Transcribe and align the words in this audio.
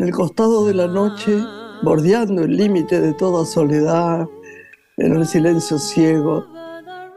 En 0.00 0.06
el 0.06 0.14
costado 0.14 0.64
de 0.64 0.72
la 0.72 0.86
noche, 0.86 1.44
bordeando 1.82 2.44
el 2.44 2.56
límite 2.56 3.02
de 3.02 3.12
toda 3.12 3.44
soledad, 3.44 4.26
en 4.96 5.14
el 5.14 5.26
silencio 5.26 5.78
ciego 5.78 6.42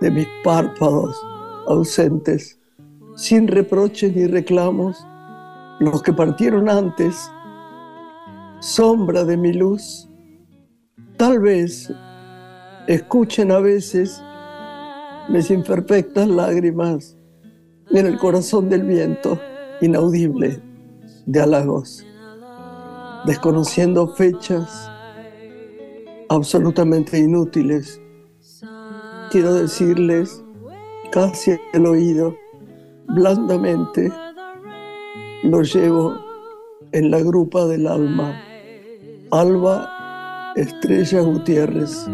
de 0.01 0.11
mis 0.11 0.27
párpados 0.43 1.15
ausentes, 1.65 2.59
sin 3.15 3.47
reproches 3.47 4.13
ni 4.13 4.27
reclamos, 4.27 4.97
los 5.79 6.03
que 6.03 6.11
partieron 6.11 6.67
antes, 6.67 7.31
sombra 8.59 9.23
de 9.23 9.37
mi 9.37 9.53
luz, 9.53 10.09
tal 11.15 11.39
vez 11.39 11.89
escuchen 12.87 13.53
a 13.53 13.59
veces 13.59 14.21
mis 15.29 15.49
imperfectas 15.49 16.27
lágrimas 16.27 17.15
en 17.91 18.07
el 18.07 18.17
corazón 18.17 18.67
del 18.67 18.83
viento 18.83 19.39
inaudible 19.79 20.61
de 21.25 21.39
halagos, 21.39 22.05
desconociendo 23.25 24.07
fechas 24.07 24.89
absolutamente 26.29 27.17
inútiles. 27.19 28.01
Quiero 29.31 29.53
decirles 29.53 30.43
casi 31.11 31.57
al 31.73 31.85
oído, 31.85 32.35
blandamente, 33.07 34.11
lo 35.43 35.61
llevo 35.61 36.17
en 36.91 37.11
la 37.11 37.19
grupa 37.19 37.65
del 37.65 37.87
alma. 37.87 38.41
Alba 39.31 40.53
Estrella 40.55 41.21
Gutiérrez. 41.21 42.07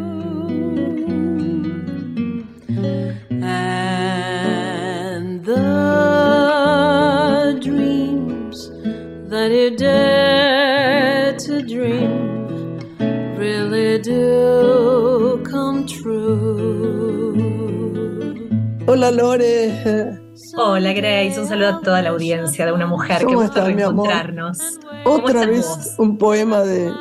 Hola 18.99 19.11
Lore. 19.11 20.19
Hola 20.57 20.91
Grace, 20.91 21.39
un 21.39 21.47
saludo 21.47 21.69
a 21.69 21.79
toda 21.79 22.01
la 22.01 22.09
audiencia 22.09 22.65
de 22.65 22.73
una 22.73 22.85
mujer 22.85 23.19
que 23.19 23.27
¿Cómo 23.27 23.43
gusta 23.43 23.63
reencontrarnos. 23.63 24.57
¿Cómo 25.05 25.23
Otra 25.23 25.45
vez 25.45 25.65
vos? 25.65 25.95
un 25.99 26.17
poema 26.17 26.63
de, 26.63 26.91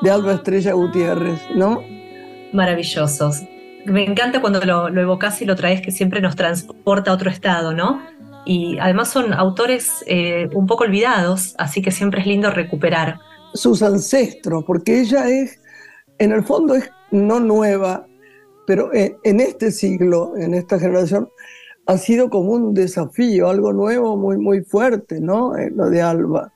de 0.00 0.10
Alba 0.10 0.32
Estrella 0.32 0.72
Gutiérrez, 0.72 1.38
¿no? 1.54 1.82
Maravillosos. 2.54 3.42
Me 3.84 4.06
encanta 4.06 4.40
cuando 4.40 4.64
lo, 4.64 4.88
lo 4.88 5.02
evocás 5.02 5.42
y 5.42 5.44
lo 5.44 5.54
traes, 5.54 5.82
que 5.82 5.90
siempre 5.90 6.22
nos 6.22 6.34
transporta 6.34 7.10
a 7.10 7.14
otro 7.14 7.28
estado, 7.28 7.74
¿no? 7.74 8.00
Y 8.46 8.78
además 8.78 9.10
son 9.10 9.34
autores 9.34 10.02
eh, 10.06 10.48
un 10.54 10.66
poco 10.66 10.84
olvidados, 10.84 11.54
así 11.58 11.82
que 11.82 11.90
siempre 11.90 12.22
es 12.22 12.26
lindo 12.26 12.50
recuperar. 12.50 13.18
Sus 13.52 13.82
ancestros, 13.82 14.64
porque 14.64 15.02
ella 15.02 15.28
es, 15.28 15.60
en 16.16 16.32
el 16.32 16.42
fondo 16.42 16.74
es 16.74 16.90
no 17.10 17.38
nueva, 17.38 18.06
pero 18.68 18.92
en, 18.92 19.16
en 19.24 19.40
este 19.40 19.72
siglo, 19.72 20.34
en 20.36 20.52
esta 20.52 20.78
generación, 20.78 21.30
ha 21.86 21.96
sido 21.96 22.28
como 22.28 22.50
un 22.50 22.74
desafío, 22.74 23.48
algo 23.48 23.72
nuevo, 23.72 24.14
muy, 24.18 24.36
muy 24.36 24.60
fuerte, 24.60 25.22
¿no? 25.22 25.56
Eh, 25.56 25.72
lo 25.74 25.88
de 25.88 26.02
Alba. 26.02 26.52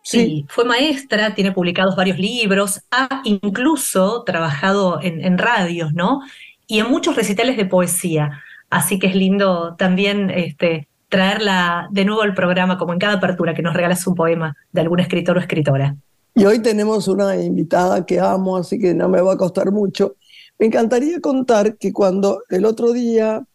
Sí, 0.00 0.46
fue 0.48 0.64
maestra, 0.64 1.34
tiene 1.34 1.50
publicados 1.50 1.96
varios 1.96 2.20
libros, 2.20 2.82
ha 2.92 3.20
incluso 3.24 4.22
trabajado 4.22 5.00
en, 5.02 5.24
en 5.24 5.36
radios, 5.36 5.92
¿no? 5.92 6.20
Y 6.68 6.78
en 6.78 6.88
muchos 6.88 7.16
recitales 7.16 7.56
de 7.56 7.66
poesía. 7.66 8.40
Así 8.70 9.00
que 9.00 9.08
es 9.08 9.16
lindo 9.16 9.74
también 9.74 10.30
este, 10.30 10.86
traerla 11.08 11.88
de 11.90 12.04
nuevo 12.04 12.22
al 12.22 12.34
programa, 12.34 12.78
como 12.78 12.92
en 12.92 13.00
cada 13.00 13.14
apertura, 13.14 13.54
que 13.54 13.62
nos 13.62 13.74
regalas 13.74 14.06
un 14.06 14.14
poema 14.14 14.56
de 14.70 14.82
algún 14.82 15.00
escritor 15.00 15.36
o 15.36 15.40
escritora. 15.40 15.96
Y 16.36 16.44
hoy 16.44 16.60
tenemos 16.60 17.08
una 17.08 17.34
invitada 17.42 18.06
que 18.06 18.20
amo, 18.20 18.56
así 18.56 18.78
que 18.78 18.94
no 18.94 19.08
me 19.08 19.20
va 19.20 19.32
a 19.32 19.36
costar 19.36 19.72
mucho. 19.72 20.14
Me 20.58 20.66
encantaría 20.66 21.20
contar 21.20 21.76
que 21.76 21.92
cuando 21.92 22.42
el 22.48 22.64
otro 22.64 22.92
día 22.92 23.46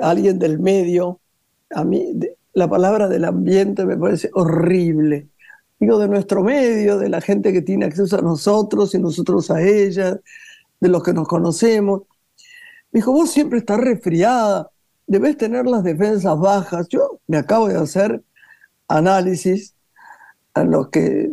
alguien 0.00 0.38
del 0.38 0.58
medio, 0.58 1.20
a 1.70 1.84
mí 1.84 2.18
la 2.52 2.68
palabra 2.68 3.08
del 3.08 3.24
ambiente 3.24 3.84
me 3.84 3.96
parece 3.96 4.30
horrible. 4.34 5.28
Digo, 5.80 5.98
de 5.98 6.08
nuestro 6.08 6.42
medio, 6.42 6.98
de 6.98 7.08
la 7.08 7.20
gente 7.20 7.52
que 7.52 7.60
tiene 7.60 7.86
acceso 7.86 8.18
a 8.18 8.22
nosotros 8.22 8.94
y 8.94 8.98
nosotros 8.98 9.50
a 9.50 9.60
ella, 9.60 10.20
de 10.80 10.88
los 10.88 11.02
que 11.02 11.12
nos 11.12 11.26
conocemos. 11.26 12.02
Me 12.92 12.98
dijo, 12.98 13.12
vos 13.12 13.30
siempre 13.30 13.58
estás 13.58 13.80
resfriada, 13.80 14.70
debes 15.06 15.36
tener 15.36 15.66
las 15.66 15.82
defensas 15.82 16.38
bajas. 16.38 16.88
Yo 16.88 17.20
me 17.26 17.36
acabo 17.36 17.68
de 17.68 17.76
hacer 17.76 18.22
análisis 18.86 19.74
a 20.54 20.64
los 20.64 20.88
que 20.88 21.30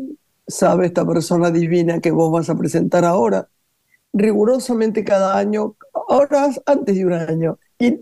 sabe 0.48 0.88
esta 0.88 1.06
persona 1.06 1.52
divina 1.52 2.00
que 2.00 2.12
vos 2.12 2.32
vas 2.32 2.50
a 2.50 2.58
presentar 2.58 3.06
ahora, 3.06 3.48
rigurosamente 4.14 5.04
cada 5.04 5.38
año, 5.38 5.76
horas 5.94 6.62
antes 6.66 6.96
de 6.96 7.06
un 7.06 7.14
año. 7.14 7.60
Y 7.80 8.00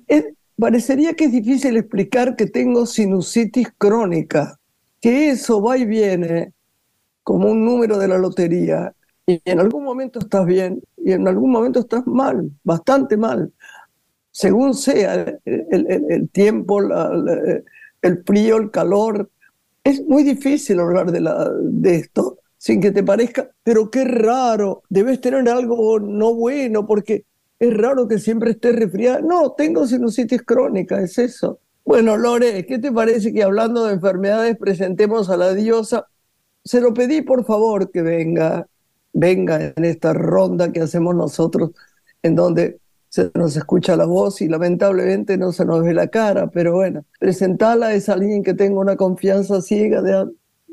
parecería 0.59 1.13
que 1.13 1.25
es 1.25 1.31
difícil 1.31 1.77
explicar 1.77 2.35
que 2.35 2.47
tengo 2.47 2.85
sinusitis 2.85 3.69
crónica, 3.77 4.59
que 5.01 5.29
eso 5.29 5.61
va 5.61 5.77
y 5.77 5.85
viene 5.85 6.53
como 7.23 7.49
un 7.49 7.63
número 7.63 7.97
de 7.97 8.07
la 8.07 8.17
lotería. 8.17 8.93
Y 9.25 9.41
en 9.45 9.59
algún 9.59 9.83
momento 9.83 10.19
estás 10.19 10.45
bien 10.45 10.81
y 10.97 11.11
en 11.11 11.27
algún 11.27 11.51
momento 11.51 11.79
estás 11.79 12.05
mal, 12.07 12.51
bastante 12.63 13.15
mal. 13.15 13.53
Según 14.31 14.73
sea 14.73 15.37
el, 15.45 16.29
tiempo, 16.31 16.79
el 18.01 18.23
frío, 18.25 18.57
el 18.57 18.71
calor, 18.71 19.29
es 19.83 20.03
muy 20.05 20.23
difícil 20.23 20.79
hablar 20.79 21.11
de, 21.11 21.21
la, 21.21 21.49
de 21.61 21.95
esto 21.95 22.38
sin 22.59 22.81
que 22.81 22.91
te 22.91 23.03
parezca, 23.03 23.49
pero 23.63 23.89
qué 23.89 24.03
raro, 24.03 24.83
debes 24.89 25.21
tener 25.21 25.47
algo 25.47 25.99
no 25.99 26.35
bueno 26.35 26.85
porque 26.85 27.25
es 27.57 27.75
raro 27.75 28.07
que 28.07 28.19
siempre 28.19 28.51
estés 28.51 28.75
resfriada. 28.75 29.21
No, 29.21 29.53
tengo 29.53 29.87
sinusitis 29.87 30.43
crónica, 30.43 31.01
es 31.01 31.17
eso. 31.17 31.59
Bueno, 31.85 32.17
Lore, 32.17 32.65
¿qué 32.65 32.77
te 32.77 32.91
parece 32.91 33.33
que 33.33 33.43
hablando 33.43 33.85
de 33.85 33.93
enfermedades 33.93 34.57
presentemos 34.57 35.29
a 35.29 35.37
la 35.37 35.53
diosa? 35.53 36.07
Se 36.63 36.81
lo 36.81 36.93
pedí 36.93 37.21
por 37.21 37.45
favor 37.45 37.91
que 37.91 38.01
venga, 38.01 38.67
venga 39.13 39.73
en 39.75 39.85
esta 39.85 40.13
ronda 40.13 40.71
que 40.71 40.81
hacemos 40.81 41.15
nosotros, 41.15 41.71
en 42.21 42.35
donde 42.35 42.79
se 43.07 43.31
nos 43.35 43.55
escucha 43.55 43.95
la 43.95 44.05
voz 44.05 44.41
y 44.41 44.49
lamentablemente 44.49 45.37
no 45.37 45.53
se 45.53 45.65
nos 45.65 45.81
ve 45.81 45.93
la 45.93 46.07
cara, 46.07 46.47
pero 46.51 46.73
bueno, 46.73 47.05
presentarla 47.19 47.93
es 47.93 48.09
alguien 48.09 48.43
que 48.43 48.53
tengo 48.53 48.81
una 48.81 48.97
confianza 48.97 49.61
ciega 49.61 50.01
de 50.01 50.29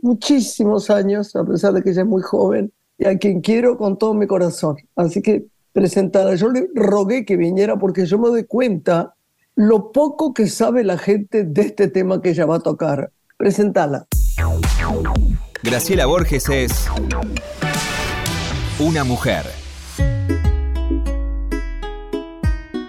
muchísimos 0.06 0.88
años, 0.88 1.34
a 1.34 1.44
pesar 1.44 1.72
de 1.72 1.82
que 1.82 1.90
ella 1.90 2.02
es 2.02 2.08
muy 2.08 2.22
joven, 2.22 2.72
y 2.96 3.06
a 3.06 3.18
quien 3.18 3.40
quiero 3.40 3.76
con 3.76 3.98
todo 3.98 4.14
mi 4.14 4.26
corazón. 4.26 4.76
Así 4.94 5.20
que 5.20 5.46
presentarla, 5.72 6.34
yo 6.36 6.48
le 6.48 6.68
rogué 6.74 7.24
que 7.24 7.36
viniera 7.36 7.76
porque 7.76 8.06
yo 8.06 8.18
me 8.18 8.28
doy 8.28 8.44
cuenta 8.44 9.14
lo 9.56 9.92
poco 9.92 10.32
que 10.32 10.46
sabe 10.46 10.84
la 10.84 10.96
gente 10.96 11.44
de 11.44 11.62
este 11.62 11.88
tema 11.88 12.22
que 12.22 12.30
ella 12.30 12.46
va 12.46 12.56
a 12.56 12.60
tocar. 12.60 13.10
Presentarla. 13.36 14.06
Graciela 15.62 16.06
Borges 16.06 16.48
es 16.48 16.86
una 18.78 19.04
mujer. 19.04 19.44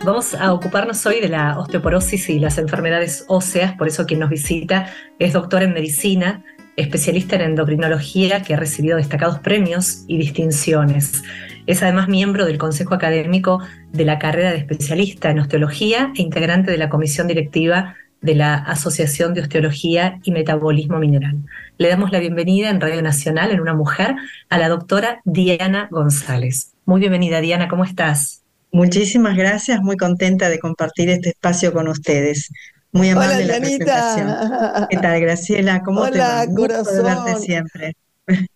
Vamos 0.06 0.33
a 0.35 0.53
ocuparnos 0.53 1.06
hoy 1.06 1.19
de 1.19 1.27
la 1.27 1.59
osteoporosis 1.59 2.29
y 2.29 2.39
las 2.39 2.57
enfermedades 2.57 3.25
óseas, 3.27 3.75
por 3.75 3.89
eso 3.89 4.06
quien 4.06 4.22
nos 4.22 4.29
visita 4.29 4.89
es 5.19 5.33
doctor 5.33 5.63
en 5.63 5.74
medicina, 5.74 6.45
especialista 6.77 7.35
en 7.35 7.41
endocrinología 7.41 8.44
que 8.44 8.53
ha 8.53 8.57
recibido 8.57 8.97
destacados 8.97 9.39
premios 9.39 10.06
y 10.07 10.18
distinciones. 10.18 11.24
Es 11.65 11.83
además 11.83 12.07
miembro 12.07 12.45
del 12.45 12.59
Consejo 12.59 12.94
Académico 12.94 13.59
de 13.91 14.06
la 14.06 14.19
carrera 14.19 14.51
de 14.51 14.57
especialista 14.57 15.31
en 15.31 15.39
osteología 15.39 16.13
e 16.15 16.21
integrante 16.21 16.71
de 16.71 16.77
la 16.77 16.88
comisión 16.88 17.27
directiva 17.27 17.95
de 18.21 18.35
la 18.35 18.56
Asociación 18.56 19.33
de 19.33 19.41
Osteología 19.41 20.19
y 20.24 20.31
Metabolismo 20.31 21.00
Mineral. 21.00 21.38
Le 21.77 21.89
damos 21.89 22.12
la 22.12 22.19
bienvenida 22.19 22.69
en 22.69 22.79
Radio 22.79 23.01
Nacional, 23.01 23.51
en 23.51 23.59
Una 23.59 23.74
Mujer, 23.74 24.15
a 24.50 24.57
la 24.57 24.69
doctora 24.69 25.21
Diana 25.25 25.88
González. 25.91 26.74
Muy 26.85 27.00
bienvenida, 27.00 27.41
Diana, 27.41 27.68
¿cómo 27.68 27.85
estás? 27.85 28.44
Muchísimas 28.71 29.35
gracias, 29.35 29.81
muy 29.81 29.97
contenta 29.97 30.50
de 30.50 30.59
compartir 30.59 31.09
este 31.09 31.29
espacio 31.29 31.74
con 31.74 31.88
ustedes. 31.88 32.51
Muy 32.97 33.09
amable 33.09 33.35
Hola, 33.35 33.45
la 33.45 33.59
presentación. 33.59 34.27
Dianita. 34.27 34.88
¿Qué 34.89 34.97
tal, 34.97 35.21
Graciela? 35.21 35.83
¿Cómo 35.83 36.03
te 36.03 36.11
Hola, 36.11 36.27
va? 36.27 36.44
Un 36.49 36.55
corazón. 36.55 37.03
verte 37.03 37.35
siempre. 37.39 37.95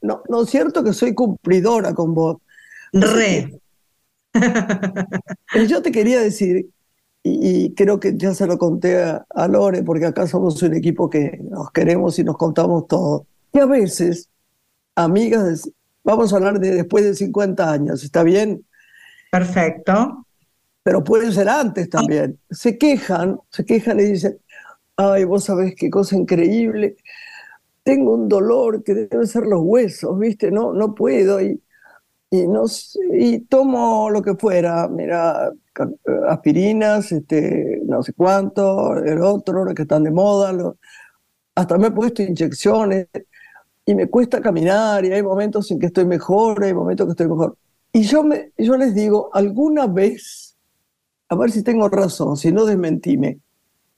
No, 0.02 0.24
no 0.28 0.44
es 0.44 0.50
cierto 0.50 0.84
que 0.84 0.94
soy 0.94 1.14
cumplidora 1.14 1.94
con 1.94 2.14
vos. 2.14 2.38
Re. 2.92 3.60
Pero 4.34 5.66
yo 5.66 5.82
te 5.82 5.92
quería 5.92 6.20
decir, 6.20 6.70
y, 7.24 7.66
y 7.66 7.74
creo 7.74 8.00
que 8.00 8.18
ya 8.18 8.34
se 8.34 8.48
lo 8.48 8.58
conté 8.58 9.02
a, 9.02 9.26
a 9.30 9.48
Lore, 9.48 9.84
porque 9.84 10.06
acá 10.06 10.28
somos 10.28 10.62
un 10.64 10.74
equipo 10.74 11.10
que 11.10 11.40
nos 11.50 11.72
queremos 11.72 12.18
y 12.20 12.24
nos 12.24 12.38
contamos 12.38 12.88
todo, 12.88 13.26
que 13.54 13.60
a 13.60 13.66
veces, 13.66 14.30
amigas, 14.96 15.70
vamos 16.04 16.34
a 16.34 16.38
hablar 16.38 16.60
de 16.60 16.72
después 16.72 17.04
de 17.04 17.14
50 17.16 17.72
años, 17.72 18.04
¿está 18.04 18.24
bien? 18.24 18.66
Perfecto. 19.32 20.26
Pero 20.84 21.04
puede 21.04 21.32
ser 21.32 21.48
antes 21.50 21.90
también. 21.90 22.40
Se 22.50 22.78
quejan, 22.78 23.40
se 23.52 23.66
quejan 23.66 24.00
y 24.00 24.04
dicen, 24.04 24.40
ay, 24.98 25.24
vos 25.26 25.46
sabés 25.46 25.76
qué 25.76 25.90
cosa 25.90 26.16
increíble. 26.16 26.98
tengo 27.84 28.14
un 28.14 28.28
dolor 28.30 28.84
que 28.84 28.94
debe 28.94 29.26
ser 29.28 29.44
los 29.44 29.62
huesos, 29.64 30.18
¿viste? 30.20 30.52
No, 30.52 30.74
no 30.74 30.94
puedo 30.96 31.42
y, 31.42 31.62
y, 32.30 32.48
no, 32.48 32.66
y 33.14 33.40
tomo 33.42 34.10
lo 34.10 34.22
que 34.22 34.36
fuera, 34.36 34.88
mira, 34.88 35.52
aspirinas, 36.30 37.12
este, 37.12 37.82
no 37.86 38.04
sé 38.04 38.14
cuánto, 38.14 38.98
el 38.98 39.22
otro, 39.22 39.66
lo 39.66 39.74
que 39.74 39.84
están 39.84 40.04
de 40.04 40.12
moda, 40.12 40.54
hasta 41.56 41.78
me 41.78 41.88
he 41.88 41.92
puesto 41.92 42.22
inyecciones 42.24 43.08
y 43.86 43.96
me 43.96 44.10
cuesta 44.10 44.42
caminar 44.42 45.04
y 45.06 45.12
hay 45.12 45.24
momentos 45.24 45.70
en 45.72 45.80
que 45.80 45.88
estoy 45.88 46.06
mejor, 46.06 46.64
hay 46.64 46.74
momentos 46.74 47.08
que 47.08 47.12
estoy 47.12 47.28
mejor. 47.28 47.58
Y 47.94 48.04
yo, 48.04 48.24
me, 48.24 48.52
yo 48.58 48.78
les 48.78 48.96
digo, 48.96 49.30
alguna 49.34 49.88
vez, 49.88 50.51
a 51.32 51.36
ver 51.36 51.50
si 51.50 51.64
tengo 51.64 51.88
razón, 51.88 52.36
si 52.36 52.52
no 52.52 52.66
desmentime, 52.66 53.40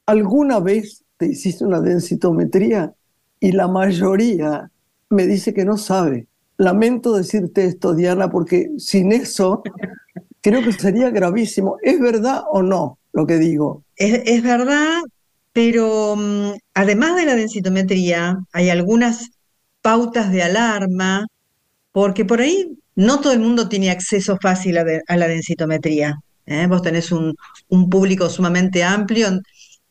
¿alguna 0.06 0.60
vez 0.60 1.04
te 1.18 1.26
hiciste 1.26 1.66
una 1.66 1.82
densitometría? 1.82 2.94
Y 3.40 3.54
la 3.54 3.68
mayoría 3.68 4.70
me 5.10 5.26
dice 5.26 5.52
que 5.52 5.66
no 5.66 5.78
sabe. 5.78 6.28
Lamento 6.58 7.16
decirte 7.16 7.66
esto, 7.66 7.96
Diana, 7.96 8.30
porque 8.30 8.70
sin 8.78 9.12
eso 9.12 9.64
creo 10.42 10.62
que 10.62 10.74
sería 10.74 11.10
gravísimo. 11.10 11.78
¿Es 11.82 12.00
verdad 12.00 12.44
o 12.52 12.62
no 12.62 13.00
lo 13.14 13.26
que 13.26 13.40
digo? 13.40 13.84
Es, 13.96 14.44
verdad, 14.44 15.02
pero 15.54 16.14
um, 16.14 16.54
además 16.76 17.16
de 17.16 17.26
la 17.26 17.34
densitometría, 17.34 18.38
hay 18.52 18.70
algunas 18.70 19.32
pautas 19.82 20.32
de 20.32 20.44
alarma, 20.44 21.26
porque 21.92 22.26
por 22.26 22.42
ahí 22.42 22.78
no 22.96 23.22
todo 23.22 23.34
el 23.34 23.40
mundo 23.40 23.70
tiene 23.70 23.90
acceso 23.90 24.38
fácil 24.40 24.78
a, 24.78 25.18
la 25.18 25.28
densitometría. 25.28 26.23
¿Eh? 26.46 26.68
Vos 26.68 26.82
tenés 26.82 27.12
un, 27.12 27.36
público 27.90 28.30
sumamente 28.30 28.84
amplio 28.84 29.30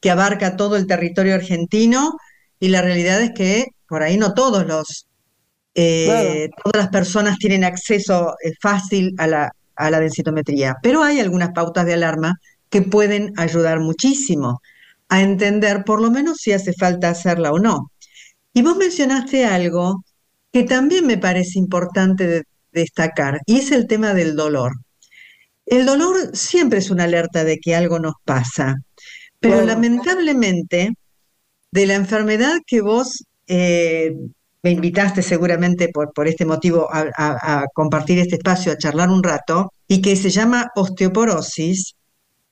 que 0.00 0.10
abarca 0.10 0.56
todo 0.56 0.76
el 0.76 0.86
territorio 0.86 1.34
argentino 1.34 2.16
y 2.60 2.68
la 2.68 2.82
realidad 2.82 3.20
es 3.22 3.32
que 3.32 3.66
por 3.88 4.02
ahí 4.02 4.16
no 4.16 4.34
todos 4.34 4.66
los, 4.66 5.06
eh, 5.74 6.48
todas 6.62 6.84
las 6.84 6.88
personas 6.88 7.38
tienen 7.38 7.64
acceso 7.64 8.34
eh, 8.44 8.52
fácil 8.60 9.14
a 9.18 9.26
la, 9.26 9.52
a 9.76 9.90
la 9.90 10.00
densitometría, 10.00 10.76
pero 10.82 11.02
hay 11.02 11.20
algunas 11.20 11.50
pautas 11.50 11.86
de 11.86 11.94
alarma 11.94 12.34
que 12.70 12.82
pueden 12.82 13.32
ayudar 13.36 13.80
muchísimo 13.80 14.60
a 15.08 15.20
entender 15.20 15.84
por 15.84 16.00
lo 16.00 16.10
menos 16.10 16.38
si 16.38 16.52
hace 16.52 16.72
falta 16.72 17.10
hacerla 17.10 17.52
o 17.52 17.58
no. 17.58 17.90
Y 18.54 18.62
vos 18.62 18.76
mencionaste 18.76 19.44
algo 19.44 20.04
que 20.52 20.64
también 20.64 21.06
me 21.06 21.18
parece 21.18 21.58
importante 21.58 22.44
destacar, 22.72 23.40
y 23.46 23.58
es 23.58 23.72
el 23.72 23.86
tema 23.86 24.14
del 24.14 24.36
dolor. 24.36 24.72
El 25.72 25.86
dolor 25.86 26.36
siempre 26.36 26.80
es 26.80 26.90
una 26.90 27.04
alerta 27.04 27.44
de 27.44 27.56
que 27.56 27.74
algo 27.74 27.98
nos 27.98 28.16
pasa, 28.26 28.76
pero 29.40 29.64
lamentablemente 29.64 30.92
de 31.70 31.86
la 31.86 31.94
enfermedad 31.94 32.58
que 32.66 32.82
vos 32.82 33.24
eh, 33.46 34.14
me 34.62 34.70
invitaste 34.70 35.22
seguramente 35.22 35.88
por, 35.88 36.12
por 36.12 36.28
este 36.28 36.44
motivo 36.44 36.90
a, 36.92 37.64
compartir 37.72 38.18
este 38.18 38.34
espacio, 38.34 38.70
a 38.70 38.76
charlar 38.76 39.08
un 39.08 39.22
rato, 39.22 39.72
y 39.88 40.02
que 40.02 40.14
se 40.14 40.28
llama 40.28 40.70
osteoporosis, 40.76 41.94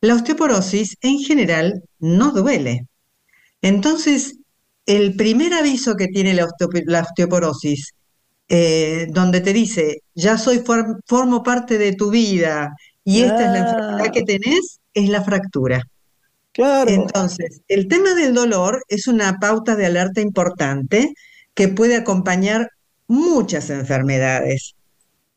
la 0.00 0.14
osteoporosis 0.14 0.96
en 1.02 1.18
general 1.18 1.82
no 1.98 2.30
duele. 2.30 2.86
Entonces, 3.60 4.38
el 4.86 5.14
primer 5.14 5.52
aviso 5.52 5.94
que 5.94 6.06
tiene 6.06 6.32
la, 6.32 6.46
osteoporosis 6.46 7.92
eh, 8.48 9.08
donde 9.10 9.42
te 9.42 9.52
dice, 9.52 9.98
ya 10.14 10.38
soy 10.38 10.64
formo 11.06 11.42
parte 11.42 11.76
de 11.76 11.92
tu 11.92 12.10
vida 12.10 12.74
y 13.04 13.22
esta 13.22 13.46
es 13.46 13.52
la 13.52 13.58
enfermedad 13.58 14.12
que 14.12 14.22
tenés, 14.22 14.80
es 14.94 15.08
la 15.08 15.22
fractura. 15.22 15.82
claro, 16.52 16.90
Entonces, 16.90 17.62
el 17.68 17.88
tema 17.88 18.14
del 18.14 18.34
dolor 18.34 18.82
es 18.88 19.06
una 19.06 19.38
pauta 19.38 19.76
de 19.76 19.86
alerta 19.86 20.20
importante 20.20 21.12
que 21.54 21.68
puede 21.68 21.96
acompañar 21.96 22.68
muchas 23.06 23.70
enfermedades. 23.70 24.74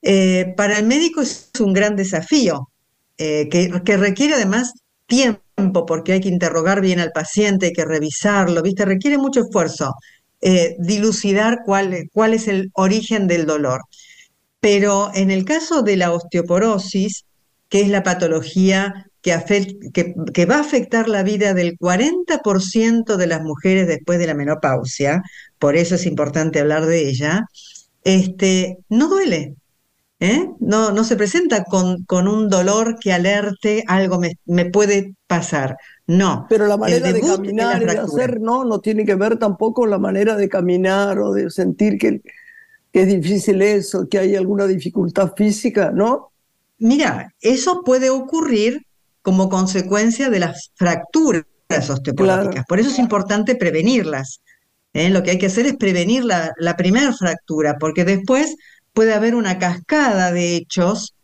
Eh, 0.02 0.54
para 0.58 0.78
el 0.80 0.86
médico 0.86 1.22
es 1.22 1.50
un 1.60 1.74
gran 1.74 1.96
desafío, 1.96 2.70
eh, 3.18 3.48
que, 3.50 3.82
que 3.86 3.98
requiere 3.98 4.36
además 4.36 4.74
tiempo, 5.08 5.86
porque 5.86 6.14
hay 6.14 6.22
que 6.22 6.30
interrogar 6.30 6.82
bien 6.82 7.00
al 7.00 7.12
paciente, 7.12 7.68
hay 7.68 7.74
que 7.74 7.86
revisarlo, 7.86 8.62
¿viste? 8.62 8.86
Requiere 8.86 9.18
mucho 9.18 9.42
esfuerzo 9.42 9.94
eh, 10.46 10.76
dilucidar 10.78 11.60
cuál, 11.66 12.10
cuál 12.12 12.34
es 12.34 12.50
el 12.50 12.70
origen 12.74 13.28
del 13.28 13.46
dolor. 13.46 13.84
Pero 14.60 15.10
en 15.14 15.32
el 15.32 15.46
caso 15.46 15.84
de 15.84 15.96
la 15.96 16.12
osteoporosis, 16.12 17.24
que 17.74 17.82
es 17.82 17.90
la 17.90 18.04
patología 18.04 19.08
que, 19.24 19.34
afect- 19.34 19.92
que- 19.94 20.14
que 20.36 20.46
va 20.46 20.58
a 20.58 20.62
afectar 20.62 21.10
la 21.10 21.24
vida 21.24 21.54
del 21.56 21.78
40% 21.80 23.18
de 23.18 23.28
las 23.28 23.42
mujeres 23.42 23.88
después 23.88 24.20
de 24.20 24.28
la 24.28 24.36
menopausia, 24.36 25.24
por 25.60 25.76
eso 25.76 25.96
es 25.96 26.06
importante 26.06 26.60
hablar 26.62 26.86
de 26.86 27.10
ella, 27.10 27.46
este, 28.04 28.78
no 28.90 29.10
duele, 29.10 29.56
¿eh? 30.20 30.50
No, 30.60 30.92
no 30.92 31.04
se 31.04 31.16
presenta 31.18 31.64
con, 31.66 32.04
con 32.06 32.28
un 32.28 32.50
dolor 32.50 32.98
que 33.00 33.14
alerte 33.14 33.84
algo 33.88 34.20
me, 34.20 34.34
me 34.46 34.66
puede 34.66 35.16
pasar. 35.28 35.78
No, 36.08 36.46
pero 36.50 36.68
la 36.68 36.78
manera 36.78 37.12
de 37.12 37.24
caminar 37.26 37.82
y 37.84 37.88
de 37.88 37.98
hacer, 38.00 38.40
no, 38.42 38.66
no 38.66 38.80
tiene 38.82 39.06
que 39.06 39.16
ver 39.16 39.38
tampoco 39.40 39.86
la 39.88 40.00
manera 40.00 40.36
de 40.38 40.50
caminar 40.50 41.20
o 41.20 41.34
de 41.34 41.50
sentir 41.50 41.98
que, 41.98 42.22
que 42.92 43.02
es 43.04 43.08
difícil 43.08 43.62
eso, 43.62 44.08
que 44.10 44.20
hay 44.20 44.36
alguna 44.36 44.68
dificultad 44.68 45.34
física, 45.36 45.92
¿no? 45.92 46.33
Mira, 46.84 47.34
eso 47.40 47.82
puede 47.86 48.10
ocurrir 48.10 48.82
como 49.22 49.48
consecuencia 49.48 50.30
de 50.30 50.40
las 50.40 50.72
fracturas 50.76 51.46
osteoporóticas. 51.70 52.50
Claro, 52.50 52.66
Por 52.68 52.82
eso 52.82 52.90
es 52.90 53.00
importante 53.00 53.56
prevenirlas. 53.56 54.42
¿eh? 54.92 55.10
Lo 55.10 55.24
que 55.24 55.32
hay 55.32 55.38
que 55.38 55.46
hacer 55.46 55.66
es 55.66 55.78
prevenir 55.78 56.26
la, 56.26 56.52
la 56.58 56.76
primera 56.76 57.14
fractura, 57.14 57.78
porque 57.80 58.04
después 58.04 58.58
puede 58.92 59.14
haber 59.14 59.34
una 59.34 59.60
cascada 59.60 60.34
de 60.34 60.58
hechos 60.58 61.16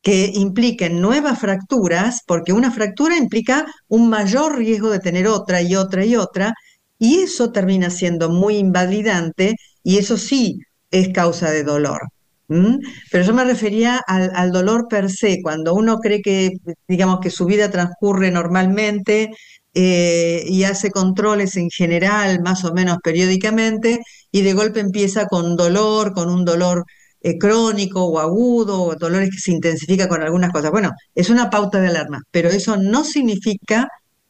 que 0.00 0.32
impliquen 0.34 1.02
nuevas 1.02 1.40
fracturas, 1.40 2.22
porque 2.26 2.54
una 2.54 2.70
fractura 2.70 3.18
implica 3.18 3.66
un 3.88 4.08
mayor 4.08 4.56
riesgo 4.56 4.88
de 4.88 5.00
tener 5.00 5.26
otra 5.26 5.60
y 5.60 5.76
otra 5.76 6.06
y 6.06 6.16
otra, 6.16 6.54
y 6.98 7.18
eso 7.18 7.52
termina 7.52 7.90
siendo 7.90 8.30
muy 8.30 8.56
invalidante 8.56 9.56
y 9.82 9.98
eso 9.98 10.16
sí 10.16 10.60
es 10.90 11.10
causa 11.12 11.50
de 11.50 11.64
dolor. 11.64 12.00
¿M? 12.48 12.78
Pero 13.10 13.24
yo 13.24 13.34
me 13.34 13.44
refería 13.44 14.00
al, 14.06 14.30
al 14.34 14.52
dolor 14.52 14.86
per 14.88 15.10
se, 15.10 15.40
cuando 15.42 15.74
uno 15.74 15.98
cree 15.98 16.22
que, 16.22 16.52
digamos, 16.88 17.20
que 17.20 17.30
su 17.30 17.44
vida 17.46 17.70
transcurre 17.70 18.30
normalmente 18.30 19.30
eh, 19.74 20.44
y 20.46 20.64
hace 20.64 20.90
controles 20.90 21.56
en 21.56 21.68
general, 21.70 22.40
más 22.42 22.64
o 22.64 22.72
menos 22.72 22.98
periódicamente, 23.02 24.00
y 24.32 24.42
de 24.42 24.54
golpe 24.54 24.80
empieza 24.80 25.26
con 25.26 25.56
dolor, 25.56 26.14
con 26.14 26.30
un 26.30 26.44
dolor 26.44 26.84
eh, 27.20 27.36
crónico 27.38 28.04
o 28.04 28.18
agudo, 28.18 28.82
o 28.82 28.94
dolores 28.94 29.30
que 29.30 29.38
se 29.38 29.52
intensifica 29.52 30.08
con 30.08 30.22
algunas 30.22 30.50
cosas. 30.52 30.70
Bueno, 30.70 30.92
es 31.14 31.28
una 31.30 31.50
pauta 31.50 31.80
de 31.80 31.88
alarma, 31.88 32.22
pero 32.30 32.48
eso 32.48 32.76
no 32.76 33.04
significa 33.04 33.88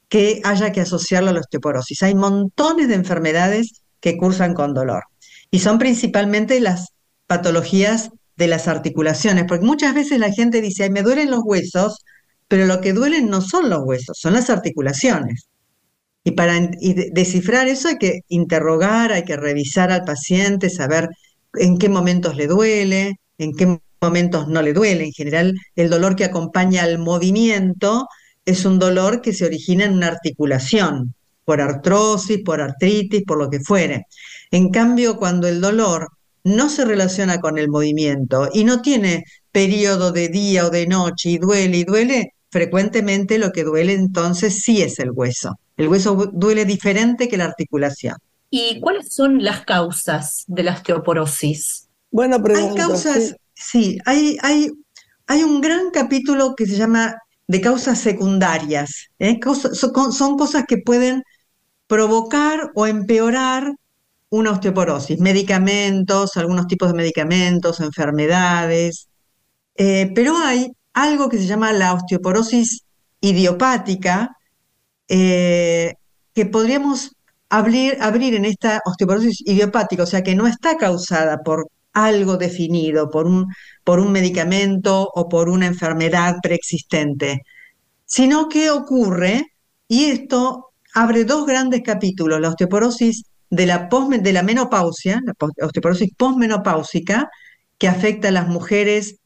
que 0.08 0.40
haya 0.44 0.72
que 0.72 0.80
asociarlo 0.80 1.30
a 1.30 1.32
la 1.32 1.40
osteoporosis. 1.40 2.02
Hay 2.02 2.14
montones 2.14 2.88
de 2.88 2.94
enfermedades 2.94 3.82
que 4.00 4.16
cursan 4.16 4.54
con 4.54 4.74
dolor 4.74 5.04
y 5.50 5.60
son 5.60 5.78
principalmente 5.78 6.60
las 6.60 6.92
patologías 7.26 8.10
de 8.36 8.48
las 8.48 8.68
articulaciones, 8.68 9.44
porque 9.48 9.64
muchas 9.64 9.94
veces 9.94 10.18
la 10.18 10.32
gente 10.32 10.60
dice, 10.60 10.84
ay, 10.84 10.90
me 10.90 11.02
duelen 11.02 11.30
los 11.30 11.40
huesos, 11.44 11.98
pero 12.48 12.66
lo 12.66 12.80
que 12.80 12.92
duelen 12.92 13.28
no 13.28 13.40
son 13.40 13.70
los 13.70 13.80
huesos, 13.84 14.18
son 14.20 14.34
las 14.34 14.50
articulaciones. 14.50 15.48
Y 16.24 16.32
para 16.32 16.58
descifrar 17.12 17.68
eso 17.68 17.88
hay 17.88 17.98
que 17.98 18.20
interrogar, 18.28 19.12
hay 19.12 19.24
que 19.24 19.36
revisar 19.36 19.92
al 19.92 20.04
paciente, 20.04 20.70
saber 20.70 21.08
en 21.54 21.78
qué 21.78 21.88
momentos 21.88 22.36
le 22.36 22.46
duele, 22.48 23.20
en 23.38 23.52
qué 23.54 23.78
momentos 24.00 24.48
no 24.48 24.60
le 24.60 24.72
duele. 24.72 25.04
En 25.04 25.12
general, 25.12 25.54
el 25.76 25.88
dolor 25.88 26.16
que 26.16 26.24
acompaña 26.24 26.82
al 26.82 26.98
movimiento 26.98 28.08
es 28.44 28.64
un 28.64 28.78
dolor 28.78 29.22
que 29.22 29.32
se 29.32 29.44
origina 29.46 29.84
en 29.84 29.94
una 29.94 30.08
articulación, 30.08 31.14
por 31.44 31.60
artrosis, 31.60 32.42
por 32.44 32.60
artritis, 32.60 33.22
por 33.24 33.38
lo 33.38 33.48
que 33.48 33.60
fuere. 33.60 34.06
En 34.50 34.70
cambio, 34.70 35.16
cuando 35.16 35.46
el 35.46 35.60
dolor 35.60 36.08
no 36.46 36.68
se 36.68 36.84
relaciona 36.84 37.40
con 37.40 37.58
el 37.58 37.68
movimiento 37.68 38.48
y 38.52 38.64
no 38.64 38.82
tiene 38.82 39.24
periodo 39.52 40.12
de 40.12 40.28
día 40.28 40.66
o 40.66 40.70
de 40.70 40.86
noche 40.86 41.30
y 41.30 41.38
duele 41.38 41.78
y 41.78 41.84
duele, 41.84 42.32
frecuentemente 42.50 43.38
lo 43.38 43.52
que 43.52 43.64
duele 43.64 43.94
entonces 43.94 44.60
sí 44.62 44.82
es 44.82 44.98
el 44.98 45.10
hueso. 45.12 45.58
El 45.76 45.88
hueso 45.88 46.14
du- 46.14 46.30
duele 46.32 46.64
diferente 46.64 47.28
que 47.28 47.36
la 47.36 47.44
articulación. 47.46 48.16
¿Y 48.50 48.80
cuáles 48.80 49.12
son 49.14 49.42
las 49.42 49.64
causas 49.64 50.44
de 50.46 50.62
la 50.62 50.72
osteoporosis? 50.74 51.88
buena 52.10 52.36
Hay 52.36 52.42
pregunta, 52.42 52.84
causas, 52.86 53.16
sí. 53.30 53.36
sí, 53.54 53.98
hay, 54.06 54.36
hay, 54.42 54.70
hay 55.26 55.42
un 55.42 55.60
gran 55.60 55.90
capítulo 55.90 56.54
que 56.56 56.66
se 56.66 56.76
llama 56.76 57.16
de 57.48 57.60
causas 57.60 57.98
secundarias. 58.00 59.08
¿eh? 59.18 59.38
Son 59.72 60.36
cosas 60.36 60.64
que 60.66 60.78
pueden 60.78 61.22
provocar 61.88 62.70
o 62.74 62.86
empeorar 62.86 63.72
una 64.30 64.52
osteoporosis, 64.52 65.20
medicamentos, 65.20 66.36
algunos 66.36 66.66
tipos 66.66 66.88
de 66.88 66.94
medicamentos, 66.94 67.80
enfermedades, 67.80 69.08
eh, 69.76 70.10
pero 70.14 70.36
hay 70.36 70.72
algo 70.94 71.28
que 71.28 71.38
se 71.38 71.46
llama 71.46 71.72
la 71.72 71.94
osteoporosis 71.94 72.84
idiopática, 73.20 74.36
eh, 75.08 75.94
que 76.34 76.46
podríamos 76.46 77.12
abrir, 77.48 77.98
abrir 78.00 78.34
en 78.34 78.44
esta 78.44 78.80
osteoporosis 78.84 79.42
idiopática, 79.46 80.02
o 80.02 80.06
sea 80.06 80.22
que 80.22 80.34
no 80.34 80.46
está 80.46 80.76
causada 80.76 81.38
por 81.44 81.68
algo 81.92 82.36
definido, 82.36 83.10
por 83.10 83.26
un, 83.26 83.46
por 83.84 84.00
un 84.00 84.12
medicamento 84.12 85.08
o 85.14 85.28
por 85.28 85.48
una 85.48 85.66
enfermedad 85.66 86.36
preexistente, 86.42 87.42
sino 88.04 88.48
que 88.48 88.70
ocurre, 88.70 89.44
y 89.88 90.06
esto 90.06 90.72
abre 90.94 91.24
dos 91.24 91.46
grandes 91.46 91.82
capítulos, 91.82 92.40
la 92.40 92.50
osteoporosis 92.50 93.24
de 93.50 93.66
la, 93.66 93.88
de 94.20 94.32
la 94.32 94.42
menopausia, 94.42 95.22
la 95.24 95.34
osteoporosis 95.66 96.14
posmenopáusica, 96.16 97.30
que 97.78 97.88
afecta 97.88 98.28
a 98.28 98.32
las 98.32 98.48
mujeres 98.48 99.16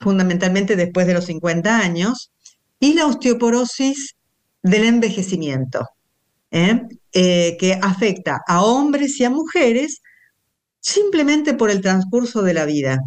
fundamentalmente 0.00 0.76
después 0.76 1.06
de 1.06 1.14
los 1.14 1.26
50 1.26 1.78
años, 1.78 2.30
y 2.78 2.94
la 2.94 3.06
osteoporosis 3.06 4.16
del 4.62 4.84
envejecimiento, 4.84 5.88
¿eh? 6.50 6.82
Eh, 7.12 7.56
que 7.58 7.78
afecta 7.80 8.40
a 8.46 8.62
hombres 8.62 9.18
y 9.20 9.24
a 9.24 9.30
mujeres 9.30 10.00
simplemente 10.80 11.54
por 11.54 11.70
el 11.70 11.80
transcurso 11.80 12.42
de 12.42 12.54
la 12.54 12.64
vida. 12.64 12.98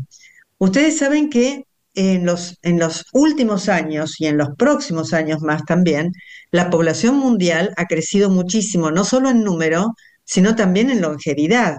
Ustedes 0.57 0.97
saben 0.97 1.29
que 1.29 1.65
en 1.95 2.25
los, 2.25 2.57
en 2.63 2.79
los 2.79 3.05
últimos 3.13 3.69
años 3.69 4.19
y 4.19 4.25
en 4.25 4.37
los 4.37 4.49
próximos 4.57 5.13
años 5.13 5.41
más 5.41 5.63
también, 5.63 6.11
la 6.51 6.69
población 6.69 7.17
mundial 7.17 7.73
ha 7.77 7.85
crecido 7.85 8.29
muchísimo, 8.29 8.91
no 8.91 9.03
solo 9.03 9.29
en 9.29 9.43
número, 9.43 9.93
sino 10.23 10.55
también 10.55 10.89
en 10.89 11.01
longevidad. 11.01 11.77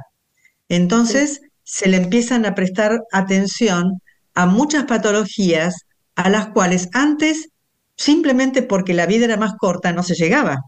Entonces, 0.68 1.40
se 1.62 1.88
le 1.88 1.96
empiezan 1.96 2.46
a 2.46 2.54
prestar 2.54 3.00
atención 3.12 4.00
a 4.34 4.46
muchas 4.46 4.84
patologías 4.84 5.86
a 6.14 6.28
las 6.28 6.48
cuales 6.48 6.88
antes, 6.92 7.48
simplemente 7.96 8.62
porque 8.62 8.94
la 8.94 9.06
vida 9.06 9.24
era 9.24 9.36
más 9.36 9.54
corta, 9.58 9.92
no 9.92 10.02
se 10.02 10.14
llegaba. 10.14 10.62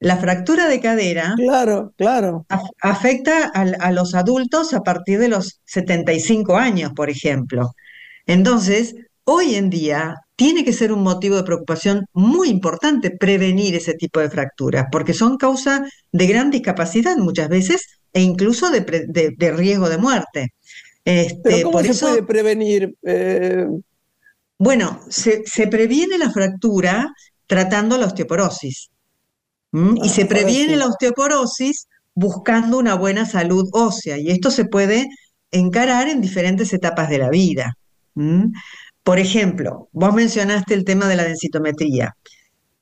La 0.00 0.16
fractura 0.16 0.68
de 0.68 0.80
cadera 0.80 1.34
claro, 1.36 1.94
claro. 1.96 2.44
afecta 2.82 3.46
a, 3.54 3.92
los 3.92 4.14
adultos 4.14 4.74
a 4.74 4.80
partir 4.80 5.18
de 5.18 5.28
los 5.28 5.60
75 5.64 6.56
años, 6.56 6.92
por 6.94 7.08
ejemplo. 7.08 7.70
Entonces, 8.26 8.96
hoy 9.24 9.54
en 9.54 9.70
día 9.70 10.16
tiene 10.36 10.64
que 10.64 10.72
ser 10.72 10.92
un 10.92 11.02
motivo 11.02 11.36
de 11.36 11.44
preocupación 11.44 12.06
muy 12.12 12.48
importante 12.48 13.10
prevenir 13.10 13.74
ese 13.74 13.94
tipo 13.94 14.20
de 14.20 14.30
fracturas, 14.30 14.86
porque 14.90 15.14
son 15.14 15.36
causa 15.36 15.86
de 16.12 16.26
gran 16.26 16.50
discapacidad 16.50 17.16
muchas 17.16 17.48
veces 17.48 18.00
e 18.12 18.20
incluso 18.20 18.70
de, 18.70 19.52
riesgo 19.52 19.88
de 19.88 19.98
muerte. 19.98 20.54
Este, 21.04 21.62
¿Cómo 21.62 21.82
se 21.82 21.94
puede 21.94 22.22
prevenir? 22.22 22.96
Eh, 23.02 23.66
bueno, 24.58 25.00
se, 25.08 25.42
previene 25.68 26.18
la 26.18 26.30
fractura 26.30 27.12
tratando 27.46 27.98
la 27.98 28.06
osteoporosis. 28.06 28.90
y 29.72 30.08
se 30.08 30.22
ah, 30.22 30.28
previene 30.28 30.76
la 30.76 30.86
osteoporosis 30.86 31.88
buscando 32.14 32.78
una 32.78 32.94
buena 32.94 33.26
salud 33.26 33.68
ósea. 33.72 34.18
Y 34.18 34.30
esto 34.30 34.50
se 34.50 34.64
puede 34.64 35.08
encarar 35.50 36.08
en 36.08 36.20
diferentes 36.20 36.72
etapas 36.72 37.08
de 37.08 37.18
la 37.18 37.30
vida. 37.30 37.76
Por 39.04 39.18
ejemplo, 39.18 39.88
vos 39.92 40.14
mencionaste 40.14 40.72
el 40.72 40.84
tema 40.84 41.06
de 41.06 41.16
la 41.16 41.24
densitometría. 41.24 42.16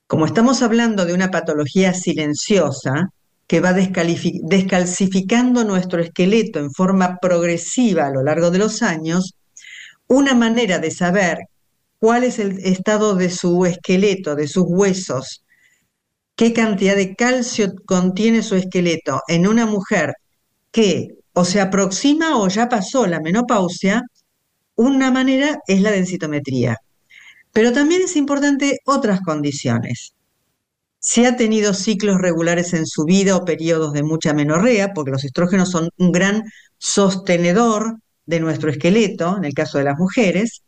Como 0.07 0.25
estamos 0.25 0.61
hablando 0.61 1.05
de 1.05 1.13
una 1.13 1.29
patología 1.31 1.93
silenciosa 1.93 3.09
que 3.45 3.59
va 3.59 3.73
descalcificando 3.73 5.65
nuestro 5.65 6.01
esqueleto 6.01 6.59
en 6.59 6.71
forma 6.71 7.17
progresiva 7.21 8.07
a 8.07 8.09
lo 8.09 8.23
largo 8.23 8.51
de 8.51 8.59
los 8.59 8.81
años, 8.81 9.33
una 10.07 10.33
manera 10.33 10.79
de 10.79 10.91
saber 10.91 11.39
cuál 11.99 12.23
es 12.23 12.39
el 12.39 12.59
estado 12.59 13.15
de 13.15 13.29
su 13.29 13.65
esqueleto, 13.65 14.35
de 14.35 14.47
sus 14.47 14.63
huesos, 14.65 15.43
qué 16.37 16.53
cantidad 16.53 16.95
de 16.95 17.15
calcio 17.15 17.73
contiene 17.85 18.43
su 18.43 18.55
esqueleto 18.55 19.21
en 19.27 19.45
una 19.45 19.65
mujer 19.65 20.13
que 20.71 21.09
o 21.33 21.43
se 21.43 21.59
aproxima 21.59 22.37
o 22.37 22.47
ya 22.47 22.69
pasó 22.69 23.07
la 23.07 23.19
menopausia, 23.19 24.03
una 24.75 25.11
manera 25.11 25.59
es 25.67 25.81
la 25.81 25.91
densitometría. 25.91 26.77
Pero 27.51 27.71
también 27.71 28.01
es 28.03 28.15
importante 28.15 28.79
otras 28.85 29.21
condiciones. 29.21 30.13
Si 30.99 31.25
ha 31.25 31.35
tenido 31.35 31.73
ciclos 31.73 32.19
regulares 32.19 32.73
en 32.73 32.85
su 32.87 33.03
vida 33.03 33.35
o 33.35 33.45
periodos 33.45 33.93
de 33.93 34.03
mucha 34.03 34.33
menorrea, 34.33 34.93
porque 34.93 35.11
los 35.11 35.23
estrógenos 35.25 35.69
son 35.69 35.89
un 35.97 36.11
gran 36.11 36.43
sostenedor 36.77 37.97
de 38.25 38.39
nuestro 38.39 38.69
esqueleto, 38.69 39.37
en 39.37 39.45
el 39.45 39.53
caso 39.53 39.77
de 39.77 39.83
las 39.83 39.97
mujeres. 39.97 40.63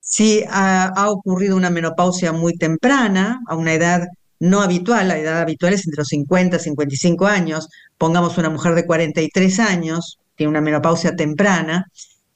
Si 0.00 0.44
ha, 0.48 0.92
ocurrido 1.08 1.56
una 1.56 1.70
menopausia 1.70 2.32
muy 2.32 2.56
temprana, 2.56 3.40
a 3.48 3.56
una 3.56 3.74
edad 3.74 4.06
no 4.40 4.60
habitual, 4.60 5.08
la 5.08 5.18
edad 5.18 5.40
habitual 5.40 5.74
es 5.74 5.86
entre 5.86 5.98
los 5.98 6.08
50 6.08 6.56
y 6.56 6.60
55 6.60 7.26
años, 7.26 7.68
pongamos 7.98 8.38
una 8.38 8.50
mujer 8.50 8.74
de 8.74 8.86
43 8.86 9.58
años, 9.58 10.18
tiene 10.36 10.50
una 10.50 10.60
menopausia 10.60 11.16
temprana, 11.16 11.86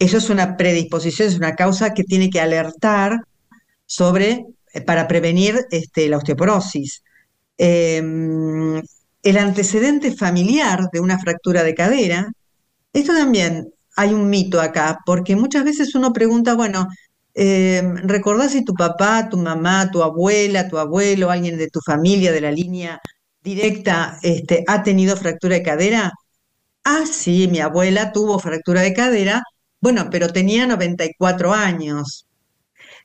eso 0.03 0.19
es 0.19 0.31
una 0.31 0.57
predisposición, 0.57 1.29
es 1.29 1.37
una 1.37 1.55
causa 1.55 1.95
que 1.95 2.05
tiene 2.05 2.29
que 2.29 2.41
alertar 2.41 3.21
sobre, 3.87 4.47
eh, 4.75 4.81
para 4.83 5.07
prevenir 5.09 5.67
este, 5.71 6.09
la 6.09 6.19
osteoporosis. 6.19 7.03
Em, 7.59 8.83
el 9.23 9.37
antecedente 9.39 10.13
familiar 10.17 10.89
de 10.93 11.01
una 11.01 11.19
fractura 11.19 11.63
de 11.63 11.75
cadera, 11.75 12.33
esto 12.93 13.15
también 13.15 13.73
hay 13.97 14.13
un 14.15 14.29
mito 14.29 14.61
acá, 14.61 14.99
porque 15.07 15.37
muchas 15.37 15.65
veces 15.65 15.95
uno 15.95 16.13
pregunta, 16.13 16.55
bueno, 16.55 16.89
em, 17.35 17.97
¿recordás 18.09 18.53
si 18.53 18.65
tu 18.65 18.75
papá, 18.75 19.29
tu 19.29 19.39
mamá, 19.39 19.91
tu 19.91 20.03
abuela, 20.03 20.69
tu 20.69 20.79
abuelo, 20.79 21.31
alguien 21.31 21.57
de 21.59 21.69
tu 21.69 21.81
familia, 21.81 22.33
de 22.33 22.41
la 22.41 22.51
línea 22.51 23.01
directa, 23.43 24.19
este, 24.23 24.65
ha 24.67 24.83
tenido 24.83 25.17
fractura 25.17 25.57
de 25.57 25.63
cadera? 25.63 26.13
Ah, 26.85 27.05
sí, 27.11 27.49
mi 27.49 27.61
abuela 27.61 28.13
tuvo 28.13 28.39
fractura 28.39 28.83
de 28.83 28.93
cadera, 28.95 29.43
bueno, 29.83 30.09
pero 30.11 30.29
tenía 30.29 30.67
94 30.67 31.53
años. 31.53 32.27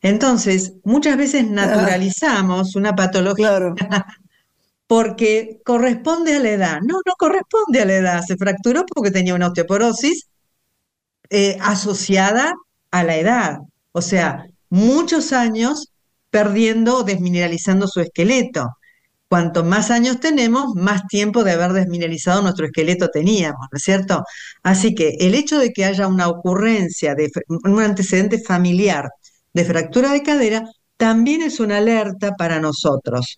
Entonces, 0.01 0.73
muchas 0.83 1.17
veces 1.17 1.49
naturalizamos 1.49 2.75
una 2.75 2.95
patología 2.95 3.59
porque 4.87 5.59
corresponde 5.65 6.35
a 6.35 6.39
la 6.39 6.49
edad. 6.51 6.79
No, 6.81 6.99
no 7.03 7.13
corresponde 7.17 7.81
a 7.81 7.85
la 7.85 7.95
edad. 7.95 8.21
Se 8.21 8.37
fracturó 8.37 8.85
porque 8.85 9.09
tenía 9.09 9.33
una 9.33 9.47
osteoporosis 9.47 10.27
eh, 11.31 11.57
asociada 11.61 12.53
a 12.91 13.03
la 13.03 13.17
edad. 13.17 13.57
O 13.91 14.03
sea, 14.03 14.45
muchos 14.69 15.33
años 15.33 15.91
perdiendo 16.29 16.97
o 16.97 17.03
desmineralizando 17.03 17.87
su 17.87 18.01
esqueleto. 18.01 18.77
Cuanto 19.29 19.63
más 19.63 19.91
años 19.91 20.19
tenemos, 20.21 20.73
más 20.75 21.05
tiempo 21.07 21.43
de 21.43 21.51
haber 21.51 21.73
desmineralizado 21.73 22.41
nuestro 22.41 22.65
esqueleto 22.65 23.09
teníamos, 23.09 23.67
¿no 23.71 23.75
es 23.77 23.83
cierto? 23.83 24.23
Así 24.63 24.95
que 24.95 25.17
el 25.19 25.35
hecho 25.35 25.59
de 25.59 25.71
que 25.73 25.83
haya 25.83 26.07
una 26.07 26.29
ocurrencia 26.29 27.13
de 27.13 27.29
un 27.47 27.81
antecedente 27.81 28.39
familiar 28.41 29.09
de 29.53 29.65
fractura 29.65 30.11
de 30.13 30.23
cadera 30.23 30.63
también 30.95 31.41
es 31.41 31.59
una 31.59 31.77
alerta 31.77 32.35
para 32.37 32.59
nosotros, 32.61 33.37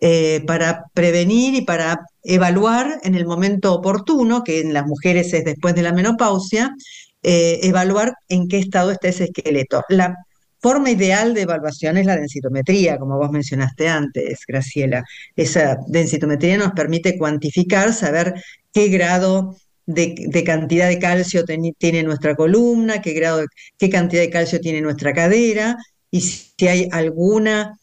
eh, 0.00 0.42
para 0.46 0.84
prevenir 0.92 1.54
y 1.54 1.62
para 1.62 2.00
evaluar 2.22 3.00
en 3.04 3.14
el 3.14 3.26
momento 3.26 3.74
oportuno, 3.74 4.42
que 4.42 4.60
en 4.60 4.72
las 4.72 4.86
mujeres 4.86 5.32
es 5.34 5.44
después 5.44 5.74
de 5.74 5.82
la 5.82 5.92
menopausia, 5.92 6.74
eh, 7.22 7.60
evaluar 7.62 8.14
en 8.28 8.48
qué 8.48 8.58
estado 8.58 8.90
está 8.90 9.08
ese 9.08 9.24
esqueleto. 9.24 9.82
La 9.88 10.16
forma 10.60 10.90
ideal 10.90 11.34
de 11.34 11.42
evaluación 11.42 11.96
es 11.96 12.06
la 12.06 12.16
densitometría, 12.16 12.98
como 12.98 13.16
vos 13.16 13.30
mencionaste 13.30 13.88
antes, 13.88 14.40
Graciela. 14.46 15.04
Esa 15.36 15.78
densitometría 15.86 16.58
nos 16.58 16.72
permite 16.72 17.16
cuantificar, 17.16 17.92
saber 17.92 18.34
qué 18.72 18.88
grado 18.88 19.56
de, 19.86 20.44
cantidad 20.44 20.88
de 20.88 20.98
calcio 20.98 21.44
tiene 21.44 22.02
nuestra 22.02 22.36
columna, 22.36 23.00
qué, 23.00 23.12
grado, 23.14 23.44
qué 23.78 23.88
cantidad 23.88 24.22
de 24.22 24.30
calcio 24.30 24.60
tiene 24.60 24.80
nuestra 24.80 25.12
cadera, 25.14 25.76
y 26.10 26.20
si 26.20 26.68
hay 26.68 26.88
alguna 26.92 27.78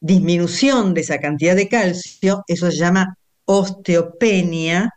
disminución 0.00 0.94
de 0.94 1.00
esa 1.00 1.18
cantidad 1.18 1.56
de 1.56 1.68
calcio, 1.68 2.44
eso 2.46 2.70
se 2.70 2.76
llama 2.76 3.16
osteopenia, 3.44 4.92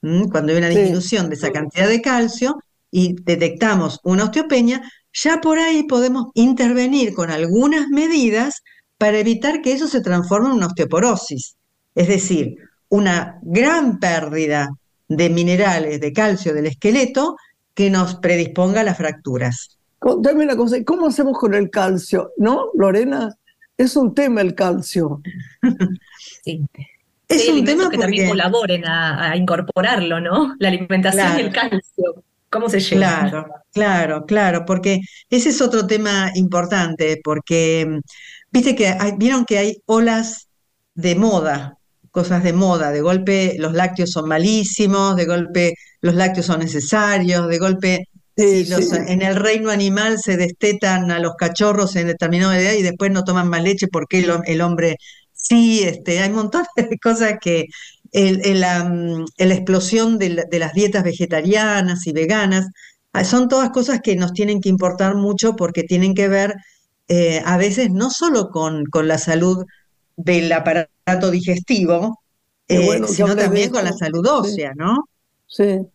cuando 0.00 0.52
hay 0.52 0.58
una 0.58 0.68
disminución 0.68 1.28
de 1.28 1.36
esa 1.36 1.52
cantidad 1.52 1.88
de 1.88 2.02
calcio 2.02 2.56
y 2.90 3.14
detectamos 3.22 4.00
una 4.02 4.24
osteopenia, 4.24 4.82
ya 5.12 5.40
por 5.40 5.58
ahí 5.58 5.84
podemos 5.84 6.26
intervenir 6.34 7.14
con 7.14 7.30
algunas 7.30 7.88
medidas 7.88 8.62
para 8.98 9.18
evitar 9.18 9.62
que 9.62 9.72
eso 9.72 9.88
se 9.88 10.00
transforme 10.00 10.48
en 10.48 10.56
una 10.56 10.66
osteoporosis, 10.66 11.56
es 11.94 12.08
decir, 12.08 12.56
una 12.88 13.38
gran 13.42 13.98
pérdida 13.98 14.70
de 15.08 15.30
minerales, 15.30 16.00
de 16.00 16.12
calcio 16.12 16.54
del 16.54 16.66
esqueleto 16.66 17.36
que 17.74 17.90
nos 17.90 18.16
predisponga 18.16 18.80
a 18.80 18.84
las 18.84 18.96
fracturas. 18.96 19.78
Dame 20.20 20.44
una 20.44 20.56
cosa, 20.56 20.76
¿cómo 20.84 21.06
hacemos 21.06 21.38
con 21.38 21.54
el 21.54 21.70
calcio? 21.70 22.32
¿No, 22.36 22.70
Lorena? 22.74 23.34
Es 23.76 23.96
un 23.96 24.14
tema 24.14 24.40
el 24.40 24.54
calcio. 24.54 25.20
sí. 26.44 26.66
Es 27.28 27.48
un 27.48 27.64
tema 27.64 27.88
que 27.88 27.98
también 27.98 28.28
colaboren 28.28 28.84
a, 28.86 29.34
incorporarlo, 29.36 30.20
¿no? 30.20 30.54
La 30.58 30.68
alimentación 30.68 31.38
y 31.38 31.40
el 31.42 31.52
calcio. 31.52 32.22
¿Cómo 32.52 32.68
se 32.68 32.80
llega? 32.80 33.18
Claro, 33.20 33.46
claro, 33.72 34.24
claro, 34.26 34.64
porque 34.66 35.00
ese 35.30 35.48
es 35.50 35.60
otro 35.62 35.86
tema 35.86 36.30
importante, 36.34 37.18
porque 37.24 38.00
viste 38.50 38.74
que 38.76 38.94
vieron 39.16 39.44
que 39.46 39.58
hay 39.58 39.76
olas 39.86 40.48
de 40.94 41.14
moda, 41.16 41.78
cosas 42.10 42.42
de 42.44 42.52
moda, 42.52 42.90
de 42.90 43.00
golpe 43.00 43.56
los 43.58 43.72
lácteos 43.72 44.10
son 44.10 44.28
malísimos, 44.28 45.16
de 45.16 45.24
golpe 45.24 45.74
los 46.02 46.14
lácteos 46.14 46.46
son 46.46 46.60
necesarios, 46.60 47.48
de 47.48 47.58
golpe 47.58 48.04
Sí, 48.36 48.64
si 48.64 48.70
los- 48.70 48.88
sí. 48.88 48.96
en 49.08 49.22
el 49.22 49.36
reino 49.36 49.70
animal 49.70 50.18
se 50.18 50.36
destetan 50.36 51.10
a 51.10 51.18
los 51.18 51.34
cachorros 51.36 51.96
en 51.96 52.06
determinada 52.08 52.58
edad 52.58 52.72
y 52.72 52.82
después 52.82 53.10
no 53.10 53.24
toman 53.24 53.48
más 53.48 53.62
leche 53.62 53.88
porque 53.88 54.20
el, 54.20 54.32
el 54.46 54.60
hombre 54.62 54.96
sí, 55.34 55.82
este, 55.84 56.18
hay 56.20 56.30
montones 56.30 56.68
de 56.76 56.98
cosas 56.98 57.34
que 57.40 57.66
el- 58.12 58.44
el, 58.46 58.60
la, 58.60 58.84
la 59.38 59.54
explosión 59.54 60.18
de, 60.18 60.30
la- 60.30 60.44
de 60.50 60.58
las 60.58 60.72
dietas 60.74 61.04
vegetarianas 61.04 62.06
y 62.06 62.12
veganas, 62.12 62.66
ah, 63.12 63.24
son 63.24 63.48
todas 63.48 63.70
cosas 63.70 64.00
que 64.02 64.16
nos 64.16 64.32
tienen 64.32 64.60
que 64.60 64.68
importar 64.68 65.14
mucho 65.16 65.54
porque 65.56 65.82
tienen 65.84 66.14
que 66.14 66.28
ver 66.28 66.54
eh, 67.08 67.42
a 67.44 67.56
veces 67.58 67.90
no 67.90 68.10
solo 68.10 68.48
con, 68.50 68.84
con 68.86 69.08
la 69.08 69.18
salud 69.18 69.64
del 70.16 70.52
aparato 70.52 71.30
digestivo, 71.30 72.20
eh, 72.68 72.78
bueno 72.80 73.06
sino 73.06 73.36
también 73.36 73.70
con 73.70 73.84
la 73.84 73.92
salud 73.92 74.26
Sí, 74.42 74.48
ósea, 74.48 74.72
¿no? 74.76 74.96
sí. 75.46 75.92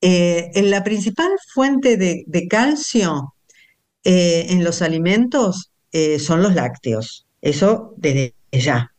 Eh, 0.00 0.50
en 0.54 0.70
la 0.70 0.84
principal 0.84 1.30
fuente 1.52 1.96
de, 1.96 2.22
de 2.26 2.46
calcio 2.48 3.34
en 4.04 4.64
los 4.64 4.82
alimentos 4.82 5.70
son 6.20 6.42
los 6.42 6.54
lácteos, 6.54 7.26
eso 7.42 7.94
desde 7.98 8.34
ya. 8.52 8.92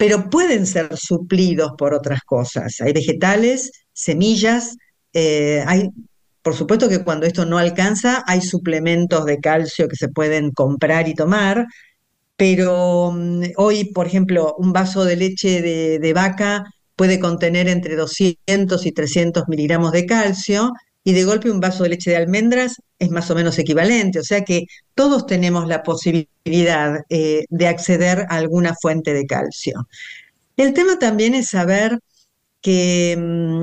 Pero 0.00 0.30
pueden 0.30 0.64
ser 0.64 0.96
suplidos 0.96 1.72
por 1.76 1.92
otras 1.92 2.22
cosas. 2.22 2.80
Hay 2.80 2.94
vegetales, 2.94 3.70
semillas, 3.92 4.78
eh, 5.12 5.62
hay, 5.66 5.90
por 6.40 6.54
supuesto 6.54 6.88
que 6.88 7.04
cuando 7.04 7.26
esto 7.26 7.44
no 7.44 7.58
alcanza, 7.58 8.24
hay 8.26 8.40
suplementos 8.40 9.26
de 9.26 9.40
calcio 9.40 9.88
que 9.88 9.96
se 9.96 10.08
pueden 10.08 10.52
comprar 10.52 11.06
y 11.06 11.12
tomar, 11.12 11.66
pero 12.34 13.12
mm, 13.12 13.42
hoy, 13.58 13.92
por 13.92 14.06
ejemplo, 14.06 14.54
un 14.56 14.72
vaso 14.72 15.04
de 15.04 15.16
leche 15.16 15.60
de, 15.60 15.98
de 15.98 16.12
vaca 16.14 16.64
puede 16.96 17.20
contener 17.20 17.68
entre 17.68 17.94
200 17.94 18.86
y 18.86 18.92
300 18.92 19.48
miligramos 19.48 19.92
de 19.92 20.06
calcio 20.06 20.72
y 21.02 21.12
de 21.12 21.24
golpe 21.24 21.50
un 21.50 21.60
vaso 21.60 21.82
de 21.82 21.90
leche 21.90 22.10
de 22.10 22.16
almendras 22.16 22.76
es 22.98 23.10
más 23.10 23.30
o 23.30 23.34
menos 23.34 23.58
equivalente, 23.58 24.18
o 24.18 24.24
sea 24.24 24.44
que 24.44 24.66
todos 24.94 25.26
tenemos 25.26 25.66
la 25.66 25.82
posibilidad 25.82 27.00
eh, 27.08 27.44
de 27.48 27.68
acceder 27.68 28.26
a 28.28 28.36
alguna 28.36 28.74
fuente 28.80 29.14
de 29.14 29.26
calcio. 29.26 29.88
El 30.56 30.74
tema 30.74 30.98
también 30.98 31.34
es 31.34 31.48
saber 31.48 31.98
que, 32.60 33.16
mm, 33.18 33.62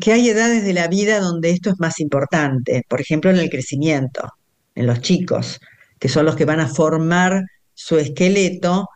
que 0.00 0.12
hay 0.12 0.30
edades 0.30 0.64
de 0.64 0.72
la 0.72 0.88
vida 0.88 1.20
donde 1.20 1.50
esto 1.50 1.70
es 1.70 1.78
más 1.78 2.00
importante, 2.00 2.82
por 2.88 3.00
ejemplo 3.00 3.30
en 3.30 3.36
el 3.38 3.50
crecimiento, 3.50 4.32
en 4.74 4.86
los 4.86 5.00
chicos, 5.00 5.60
que 5.98 6.08
son 6.08 6.24
los 6.24 6.36
que 6.36 6.44
van 6.44 6.60
a 6.60 6.68
formar 6.68 7.42
su 7.74 7.98
esqueleto 7.98 8.88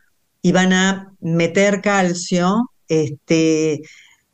y 0.43 0.53
van 0.53 0.73
a 0.73 1.13
meter 1.21 1.83
calcio 1.83 2.71
este, 2.89 3.83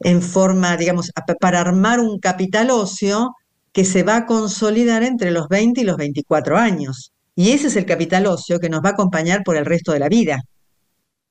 en 0.01 0.23
forma, 0.23 0.77
digamos, 0.77 1.11
para 1.41 1.61
armar 1.61 2.01
un 2.01 2.19
capital 2.19 2.71
óseo 2.71 3.35
que 3.73 3.85
se 3.85 4.03
va 4.03 4.17
a 4.17 4.27
consolidar 4.27 5.03
entre 5.03 5.31
los 5.31 5.49
20 5.49 5.81
y 5.81 5.85
los 5.85 5.97
24 5.97 6.57
años. 6.57 7.13
Y 7.35 7.51
ese 7.51 7.67
es 7.69 7.77
el 7.77 7.85
capital 7.85 8.27
óseo 8.27 8.59
que 8.59 8.71
nos 8.71 8.81
va 8.83 8.91
a 8.91 8.93
acompañar 8.93 9.43
por 9.45 9.57
el 9.57 9.67
resto 9.67 9.93
de 9.93 9.99
la 9.99 10.09
vida. 10.09 10.43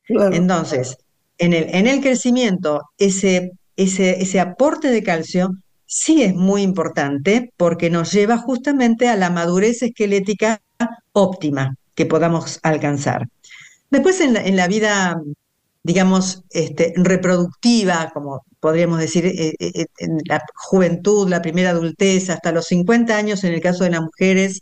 Claro. 0.04 0.36
Entonces, 0.36 0.98
en 1.38 1.54
el, 1.54 1.74
en 1.74 1.88
el 1.88 2.02
crecimiento, 2.02 2.84
ese, 2.98 3.52
ese, 3.76 4.22
ese 4.22 4.40
aporte 4.40 4.90
de 4.90 5.04
calcio 5.04 5.50
sí 5.86 6.24
es 6.24 6.36
muy 6.36 6.62
importante 6.62 7.52
porque 7.58 7.90
nos 7.90 8.12
lleva 8.12 8.38
justamente 8.38 9.08
a 9.08 9.16
la 9.16 9.30
madurez 9.30 9.82
esquelética 9.82 10.62
óptima 11.14 11.76
que 11.96 12.06
podamos 12.06 12.60
alcanzar. 12.64 13.28
Después 13.90 14.20
en 14.22 14.34
la, 14.34 14.46
en 14.46 14.56
la 14.56 14.68
vida, 14.68 15.20
digamos, 15.84 16.44
este, 16.52 16.94
reproductiva, 16.98 18.12
como 18.14 18.44
podríamos 18.66 18.98
decir, 19.00 19.28
eh, 19.28 19.54
eh, 19.60 19.86
en 20.00 20.18
la 20.28 20.42
juventud, 20.56 21.30
la 21.30 21.40
primera 21.44 21.70
adultez, 21.70 22.32
hasta 22.32 22.52
los 22.52 22.66
50 22.66 23.16
años 23.16 23.44
en 23.44 23.54
el 23.54 23.62
caso 23.62 23.84
de 23.84 23.92
las 23.92 24.02
mujeres, 24.02 24.62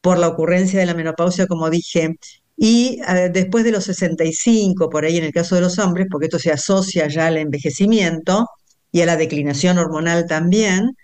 por 0.00 0.18
la 0.18 0.28
ocurrencia 0.28 0.80
de 0.80 0.86
la 0.86 0.94
menopausia, 0.94 1.46
como 1.46 1.68
dije, 1.68 2.16
y 2.56 2.98
eh, 3.06 3.28
después 3.30 3.64
de 3.64 3.72
los 3.72 3.84
65, 3.84 4.88
por 4.88 5.04
ahí 5.04 5.18
en 5.18 5.24
el 5.24 5.32
caso 5.32 5.54
de 5.54 5.60
los 5.60 5.78
hombres, 5.78 6.06
porque 6.10 6.26
esto 6.26 6.38
se 6.38 6.50
asocia 6.50 7.08
ya 7.08 7.26
al 7.26 7.36
envejecimiento 7.36 8.48
y 8.90 9.02
a 9.02 9.06
la 9.06 9.16
declinación 9.16 9.76
hormonal 9.78 10.26
también, 10.26 10.96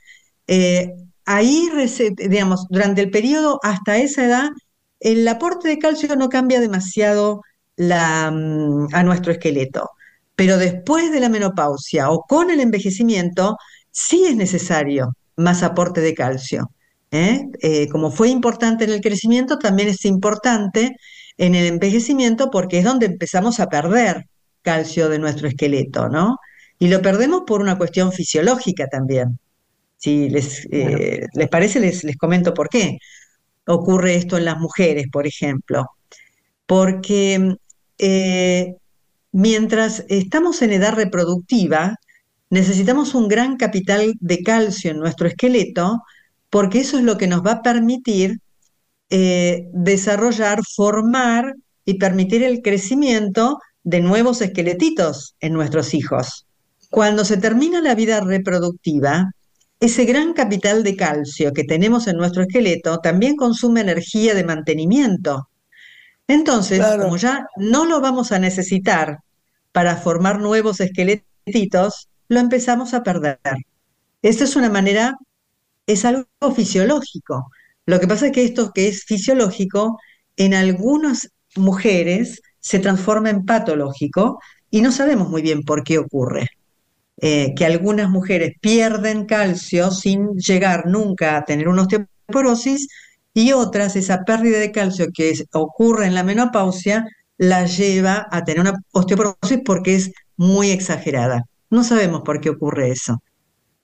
eh, 0.47 0.95
ahí, 1.27 1.69
digamos, 2.17 2.67
durante 2.71 3.03
el 3.03 3.11
periodo 3.11 3.61
hasta 3.63 3.99
esa 3.99 4.25
edad, 4.25 4.49
el 5.01 5.29
aporte 5.29 5.69
de 5.69 5.79
calcio 5.79 6.17
no 6.17 6.31
cambia 6.31 6.61
demasiado 6.61 7.43
la, 7.77 8.31
mm, 8.31 8.95
a 8.95 9.03
nuestro 9.03 9.33
esqueleto, 9.33 9.91
pero 10.43 10.59
después 10.59 11.13
de 11.13 11.21
la 11.21 11.29
menopausia 11.29 12.11
o 12.11 12.23
con 12.23 12.51
el 12.51 12.59
envejecimiento, 12.59 13.57
sí 13.93 14.25
es 14.27 14.35
necesario 14.35 15.15
más 15.37 15.63
aporte 15.63 16.01
de 16.01 16.15
calcio. 16.15 16.73
¿eh? 17.13 17.43
Eh, 17.61 17.89
como 17.89 18.11
fue 18.11 18.29
importante 18.29 18.83
en 18.83 18.91
el 18.91 19.01
crecimiento, 19.01 19.61
también 19.61 19.89
es 19.89 20.05
importante 20.05 20.97
en 21.39 21.55
el 21.55 21.67
envejecimiento 21.67 22.51
porque 22.51 22.79
es 22.79 22.85
donde 22.85 23.07
empezamos 23.07 23.61
a 23.61 23.69
perder 23.69 24.27
calcio 24.63 25.09
de 25.09 25.21
nuestro 25.21 25.47
esqueleto, 25.47 26.09
¿no? 26.09 26.39
Y 26.81 26.89
lo 26.89 27.01
perdemos 27.03 27.43
por 27.47 27.61
una 27.61 27.79
cuestión 27.79 28.11
fisiológica 28.11 28.89
también. 28.89 29.39
Si 29.97 30.29
les, 30.29 30.67
eh, 30.73 31.25
les 31.35 31.49
parece, 31.51 31.79
les, 31.79 32.03
les 32.03 32.17
comento 32.17 32.53
por 32.53 32.69
qué 32.69 32.99
ocurre 33.69 34.17
esto 34.17 34.39
en 34.39 34.47
las 34.47 34.59
mujeres, 34.59 35.07
por 35.09 35.25
ejemplo. 35.25 35.87
Porque 36.67 37.55
eh, 37.99 38.75
mientras 39.33 40.05
estamos 40.09 40.63
en 40.63 40.73
edad 40.73 40.95
reproductiva, 40.95 41.97
necesitamos 42.51 43.15
un 43.15 43.29
gran 43.29 43.57
capital 43.57 44.15
de 44.21 44.43
calcio 44.43 44.91
en 44.91 44.99
nuestro 44.99 45.27
esqueleto, 45.27 46.03
porque 46.51 46.81
eso 46.81 46.99
es 46.99 47.05
lo 47.05 47.17
que 47.17 47.27
nos 47.27 47.43
va 47.45 47.53
a 47.53 47.63
permitir 47.63 48.39
eh, 49.09 49.69
desarrollar, 49.73 50.61
formar 50.65 51.55
y 51.85 51.95
permitir 51.95 52.43
el 52.43 52.63
crecimiento 52.63 53.59
de 53.83 54.01
nuevos 54.01 54.41
esqueletitos 54.41 55.35
en 55.41 55.55
nuestros 55.55 55.95
hijos. 55.95 56.47
Cuando 56.91 57.25
se 57.25 57.39
termina 57.39 57.81
la 57.81 57.95
vida 57.95 58.21
reproductiva, 58.21 59.33
ese 59.81 60.05
gran 60.05 60.33
capital 60.33 60.85
de 60.85 60.95
calcio 60.95 61.53
que 61.53 61.65
tenemos 61.65 62.07
en 62.07 62.17
nuestro 62.17 62.43
esqueleto 62.43 62.99
también 62.99 63.35
consume 63.35 63.81
energía 63.81 64.35
de 64.35 64.45
mantenimiento. 64.45 65.49
Entonces, 66.29 66.79
Claro. 66.79 67.05
como 67.05 67.17
ya 67.17 67.47
no 67.57 67.85
lo 67.85 68.01
vamos 68.01 68.33
a 68.33 68.39
necesitar 68.39 69.19
para 69.73 69.97
formar 69.97 70.41
nuevos 70.41 70.81
esqueletitos, 70.81 72.09
lo 72.29 72.41
empezamos 72.41 72.95
a 72.95 73.03
perder. 73.03 73.39
Esta 74.23 74.45
es 74.45 74.57
una 74.57 74.71
manera, 74.71 75.17
es 75.87 76.05
algo 76.05 76.27
fisiológico. 76.55 77.51
Lo 77.87 78.01
que 78.01 78.07
pasa 78.07 78.27
es 78.27 78.33
que 78.33 78.45
esto 78.45 78.73
que 78.73 78.89
es 78.89 79.05
fisiológico, 79.05 79.99
en 80.37 80.55
algunas 80.55 81.29
mujeres 81.57 82.41
se 82.61 82.79
transforma 82.79 83.31
en 83.31 83.45
patológico 83.45 84.39
y 84.71 84.81
no 84.81 84.93
sabemos 84.93 85.29
muy 85.29 85.43
bien 85.43 85.63
por 85.65 85.83
qué 85.85 85.99
ocurre. 85.99 86.49
Eh, 87.21 87.55
que 87.55 87.67
algunas 87.67 88.11
mujeres 88.11 88.55
pierden 88.61 89.27
calcio 89.27 89.91
sin 89.93 90.31
llegar 90.39 90.87
nunca 90.87 91.37
a 91.37 91.45
tener 91.45 91.69
una 91.69 91.83
osteoporosis 91.83 92.89
y 93.35 93.53
otras, 93.53 93.97
esa 93.97 94.25
pérdida 94.25 94.59
de 94.59 94.73
calcio 94.73 95.07
que 95.15 95.31
es- 95.31 95.45
ocurre 95.53 96.07
en 96.07 96.15
la 96.15 96.23
menopausia, 96.25 97.07
la 97.39 97.67
lleva 97.67 98.29
a 98.31 98.45
tener 98.45 98.61
una 98.61 98.75
osteoporosis 98.93 99.61
porque 99.65 99.95
es 99.97 100.13
muy 100.37 100.71
exagerada. 100.71 101.43
No 101.71 101.83
sabemos 101.85 102.23
por 102.23 102.41
qué 102.41 102.51
ocurre 102.51 102.91
eso. 102.91 103.23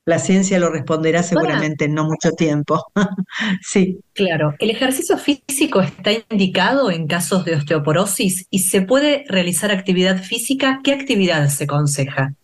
La 0.04 0.18
ciencia 0.18 0.58
lo 0.58 0.70
responderá 0.70 1.22
seguramente 1.22 1.84
en 1.84 1.94
no 1.94 2.04
mucho 2.04 2.30
tiempo. 2.32 2.82
Sí. 3.62 3.98
Claro, 4.14 4.54
el 4.58 4.70
ejercicio 4.70 5.18
físico 5.18 5.80
está 5.80 6.10
indicado 6.30 6.90
en 6.90 7.06
casos 7.06 7.44
de 7.44 7.54
osteoporosis 7.56 8.46
y 8.50 8.60
se 8.60 8.82
puede 8.82 9.24
realizar 9.28 9.70
actividad 9.70 10.22
física. 10.22 10.80
¿Qué 10.82 10.92
actividad 10.92 11.48
se 11.48 11.64
aconseja? 11.64 12.34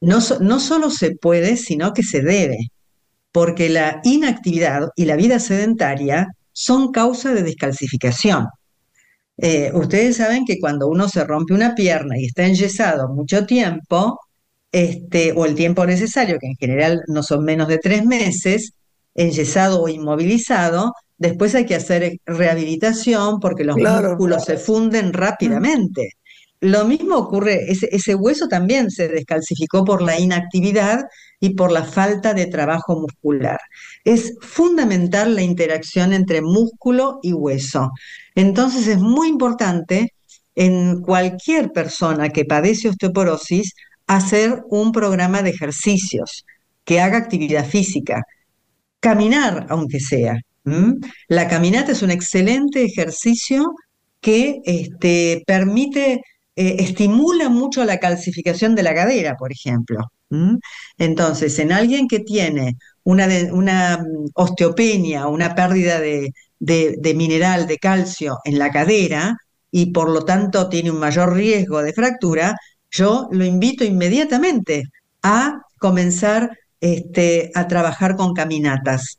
No, 0.00 0.18
no 0.40 0.60
solo 0.60 0.90
se 0.90 1.16
puede, 1.16 1.56
sino 1.56 1.94
que 1.94 2.02
se 2.02 2.20
debe, 2.20 2.58
porque 3.34 3.68
la 3.68 4.00
inactividad 4.04 4.90
y 4.94 5.06
la 5.06 5.16
vida 5.16 5.40
sedentaria 5.40 6.28
son 6.52 6.92
causa 6.92 7.34
de 7.34 7.42
descalcificación. 7.42 8.46
Eh, 9.38 9.72
ustedes 9.74 10.18
saben 10.18 10.44
que 10.44 10.60
cuando 10.60 10.86
uno 10.86 11.08
se 11.08 11.24
rompe 11.24 11.52
una 11.52 11.74
pierna 11.74 12.16
y 12.16 12.26
está 12.26 12.46
enyesado 12.46 13.08
mucho 13.08 13.44
tiempo, 13.44 14.20
este, 14.70 15.32
o 15.32 15.46
el 15.46 15.56
tiempo 15.56 15.84
necesario, 15.84 16.38
que 16.38 16.46
en 16.46 16.54
general 16.54 17.00
no 17.08 17.24
son 17.24 17.44
menos 17.44 17.66
de 17.66 17.78
tres 17.78 18.06
meses, 18.06 18.70
enyesado 19.16 19.82
o 19.82 19.88
inmovilizado, 19.88 20.92
después 21.18 21.56
hay 21.56 21.66
que 21.66 21.74
hacer 21.74 22.18
rehabilitación 22.26 23.40
porque 23.40 23.64
los 23.64 23.74
Claro. 23.74 24.10
músculos 24.10 24.44
se 24.44 24.58
funden 24.58 25.12
rápidamente. 25.12 26.10
Lo 26.64 26.86
mismo 26.86 27.16
ocurre, 27.16 27.66
ese, 27.68 28.14
hueso 28.14 28.48
también 28.48 28.90
se 28.90 29.06
descalcificó 29.08 29.84
por 29.84 30.00
la 30.00 30.18
inactividad 30.18 31.00
y 31.38 31.50
por 31.50 31.70
la 31.70 31.84
falta 31.84 32.32
de 32.32 32.46
trabajo 32.46 32.98
muscular. 32.98 33.58
Es 34.02 34.32
fundamental 34.40 35.34
la 35.34 35.42
interacción 35.42 36.14
entre 36.14 36.40
músculo 36.40 37.18
y 37.22 37.34
hueso. 37.34 37.90
Entonces 38.34 38.86
es 38.86 38.98
muy 38.98 39.28
importante 39.28 40.14
en 40.54 41.02
cualquier 41.02 41.70
persona 41.70 42.30
que 42.30 42.46
padece 42.46 42.88
osteoporosis 42.88 43.74
hacer 44.06 44.62
un 44.70 44.90
programa 44.90 45.42
de 45.42 45.50
ejercicios, 45.50 46.46
que 46.86 46.98
haga 47.02 47.18
actividad 47.18 47.66
física, 47.66 48.22
caminar 49.00 49.66
aunque 49.68 50.00
sea. 50.00 50.38
La 51.28 51.46
caminata 51.46 51.92
es 51.92 52.00
un 52.00 52.10
excelente 52.10 52.82
ejercicio 52.84 53.74
que 54.22 54.62
este, 54.64 55.42
permite, 55.46 56.22
eh, 56.56 56.76
estimula 56.78 57.48
mucho 57.48 57.84
la 57.84 57.98
calcificación 57.98 58.74
de 58.74 58.82
la 58.82 58.94
cadera, 58.94 59.36
por 59.36 59.52
ejemplo. 59.52 60.10
Entonces, 60.98 61.58
en 61.60 61.72
alguien 61.72 62.08
que 62.08 62.20
tiene 62.20 62.76
una, 63.04 63.26
mm, 63.98 64.30
osteopenia, 64.34 65.28
una 65.28 65.54
pérdida 65.54 66.00
de, 66.00 66.32
de, 66.58 67.14
mineral, 67.14 67.66
de 67.66 67.78
calcio 67.78 68.38
en 68.44 68.58
la 68.58 68.70
cadera, 68.70 69.36
y 69.70 69.86
por 69.92 70.08
lo 70.08 70.24
tanto 70.24 70.68
tiene 70.68 70.90
un 70.90 70.98
mayor 70.98 71.34
riesgo 71.34 71.82
de 71.82 71.92
fractura, 71.92 72.56
yo 72.90 73.28
lo 73.32 73.44
invito 73.44 73.84
inmediatamente 73.84 74.84
a 75.22 75.60
comenzar 75.78 76.50
este, 76.80 77.50
a 77.54 77.66
trabajar 77.66 78.16
con 78.16 78.34
caminatas, 78.34 79.18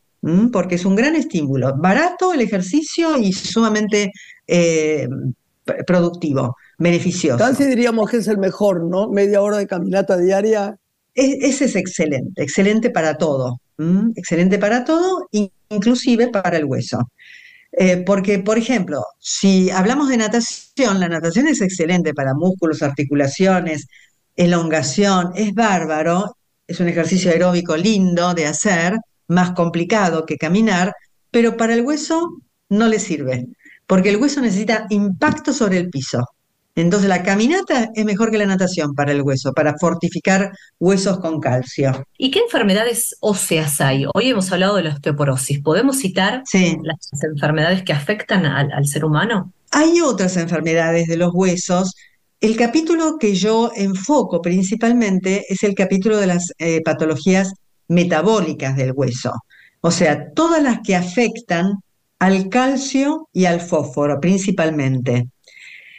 porque 0.52 0.76
es 0.76 0.86
un 0.86 0.96
gran 0.96 1.16
estímulo, 1.16 1.76
barato 1.78 2.34
el 2.34 2.42
ejercicio 2.42 3.18
y 3.18 3.34
sumamente 3.34 4.12
eh, 4.48 5.08
productivo, 5.86 6.56
beneficioso. 6.78 7.38
Casi 7.38 7.66
diríamos 7.66 8.10
que 8.10 8.18
es 8.18 8.28
el 8.28 8.38
mejor, 8.38 8.84
¿no? 8.84 9.10
Media 9.10 9.42
hora 9.42 9.58
de 9.58 9.68
caminata 9.68 10.18
diaria. 10.18 10.78
ese 11.14 11.66
es 11.66 11.76
excelente, 11.76 12.44
excelente 12.44 12.90
para 12.90 13.18
todo, 13.18 13.60
excelente 14.16 14.58
para 14.60 14.84
todo, 14.84 15.28
inclusive 15.70 16.30
para 16.30 16.58
el 16.58 16.66
hueso. 16.66 17.10
Eh, 17.78 18.04
porque, 18.06 18.40
por 18.40 18.58
ejemplo, 18.58 19.04
si 19.20 19.70
hablamos 19.70 20.08
de 20.10 20.18
natación, 20.18 21.00
la 21.00 21.10
natación 21.10 21.48
es 21.48 21.62
excelente 21.62 22.14
para 22.14 22.34
músculos, 22.34 22.82
articulaciones, 22.82 23.88
elongación, 24.36 25.32
es 25.36 25.54
bárbaro, 25.54 26.38
es 26.68 26.80
un 26.80 26.88
ejercicio 26.88 27.32
aeróbico 27.32 27.76
lindo 27.76 28.34
de 28.34 28.48
hacer, 28.48 28.98
más 29.28 29.52
complicado 29.52 30.26
que 30.26 30.38
caminar, 30.38 30.94
pero 31.32 31.58
para 31.58 31.74
el 31.74 31.82
hueso 31.82 32.30
no 32.70 32.88
le 32.88 33.00
sirve, 33.00 33.46
porque 33.88 34.10
el 34.10 34.18
hueso 34.18 34.42
necesita 34.42 34.86
impacto 34.90 35.52
sobre 35.52 35.78
el 35.78 35.90
piso. 35.90 36.26
Entonces 36.76 37.08
la 37.08 37.24
caminata 37.24 37.90
es 37.96 38.04
mejor 38.04 38.32
que 38.32 38.38
la 38.38 38.46
natación 38.46 38.94
para 38.94 39.14
el 39.14 39.22
hueso, 39.22 39.54
para 39.54 39.76
fortificar 39.80 40.52
huesos 40.78 41.20
con 41.20 41.40
calcio. 41.40 42.06
¿Y 42.18 42.32
qué 42.32 42.40
enfermedades 42.40 43.16
óseas 43.22 43.80
hay? 43.80 44.06
Hoy 44.14 44.30
hemos 44.30 44.52
hablado 44.52 44.76
de 44.76 44.84
la 44.84 44.90
osteoporosis. 44.94 45.62
¿Podemos 45.62 46.00
citar 46.00 46.44
las 46.54 47.24
enfermedades 47.24 47.84
que 47.84 47.94
afectan 47.94 48.46
al, 48.46 48.86
ser 48.86 49.06
humano? 49.06 49.54
Hay 49.72 50.02
otras 50.02 50.36
enfermedades 50.36 51.08
de 51.08 51.16
los 51.16 51.32
huesos. 51.34 51.96
El 52.42 52.58
capítulo 52.58 53.18
que 53.18 53.36
yo 53.36 53.72
enfoco 53.74 54.42
principalmente 54.42 55.46
es 55.48 55.64
el 55.64 55.76
capítulo 55.76 56.18
de 56.18 56.28
las 56.28 56.52
eh, 56.58 56.82
patologías 56.84 57.54
metabólicas 57.88 58.76
del 58.76 58.92
hueso. 58.92 59.32
O 59.80 59.92
sea, 59.92 60.32
todas 60.34 60.62
las 60.62 60.80
que 60.82 60.96
afectan 60.96 61.76
al 62.20 62.50
calcio 62.50 63.30
y 63.32 63.46
al 63.46 63.62
fósforo 63.62 64.20
principalmente. 64.20 65.30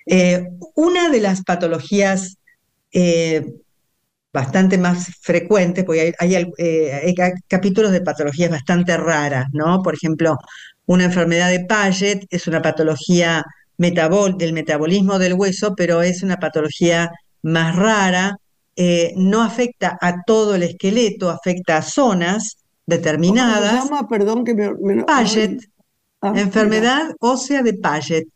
Eh, 0.07 0.49
una 0.77 1.11
de 1.11 1.21
las 1.21 1.43
patologías 1.43 2.39
eh, 2.93 3.45
bastante 4.33 4.79
más 4.79 5.09
frecuentes, 5.21 5.85
porque 5.85 6.15
eh, 6.21 6.93
hay, 7.05 7.15
capítulos 7.49 7.91
de 7.91 8.01
patologías 8.03 8.51
bastante 8.51 8.97
raras, 8.97 9.47
¿no? 9.53 9.83
Por 9.83 9.95
ejemplo, 9.95 10.39
una 10.87 11.05
enfermedad 11.05 11.51
de 11.51 11.65
Paget 11.65 12.27
es 12.31 12.47
una 12.47 12.63
patología 12.63 13.43
del 13.77 14.53
metabolismo 14.53 15.19
del 15.19 15.35
hueso, 15.35 15.75
pero 15.75 16.01
es 16.03 16.23
una 16.23 16.37
patología 16.37 17.11
más 17.43 17.77
rara, 17.77 18.37
no 19.17 19.43
afecta 19.43 19.99
a 20.01 20.23
todo 20.25 20.55
el 20.55 20.63
esqueleto, 20.63 21.29
afecta 21.31 21.79
a 21.79 21.83
zonas 21.83 22.57
determinadas. 22.87 23.71
¿Cómo 23.71 23.83
se 23.83 23.95
llama? 23.95 24.09
Perdón 24.09 24.45
que 24.45 24.55
me... 24.55 25.05
Paget, 25.05 25.61
ah, 26.23 26.33
enfermedad 26.37 27.11
ósea 27.21 27.63
de 27.63 27.75
Paget. 27.75 28.29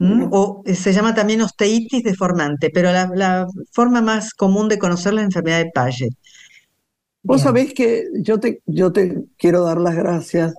O 0.00 0.62
eh, 0.64 0.74
se 0.76 0.92
llama 0.92 1.14
también 1.14 1.40
osteitis 1.40 2.04
deformante, 2.04 2.70
pero 2.70 2.92
la, 2.92 3.46
forma 3.72 4.00
más 4.00 4.32
común 4.32 4.68
de 4.68 4.78
conocer 4.78 5.12
la 5.14 5.22
enfermedad 5.22 5.58
de 5.58 5.70
Paget. 5.74 6.14
Vos 7.22 7.42
sabés 7.42 7.74
que 7.74 8.04
yo 8.14 8.38
te, 8.38 8.62
yo 8.66 8.92
te 8.92 9.24
quiero 9.36 9.64
dar 9.64 9.78
las 9.78 9.96
gracias, 9.96 10.54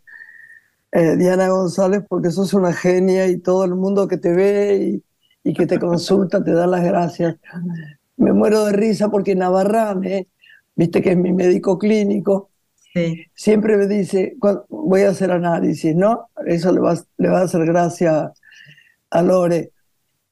eh, 0.91 1.15
Diana 1.15 1.47
González, 1.47 2.03
porque 2.07 2.31
sos 2.31 2.53
una 2.53 2.73
genia 2.73 3.27
y 3.27 3.37
todo 3.37 3.63
el 3.63 3.75
mundo 3.75 4.07
que 4.07 4.17
te 4.17 4.33
ve 4.33 5.01
y, 5.43 5.53
que 5.53 5.65
te 5.65 5.79
consulta 5.79 6.43
te 6.43 6.51
da 6.51 6.67
las 6.67 6.83
gracias. 6.83 7.37
Me 8.17 8.33
muero 8.33 8.65
de 8.65 8.73
risa 8.73 9.09
porque 9.09 9.35
Navarrame, 9.35 10.27
viste 10.75 11.01
que 11.01 11.11
es 11.11 11.17
mi 11.17 11.31
médico 11.31 11.79
clínico, 11.79 12.49
siempre 13.33 13.77
me 13.77 13.87
dice, 13.87 14.35
voy 14.67 15.03
a 15.03 15.09
hacer 15.09 15.31
análisis, 15.31 15.95
¿no? 15.95 16.29
Eso 16.45 16.71
le 16.71 16.81
va, 16.81 16.95
le 17.17 17.29
va 17.29 17.39
a 17.39 17.43
hacer 17.43 17.65
gracia 17.65 18.33
a 19.11 19.21
Lore. 19.21 19.71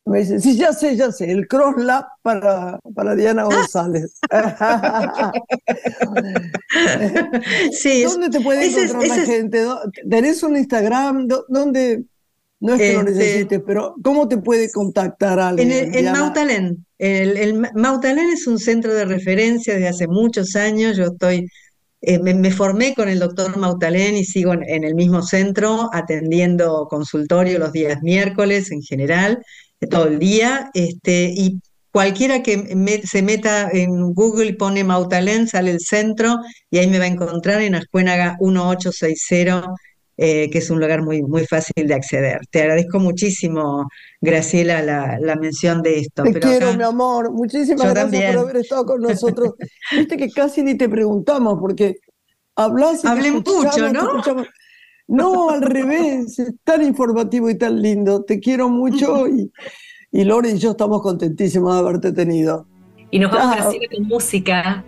Me 0.05 0.19
dice, 0.19 0.39
sí, 0.39 0.55
ya 0.55 0.71
sé, 0.71 0.95
ya 0.95 1.11
sé, 1.11 1.29
el 1.29 1.49
cross 1.49 1.83
lab 1.83 2.05
para, 2.21 2.79
para 2.95 3.13
Diana 3.13 3.43
González. 3.43 4.17
sí, 7.73 8.03
¿Dónde 8.03 8.29
te 8.29 8.39
puede 8.39 8.67
encontrar 8.67 9.05
la 9.05 9.25
gente? 9.25 9.65
¿Tenés 10.09 10.43
un 10.43 10.55
Instagram? 10.55 11.27
¿Dónde? 11.49 12.05
No 12.59 12.73
es 12.73 12.79
que 12.79 12.93
lo 12.93 13.01
este, 13.01 13.11
necesites, 13.11 13.61
pero 13.67 13.95
¿cómo 14.01 14.29
te 14.29 14.37
puede 14.37 14.71
contactar 14.71 15.39
alguien? 15.39 15.71
En 15.71 15.93
el, 15.93 16.11
Mautalén. 16.11 16.85
El, 16.97 17.37
el, 17.37 17.69
Mautalén 17.75 18.29
es 18.29 18.47
un 18.47 18.59
centro 18.59 18.93
de 18.93 19.05
referencia 19.05 19.73
desde 19.73 19.89
hace 19.89 20.07
muchos 20.07 20.55
años. 20.55 20.95
Yo 20.95 21.05
estoy 21.05 21.49
eh, 22.01 22.19
me, 22.19 22.51
formé 22.51 22.93
con 22.93 23.09
el 23.09 23.19
doctor 23.19 23.57
Mautalén 23.57 24.15
y 24.15 24.23
sigo 24.25 24.53
en, 24.53 24.83
el 24.83 24.93
mismo 24.95 25.23
centro 25.23 25.89
atendiendo 25.93 26.87
consultorio 26.89 27.57
los 27.59 27.71
días 27.71 28.01
miércoles 28.03 28.71
en 28.71 28.81
general, 28.81 29.39
eh, 29.79 29.87
todo 29.87 30.07
el 30.07 30.19
día. 30.19 30.69
Este, 30.73 31.33
y 31.35 31.59
cualquiera 31.91 32.43
que 32.43 33.01
se 33.03 33.21
meta 33.23 33.69
en 33.71 34.13
Google 34.13 34.47
y 34.47 34.53
pone 34.53 34.83
Mautalén, 34.83 35.47
sale 35.47 35.71
el 35.71 35.79
centro 35.79 36.37
y 36.69 36.77
ahí 36.77 36.87
me 36.87 36.99
va 36.99 37.05
a 37.05 37.07
encontrar 37.07 37.61
en 37.61 37.75
Ascuénaga 37.75 38.37
1860 38.39 39.67
eh, 40.17 40.49
que 40.49 40.57
es 40.57 40.69
un 40.71 40.79
lugar 40.79 41.03
muy, 41.03 41.21
muy 41.21 41.45
fácil 41.45 41.87
de 41.87 41.93
acceder. 41.93 42.39
Te 42.49 42.63
agradezco 42.63 42.99
muchísimo, 42.99 43.87
Graciela, 44.19 44.81
la, 44.81 45.35
mención 45.35 45.83
de 45.83 45.99
esto. 45.99 46.23
Te 46.23 46.39
quiero, 46.39 46.73
mi 46.73 46.83
amor. 46.83 47.31
Muchísimas 47.31 47.93
gracias 47.93 48.35
por 48.35 48.43
haber 48.43 48.57
estado 48.57 48.85
con 48.85 49.01
nosotros. 49.01 49.53
Viste 49.91 50.17
que 50.17 50.29
casi 50.31 50.63
ni 50.63 50.75
te 50.75 50.89
preguntamos, 50.89 51.59
porque 51.59 51.97
hablas 52.55 53.03
y 53.03 53.07
Hablen 53.07 53.43
mucho, 53.45 53.93
¿no? 53.93 54.23
No, 55.09 55.51
al 55.51 55.61
revés, 55.61 56.37
es 56.39 56.53
tan 56.63 56.83
informativo 56.83 57.49
y 57.49 57.57
tan 57.57 57.81
lindo. 57.81 58.23
Te 58.23 58.39
quiero 58.39 58.69
mucho 58.69 59.27
y, 59.27 59.51
y 60.11 60.23
Lore 60.23 60.49
y 60.49 60.57
yo 60.57 60.71
estamos 60.71 61.01
contentísimos 61.01 61.73
de 61.73 61.79
haberte 61.79 62.11
tenido. 62.11 62.65
Y 63.11 63.19
nos 63.19 63.31
vamos, 63.31 63.67
a 63.67 63.71
seguir 63.71 63.89
con 63.89 64.03
música. 64.07 64.83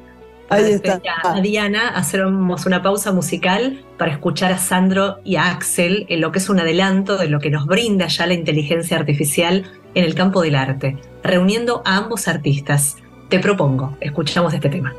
Ahí 0.50 0.72
está. 0.72 1.00
A 1.24 1.42
Diana, 1.42 1.90
hacemos 1.90 2.66
una 2.66 2.82
pausa 2.82 3.12
musical 3.12 3.86
para 3.98 4.12
escuchar 4.12 4.52
a 4.52 4.58
Sandro 4.58 5.20
y 5.24 5.36
a 5.36 5.52
Axel 5.52 6.08
en 6.10 6.22
lo 6.22 6.32
que 6.32 6.40
es 6.40 6.50
un 6.50 6.60
adelanto 6.60 7.18
de 7.18 7.28
lo 7.28 7.40
que 7.40 7.52
nos 7.52 7.68
brinda 7.68 8.08
ya 8.08 8.26
la 8.26 8.34
inteligencia 8.34 8.98
artificial 8.98 9.72
en 9.94 10.04
el 10.04 10.16
campo 10.16 10.42
del 10.42 10.56
arte, 10.56 10.98
reuniendo 11.24 11.84
a 11.86 11.98
ambos 11.98 12.28
artistas. 12.28 12.98
Te 13.30 13.40
propongo, 13.40 13.96
escuchamos 14.02 14.54
este 14.56 14.70
tema. 14.70 14.94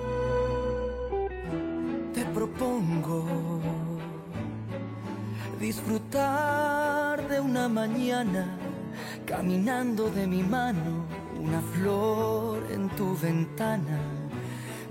Te 2.15 2.25
propongo 2.27 3.61
disfrutar 5.61 7.29
de 7.29 7.41
una 7.41 7.69
mañana 7.69 8.57
caminando 9.27 10.11
de 10.11 10.29
mi 10.29 10.45
mano, 10.45 11.07
una 11.41 11.61
flor 11.61 12.65
en 12.73 12.89
tu 12.91 13.17
ventana 13.19 14.20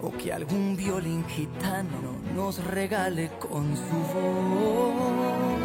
o 0.02 0.12
que 0.12 0.32
algún 0.32 0.76
violín 0.76 1.26
gitano 1.28 2.12
nos 2.36 2.64
regale 2.64 3.32
con 3.40 3.76
su 3.76 3.98
voz. 4.14 5.60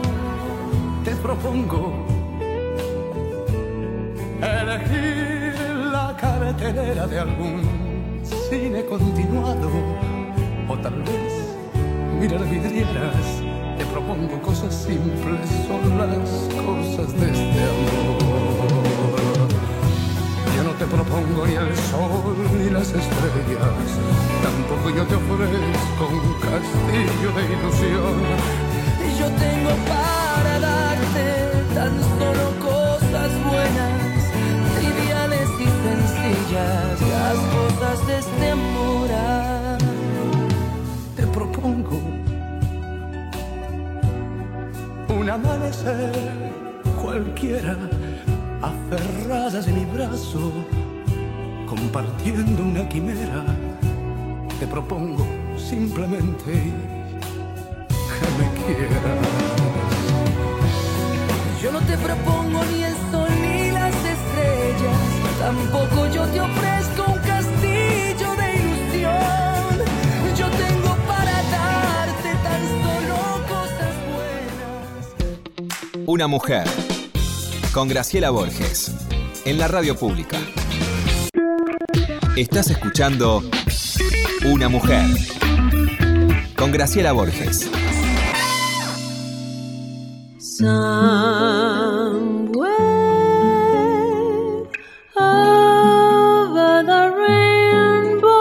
Te 1.05 1.14
propongo 1.16 1.92
elegir 4.40 5.55
la 5.92 6.16
cartelera 6.18 7.07
de 7.07 7.18
algún 7.18 7.62
cine 8.49 8.85
continuado 8.87 9.70
o 10.68 10.77
tal 10.79 11.03
vez 11.03 11.57
mirar 12.20 12.44
vidrieras. 12.49 13.42
Te 13.79 13.85
propongo 13.87 14.40
cosas 14.40 14.75
simples, 14.75 15.51
son 15.66 15.99
las 15.99 16.31
cosas 16.64 17.12
de 17.20 17.31
este 17.31 17.62
amor 17.62 18.54
no 20.97 21.03
propongo 21.03 21.45
ni 21.45 21.57
al 21.57 21.77
sol 21.77 22.37
ni 22.57 22.71
las 22.71 22.87
estrellas, 22.87 23.89
tampoco 24.45 24.91
yo 24.91 25.05
te 25.05 25.17
ofrezco 25.17 26.07
un 26.07 26.35
castillo 26.39 27.33
de 27.35 27.43
ilusión. 27.53 28.17
Y 29.03 29.19
Yo 29.19 29.27
tengo 29.27 29.71
para 29.89 30.61
darte 30.61 31.27
tan 31.75 32.01
solo 32.17 32.45
cosas 32.61 33.31
buenas, 33.43 34.31
triviales 34.79 35.49
y 35.59 35.69
sencillas, 35.83 37.01
las 37.11 37.39
cosas 37.57 38.07
de 38.07 38.19
este 38.19 38.51
amor. 38.51 39.09
Te 41.17 41.27
propongo 41.27 41.99
un 45.09 45.29
amanecer 45.29 46.13
cualquiera 47.03 47.77
aferradas 48.63 49.67
de 49.67 49.73
mi 49.73 49.85
brazo 49.87 50.53
compartiendo 51.85 52.62
una 52.62 52.88
quimera. 52.88 53.44
Te 54.59 54.66
propongo 54.66 55.27
simplemente 55.59 56.53
que 58.14 58.29
me 58.38 58.47
quieras. 58.59 59.18
Yo 61.62 61.73
no 61.73 61.81
te 61.81 61.97
propongo 61.99 62.64
ni 62.73 62.85
el 62.85 62.94
sol 63.11 63.29
ni 63.42 63.70
las 63.70 63.94
estrellas, 63.94 64.99
tampoco 65.38 66.07
yo 66.09 66.27
te 66.27 66.40
ofrezco 66.40 67.05
un 67.12 67.18
castillo 67.18 68.35
de 68.40 68.49
ilusión. 68.62 69.75
Yo 70.38 70.47
tengo 70.49 70.97
para 71.07 71.37
darte 71.57 72.31
tan 72.47 72.62
solo 72.83 73.16
cosas 73.53 73.94
buenas. 74.14 76.07
Una 76.07 76.27
mujer. 76.29 76.66
Con 77.73 77.88
Graciela 77.88 78.31
Borges. 78.31 78.94
En 79.44 79.59
la 79.59 79.68
radio 79.68 79.97
pública. 79.97 80.38
Estás 82.37 82.68
escuchando 82.68 83.42
Una 84.44 84.68
mujer. 84.68 85.07
Con 86.57 86.73
Graciela 86.73 87.12
Borges. 87.12 87.70
Somewhere 90.40 90.75
over 95.14 96.85
the 96.85 97.11
rainbow. 97.16 98.33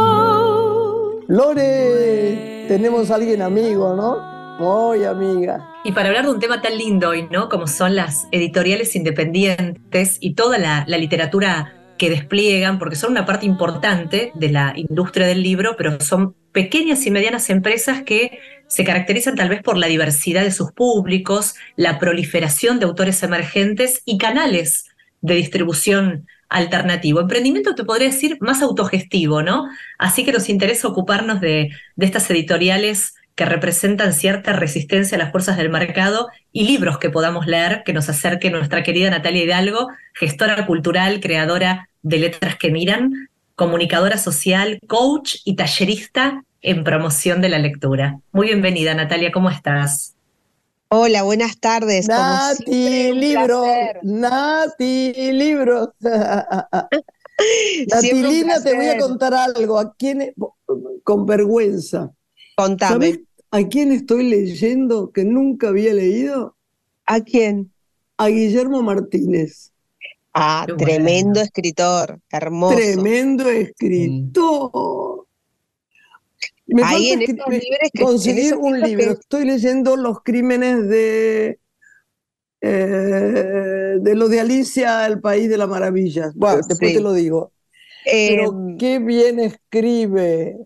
Lore, 1.27 2.65
tenemos 2.67 3.11
a 3.11 3.15
alguien 3.15 3.43
amigo, 3.43 3.95
¿no? 3.95 4.33
Muy 4.57 5.03
amiga. 5.05 5.69
Y 5.83 5.91
para 5.91 6.07
hablar 6.07 6.25
de 6.25 6.31
un 6.31 6.39
tema 6.39 6.63
tan 6.63 6.79
lindo 6.79 7.09
hoy, 7.09 7.27
¿no? 7.29 7.47
Como 7.47 7.67
son 7.67 7.95
las 7.95 8.27
editoriales 8.31 8.95
independientes 8.95 10.17
y 10.19 10.33
toda 10.33 10.57
la, 10.57 10.83
la 10.87 10.97
literatura 10.97 11.82
que 12.03 12.09
despliegan, 12.09 12.79
porque 12.79 12.97
son 12.97 13.11
una 13.11 13.25
parte 13.25 13.45
importante 13.45 14.33
de 14.35 14.49
la 14.49 14.73
industria 14.75 15.25
del 15.25 15.41
libro, 15.41 15.75
pero 15.77 16.01
son 16.01 16.35
pequeñas 16.51 17.05
y 17.05 17.11
medianas 17.11 17.49
empresas 17.49 18.01
que 18.01 18.39
se 18.67 18.83
caracterizan 18.83 19.35
tal 19.35 19.47
vez 19.47 19.61
por 19.61 19.77
la 19.77 19.87
diversidad 19.87 20.43
de 20.43 20.51
sus 20.51 20.73
públicos, 20.73 21.55
la 21.77 21.99
proliferación 21.99 22.77
de 22.77 22.87
autores 22.87 23.23
emergentes 23.23 24.01
y 24.03 24.17
canales 24.17 24.89
de 25.21 25.35
distribución 25.35 26.27
alternativo. 26.49 27.21
Emprendimiento 27.21 27.73
te 27.73 27.85
podría 27.85 28.09
decir 28.09 28.37
más 28.41 28.61
autogestivo, 28.61 29.41
¿no? 29.41 29.69
Así 29.97 30.25
que 30.25 30.33
nos 30.33 30.49
interesa 30.49 30.89
ocuparnos 30.89 31.39
de, 31.39 31.69
de 31.95 32.05
estas 32.05 32.29
editoriales 32.29 33.15
que 33.35 33.45
representan 33.45 34.13
cierta 34.13 34.53
resistencia 34.53 35.15
a 35.15 35.19
las 35.19 35.31
fuerzas 35.31 35.57
del 35.57 35.69
mercado 35.69 36.27
y 36.51 36.65
libros 36.65 36.99
que 36.99 37.09
podamos 37.09 37.47
leer 37.47 37.83
que 37.83 37.93
nos 37.93 38.09
acerque 38.09 38.51
nuestra 38.51 38.83
querida 38.83 39.09
Natalia 39.09 39.43
Hidalgo, 39.43 39.87
gestora 40.13 40.65
cultural, 40.65 41.19
creadora 41.19 41.89
de 42.03 42.19
letras 42.19 42.57
que 42.57 42.71
miran, 42.71 43.29
comunicadora 43.55 44.17
social, 44.17 44.79
coach 44.87 45.37
y 45.45 45.55
tallerista 45.55 46.43
en 46.61 46.83
promoción 46.83 47.41
de 47.41 47.49
la 47.49 47.59
lectura. 47.59 48.19
Muy 48.31 48.47
bienvenida, 48.47 48.93
Natalia, 48.93 49.31
¿cómo 49.31 49.49
estás? 49.49 50.15
Hola, 50.89 51.23
buenas 51.23 51.59
tardes. 51.59 52.07
Nati, 52.07 52.63
siempre, 52.65 53.13
libro. 53.13 53.63
Nati, 54.03 55.31
libro. 55.31 55.93
Siempre 57.87 58.13
un 58.13 58.21
Natilina, 58.21 58.61
te 58.61 58.75
voy 58.75 58.85
a 58.85 58.97
contar 58.99 59.33
algo. 59.33 59.79
¿A 59.79 59.95
quién, 59.95 60.33
con 61.03 61.25
vergüenza. 61.25 62.11
Contame. 62.55 63.05
¿Sabes 63.11 63.19
a 63.51 63.67
quién 63.67 63.91
estoy 63.91 64.29
leyendo 64.29 65.11
que 65.11 65.23
nunca 65.23 65.69
había 65.69 65.93
leído? 65.93 66.55
¿A 67.05 67.21
quién? 67.21 67.71
A 68.17 68.27
Guillermo 68.27 68.81
Martínez. 68.83 69.71
Ah, 70.33 70.65
Qué 70.67 70.73
tremendo 70.75 71.33
bueno. 71.33 71.41
escritor, 71.41 72.19
hermoso. 72.31 72.75
Tremendo 72.75 73.49
escritor. 73.49 75.27
Me 76.65 76.81
Ahí 76.83 77.09
falta 77.09 77.13
en 77.13 77.19
libros 77.59 77.89
que- 77.93 78.01
conseguir 78.03 78.55
un 78.55 78.79
libro. 78.79 79.05
que- 79.15 79.19
Estoy 79.19 79.45
leyendo 79.45 79.95
Los 79.97 80.23
crímenes 80.23 80.87
de, 80.87 81.59
eh, 82.61 83.95
de 83.99 84.15
lo 84.15 84.27
de 84.29 84.39
Alicia, 84.39 85.05
el 85.05 85.19
país 85.19 85.49
de 85.49 85.57
las 85.57 85.67
maravillas. 85.67 86.33
Bueno, 86.35 86.61
después 86.67 86.91
Sí. 86.91 86.97
te 86.97 87.03
lo 87.03 87.13
digo. 87.13 87.51
Pero 88.05 88.43
Eh, 88.69 88.75
qué 88.79 88.99
bien 88.99 89.39
escribe. 89.39 90.57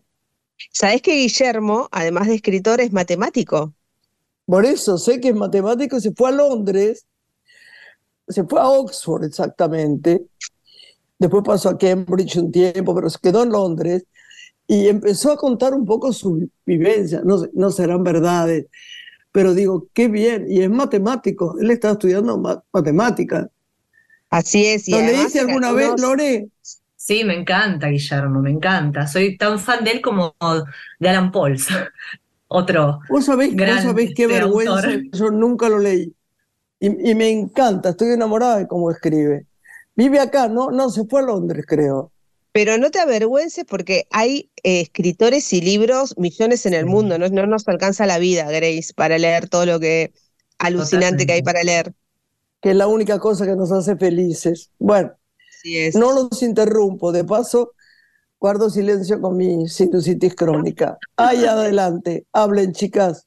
¿Sabés 0.72 1.02
que 1.02 1.12
Guillermo, 1.16 1.90
además 1.92 2.28
de 2.28 2.36
escritor, 2.36 2.80
es 2.82 2.94
matemático? 2.94 3.74
Por 4.46 4.66
eso 4.66 4.98
sé 4.98 5.22
que 5.22 5.30
es 5.30 5.36
matemático 5.36 5.98
y 5.98 6.02
se 6.02 6.12
fue 6.12 6.30
a 6.30 6.32
Londres, 6.32 7.06
se 8.28 8.44
fue 8.44 8.60
a 8.60 8.68
Oxford 8.68 9.24
exactamente, 9.24 10.28
después 11.20 11.44
pasó 11.46 11.70
a 11.72 11.78
Cambridge 11.78 12.38
un 12.38 12.52
tiempo, 12.52 12.96
pero 12.96 13.10
se 13.10 13.20
quedó 13.22 13.44
en 13.44 13.52
Londres 13.52 14.06
y 14.68 14.88
empezó 14.88 15.32
a 15.34 15.38
contar 15.38 15.74
un 15.76 15.86
poco 15.86 16.14
su 16.14 16.50
vivencia, 16.66 17.22
no, 17.26 17.44
no 17.54 17.72
serán 17.72 18.04
verdades, 18.04 18.68
pero 19.32 19.54
digo, 19.54 19.90
qué 19.94 20.10
bien, 20.10 20.48
y 20.50 20.62
es 20.62 20.70
matemático, 20.70 21.58
él 21.60 21.72
está 21.72 21.92
estudiando 21.92 22.38
ma- 22.40 22.64
matemática. 22.74 23.50
Así 24.30 24.66
es. 24.68 24.88
Y 24.88 24.96
¿Lo 24.96 25.00
además 25.00 25.36
leíste 25.36 25.40
en 25.48 25.50
alguna 25.52 25.72
vez, 25.72 25.96
Lore? 25.98 26.50
Sí, 27.08 27.24
me 27.24 27.36
encanta, 27.36 27.88
Guillermo, 27.88 28.42
me 28.42 28.52
encanta. 28.52 29.08
Soy 29.08 29.38
tan 29.38 29.60
fan 29.60 29.84
de 29.86 29.92
él 29.92 30.02
como 30.02 30.36
de 31.00 31.10
Alan 31.10 31.32
Pauls, 31.32 31.68
otro. 32.48 33.00
Vos 33.08 33.26
sabés, 33.26 33.58
vos 33.62 33.82
Gran, 33.82 33.84
sabés 33.84 34.12
qué 34.14 34.28
vergüenza, 34.28 34.90
autor. 34.90 35.04
yo 35.12 35.32
nunca 35.32 35.70
lo 35.70 35.80
leí. 35.80 36.14
Y, 36.80 37.12
y 37.12 37.16
me 37.16 37.30
encanta, 37.32 37.90
estoy 37.92 38.12
enamorada 38.14 38.58
de 38.60 38.68
cómo 38.68 38.92
escribe. 38.92 39.48
Vive 39.96 40.20
acá, 40.20 40.48
no, 40.50 40.72
no, 40.72 40.90
se 40.92 41.06
fue 41.06 41.22
a 41.22 41.24
Londres, 41.26 41.66
creo. 41.68 42.14
Pero 42.52 42.78
no 42.78 42.90
te 42.92 43.00
avergüences 43.00 43.66
porque 43.66 44.08
hay 44.12 44.52
eh, 44.64 44.82
escritores 44.82 45.54
y 45.54 45.62
libros 45.62 46.18
millones 46.18 46.66
en 46.66 46.74
el 46.74 46.86
Sí. 46.86 46.88
mundo. 46.88 47.18
No, 47.20 47.30
no 47.30 47.46
nos 47.48 47.68
alcanza 47.68 48.06
la 48.08 48.18
vida, 48.20 48.50
Grace, 48.52 48.94
para 48.96 49.18
leer 49.20 49.48
todo 49.50 49.66
lo 49.66 49.80
que 49.80 50.14
alucinante 50.58 51.26
que 51.28 51.34
hay 51.34 51.42
para 51.44 51.64
leer. 51.64 51.94
que 52.62 52.72
es 52.72 52.76
la 52.76 52.88
única 52.88 53.20
cosa 53.20 53.46
que 53.46 53.56
nos 53.56 53.72
hace 53.72 53.96
felices. 53.98 54.72
Bueno, 54.80 55.17
Así 55.68 55.78
es. 55.78 55.96
no 55.96 56.12
los 56.14 56.42
interrumpo, 56.44 57.12
de 57.12 57.24
paso 57.24 57.74
guardo 58.40 58.70
silencio 58.70 59.20
con 59.20 59.36
mi 59.36 59.68
sinusitis 59.68 60.36
crónica. 60.36 60.98
Ay, 61.16 61.46
adelante, 61.46 62.26
hablen 62.32 62.72
chicas. 62.74 63.26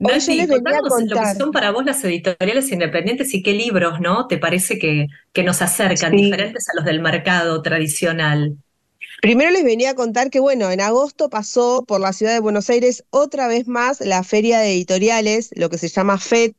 A 0.00 0.08
contanos 0.08 1.02
lo 1.04 1.16
que 1.20 1.34
son 1.38 1.52
para 1.52 1.70
vos 1.70 1.84
las 1.84 2.04
editoriales 2.04 2.70
independientes 2.70 3.32
y 3.32 3.42
qué 3.42 3.52
libros, 3.52 4.00
¿no? 4.00 4.26
¿Te 4.26 4.38
parece 4.38 4.78
que, 4.78 5.06
que 5.32 5.42
nos 5.44 5.62
acercan, 5.62 6.10
Sí. 6.10 6.24
diferentes 6.24 6.68
a 6.68 6.76
los 6.76 6.84
del 6.84 7.00
mercado 7.00 7.62
tradicional? 7.62 8.56
Primero 9.22 9.50
les 9.50 9.64
venía 9.64 9.90
a 9.90 9.94
contar 9.94 10.28
que, 10.30 10.40
bueno, 10.40 10.70
en 10.70 10.80
agosto 10.80 11.30
pasó 11.30 11.84
por 11.86 12.00
la 12.00 12.12
ciudad 12.12 12.34
de 12.34 12.40
Buenos 12.40 12.68
Aires 12.68 13.04
otra 13.10 13.46
vez 13.46 13.66
más 13.68 14.00
la 14.00 14.22
Feria 14.24 14.58
de 14.58 14.72
Editoriales, 14.72 15.50
lo 15.54 15.70
que 15.70 15.78
se 15.78 15.88
llama 15.88 16.18
FED 16.18 16.52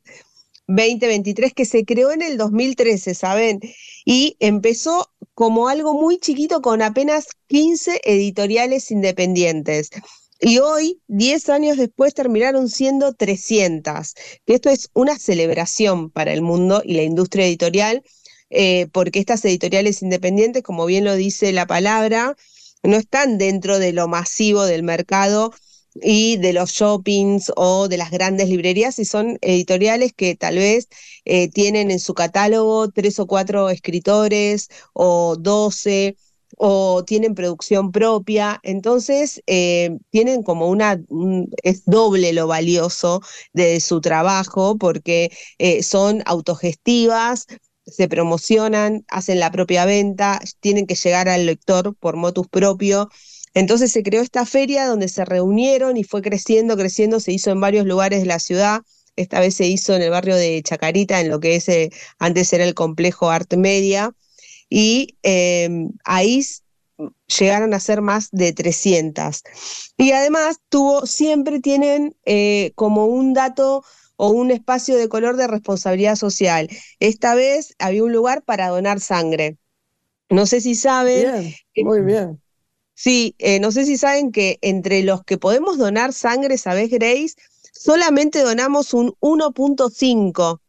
2023, 0.68 1.54
que 1.54 1.64
se 1.64 1.84
creó 1.84 2.12
en 2.12 2.22
el 2.22 2.36
2013, 2.36 3.14
¿saben? 3.14 3.60
Y 4.04 4.36
empezó 4.40 5.10
como 5.34 5.68
algo 5.68 5.94
muy 5.94 6.18
chiquito 6.18 6.62
con 6.62 6.82
apenas 6.82 7.28
15 7.48 8.00
editoriales 8.04 8.90
independientes. 8.90 9.90
Y 10.40 10.58
hoy, 10.58 11.00
10 11.08 11.48
años 11.48 11.76
después, 11.76 12.14
terminaron 12.14 12.68
siendo 12.68 13.14
300. 13.14 14.14
Que 14.44 14.54
esto 14.54 14.70
es 14.70 14.90
una 14.92 15.18
celebración 15.18 16.10
para 16.10 16.32
el 16.32 16.42
mundo 16.42 16.82
y 16.84 16.94
la 16.94 17.02
industria 17.02 17.46
editorial, 17.46 18.02
eh, 18.50 18.86
porque 18.92 19.18
estas 19.18 19.44
editoriales 19.44 20.02
independientes, 20.02 20.62
como 20.62 20.84
bien 20.86 21.04
lo 21.04 21.14
dice 21.14 21.52
la 21.52 21.66
palabra, 21.66 22.36
no 22.82 22.96
están 22.96 23.38
dentro 23.38 23.78
de 23.78 23.92
lo 23.92 24.08
masivo 24.08 24.64
del 24.64 24.82
mercado 24.82 25.52
y 26.02 26.36
de 26.38 26.52
los 26.52 26.70
shoppings 26.72 27.52
o 27.56 27.88
de 27.88 27.96
las 27.98 28.10
grandes 28.10 28.48
librerías, 28.48 28.98
y 28.98 29.04
son 29.04 29.38
editoriales 29.42 30.12
que 30.14 30.34
tal 30.36 30.56
vez 30.56 30.88
eh, 31.24 31.48
tienen 31.50 31.90
en 31.90 32.00
su 32.00 32.14
catálogo 32.14 32.90
tres 32.90 33.18
o 33.18 33.26
cuatro 33.26 33.70
escritores 33.70 34.68
o 34.92 35.36
doce 35.38 36.16
o 36.58 37.04
tienen 37.04 37.34
producción 37.34 37.92
propia, 37.92 38.60
entonces 38.62 39.42
eh, 39.46 39.98
tienen 40.10 40.42
como 40.42 40.68
una, 40.68 41.00
un- 41.08 41.50
es 41.62 41.84
doble 41.84 42.32
lo 42.32 42.46
valioso 42.46 43.20
de 43.52 43.80
su 43.80 44.00
trabajo 44.00 44.78
porque 44.78 45.30
eh, 45.58 45.82
son 45.82 46.22
autogestivas, 46.26 47.46
se 47.86 48.08
promocionan, 48.08 49.04
hacen 49.08 49.38
la 49.40 49.50
propia 49.52 49.84
venta, 49.84 50.40
tienen 50.60 50.86
que 50.86 50.94
llegar 50.94 51.28
al 51.28 51.46
lector 51.46 51.94
por 51.96 52.16
motus 52.16 52.48
propio. 52.48 53.08
Entonces 53.56 53.90
se 53.90 54.02
creó 54.02 54.20
esta 54.20 54.44
feria 54.44 54.86
donde 54.86 55.08
se 55.08 55.24
reunieron 55.24 55.96
y 55.96 56.04
fue 56.04 56.20
creciendo, 56.20 56.76
creciendo, 56.76 57.20
se 57.20 57.32
hizo 57.32 57.50
en 57.50 57.58
varios 57.58 57.86
lugares 57.86 58.20
de 58.20 58.26
la 58.26 58.38
ciudad. 58.38 58.82
Esta 59.16 59.40
vez 59.40 59.54
se 59.54 59.66
hizo 59.66 59.94
en 59.96 60.02
el 60.02 60.10
barrio 60.10 60.36
de 60.36 60.62
Chacarita, 60.62 61.22
en 61.22 61.30
lo 61.30 61.40
que 61.40 61.56
eh, 61.66 61.90
antes 62.18 62.52
era 62.52 62.64
el 62.64 62.74
complejo 62.74 63.30
Art 63.30 63.54
Media. 63.54 64.12
Y 64.68 65.16
eh, 65.22 65.70
ahí 66.04 66.44
llegaron 67.38 67.72
a 67.72 67.80
ser 67.80 68.02
más 68.02 68.28
de 68.30 68.52
300. 68.52 69.42
Y 69.96 70.12
además 70.12 70.58
tuvo, 70.68 71.06
siempre 71.06 71.58
tienen 71.60 72.14
eh, 72.26 72.72
como 72.74 73.06
un 73.06 73.32
dato 73.32 73.82
o 74.16 74.32
un 74.32 74.50
espacio 74.50 74.98
de 74.98 75.08
color 75.08 75.38
de 75.38 75.46
responsabilidad 75.46 76.16
social. 76.16 76.68
Esta 77.00 77.34
vez 77.34 77.74
había 77.78 78.04
un 78.04 78.12
lugar 78.12 78.42
para 78.42 78.68
donar 78.68 79.00
sangre. 79.00 79.56
No 80.28 80.44
sé 80.44 80.60
si 80.60 80.74
saben. 80.74 81.54
Bien, 81.74 81.86
muy 81.86 82.02
bien. 82.02 82.42
Sí, 82.98 83.34
eh, 83.38 83.60
no 83.60 83.72
sé 83.72 83.84
si 83.84 83.98
saben 83.98 84.32
que 84.32 84.58
entre 84.62 85.02
los 85.02 85.22
que 85.22 85.36
podemos 85.36 85.76
donar 85.76 86.14
sangre, 86.14 86.56
¿sabés, 86.56 86.88
Grace? 86.88 87.34
Solamente 87.70 88.40
donamos 88.40 88.94
un 88.94 89.14
1.5, 89.20 90.60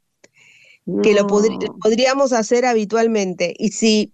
que 1.02 1.14
lo 1.14 1.26
podríamos 1.26 2.34
hacer 2.34 2.66
habitualmente. 2.66 3.54
Y 3.58 3.70
si 3.70 4.12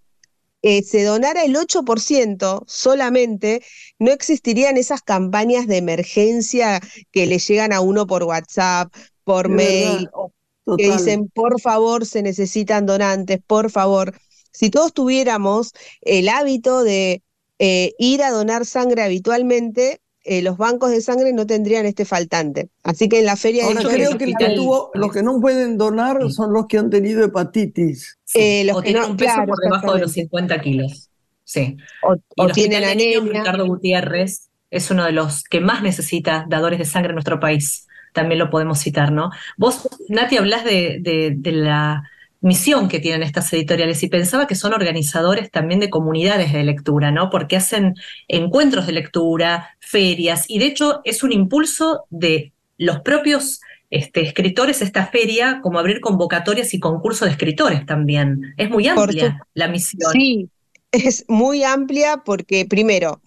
eh, 0.62 0.84
se 0.84 1.04
donara 1.04 1.44
el 1.44 1.56
8% 1.56 2.64
solamente, 2.68 3.64
no 3.98 4.12
existirían 4.12 4.78
esas 4.78 5.02
campañas 5.02 5.66
de 5.66 5.78
emergencia 5.78 6.82
que 7.12 7.26
le 7.26 7.40
llegan 7.40 7.74
a 7.74 7.82
uno 7.82 8.06
por 8.06 8.24
WhatsApp, 8.26 8.94
por 9.24 9.50
mail, 9.50 10.08
o 10.14 10.32
que 10.78 10.92
dicen, 10.92 11.30
por 11.30 11.60
favor, 11.60 12.06
se 12.06 12.22
necesitan 12.22 12.86
donantes, 12.86 13.40
por 13.46 13.72
favor. 13.72 14.14
Si 14.52 14.70
todos 14.70 14.94
tuviéramos 14.94 15.74
el 16.02 16.30
hábito 16.30 16.84
de 16.84 17.23
eh, 17.60 17.94
ir 18.00 18.24
a 18.24 18.32
donar 18.32 18.66
sangre 18.66 19.04
habitualmente, 19.04 20.02
eh, 20.26 20.42
los 20.42 20.58
bancos 20.58 20.92
de 20.92 21.02
sangre 21.02 21.34
no 21.34 21.46
tendrían 21.46 21.86
este 21.86 22.06
faltante. 22.06 22.70
Así 22.84 23.10
que 23.10 23.20
en 23.20 23.26
la 23.26 23.36
feria 23.36 23.64
de 23.64 23.68
Ahora 23.70 23.82
historia 23.82 24.06
creo 24.08 24.18
que 24.18 24.26
hospital- 24.26 24.50
que 24.52 24.56
tuvo, 24.56 24.92
los 24.94 25.12
que 25.12 25.22
no 25.24 25.40
pueden 25.42 25.78
donar 25.78 26.18
Sí. 26.24 26.32
son 26.32 26.54
los 26.54 26.66
que 26.68 26.78
han 26.78 26.90
tenido 26.90 27.24
hepatitis. 27.26 28.18
Sí, 28.24 28.40
Eh, 28.40 28.64
los 28.66 28.78
o 28.78 28.80
que 28.82 28.86
tienen 28.86 29.02
no- 29.04 29.10
un 29.10 29.18
peso 29.18 29.34
claro, 29.34 29.48
por 29.48 29.60
debajo 29.62 29.94
de 29.94 30.00
los 30.02 30.16
exactamente. 30.18 30.56
50 30.56 30.62
kilos. 30.62 31.10
Sí. 31.46 31.76
o, 32.04 32.16
Y 32.16 32.20
o 32.38 32.48
tienen 32.50 32.82
de 32.82 32.96
Niños 32.96 33.22
anemia. 33.24 33.40
Ricardo 33.42 33.68
Gutiérrez 33.68 34.50
es 34.72 34.90
uno 34.92 35.04
de 35.06 35.12
los 35.12 35.44
que 35.44 35.60
más 35.60 35.84
necesita 35.84 36.46
dadores 36.50 36.80
de 36.80 36.86
sangre 36.86 37.10
en 37.10 37.16
nuestro 37.16 37.40
país. 37.40 37.86
También 38.14 38.40
lo 38.40 38.50
podemos 38.50 38.80
citar, 38.80 39.12
¿no? 39.12 39.30
Vos, 39.58 39.88
Nati, 40.08 40.38
hablás 40.38 40.64
de, 40.64 41.00
de- 41.02 41.34
de 41.36 41.52
la 41.52 42.10
misión 42.44 42.90
que 42.90 43.00
tienen 43.00 43.24
estas 43.24 43.52
editoriales 43.54 44.04
y 44.04 44.10
pensaba 44.10 44.48
que 44.48 44.56
son 44.56 44.74
organizadores 44.74 45.50
también 45.50 45.80
de 45.80 45.90
comunidades 45.90 46.52
de 46.52 46.64
lectura, 46.64 47.10
¿no? 47.10 47.30
Porque 47.30 47.56
hacen 47.56 47.96
encuentros 48.28 48.86
de 48.86 48.92
lectura, 48.92 49.78
ferias, 49.80 50.46
y 50.50 50.60
de 50.60 50.66
hecho 50.66 51.02
es 51.06 51.24
un 51.24 51.32
impulso 51.32 52.06
de 52.10 52.52
los 52.78 53.00
propios 53.00 53.62
este, 53.90 54.22
escritores 54.22 54.82
esta 54.82 55.08
feria, 55.08 55.62
como 55.64 55.80
abrir 55.80 56.02
convocatorias 56.02 56.74
y 56.74 56.82
concursos 56.82 57.28
de 57.28 57.32
escritores 57.32 57.86
también. 57.86 58.54
Es 58.58 58.70
muy 58.70 58.88
amplia 58.88 59.40
la 59.54 59.70
misión. 59.70 60.12
Sí, 60.12 60.50
es 60.92 61.24
muy 61.30 61.64
amplia 61.64 62.24
porque 62.26 62.66
primero, 62.66 63.22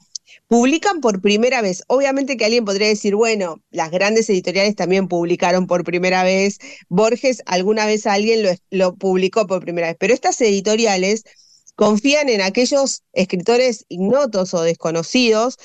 publican 0.48 1.00
por 1.00 1.20
primera 1.20 1.60
vez. 1.62 1.82
Obviamente 1.88 2.36
que 2.36 2.44
alguien 2.44 2.64
podría 2.64 2.88
decir, 2.88 3.14
bueno, 3.14 3.62
las 3.70 3.90
grandes 3.90 4.28
editoriales 4.30 4.76
también 4.76 5.08
publicaron 5.08 5.66
por 5.66 5.84
primera 5.84 6.22
vez. 6.22 6.58
Borges 6.88 7.42
alguna 7.46 7.86
vez 7.86 8.06
alguien 8.06 8.58
lo, 8.70 8.94
publicó 8.96 9.46
por 9.46 9.60
primera 9.62 9.88
vez, 9.88 9.96
pero 9.98 10.14
estas 10.14 10.40
editoriales 10.40 11.24
confían 11.74 12.28
en 12.30 12.40
aquellos 12.40 13.02
escritores 13.12 13.84
ignotos 13.88 14.54
o 14.54 14.62
desconocidos, 14.62 15.58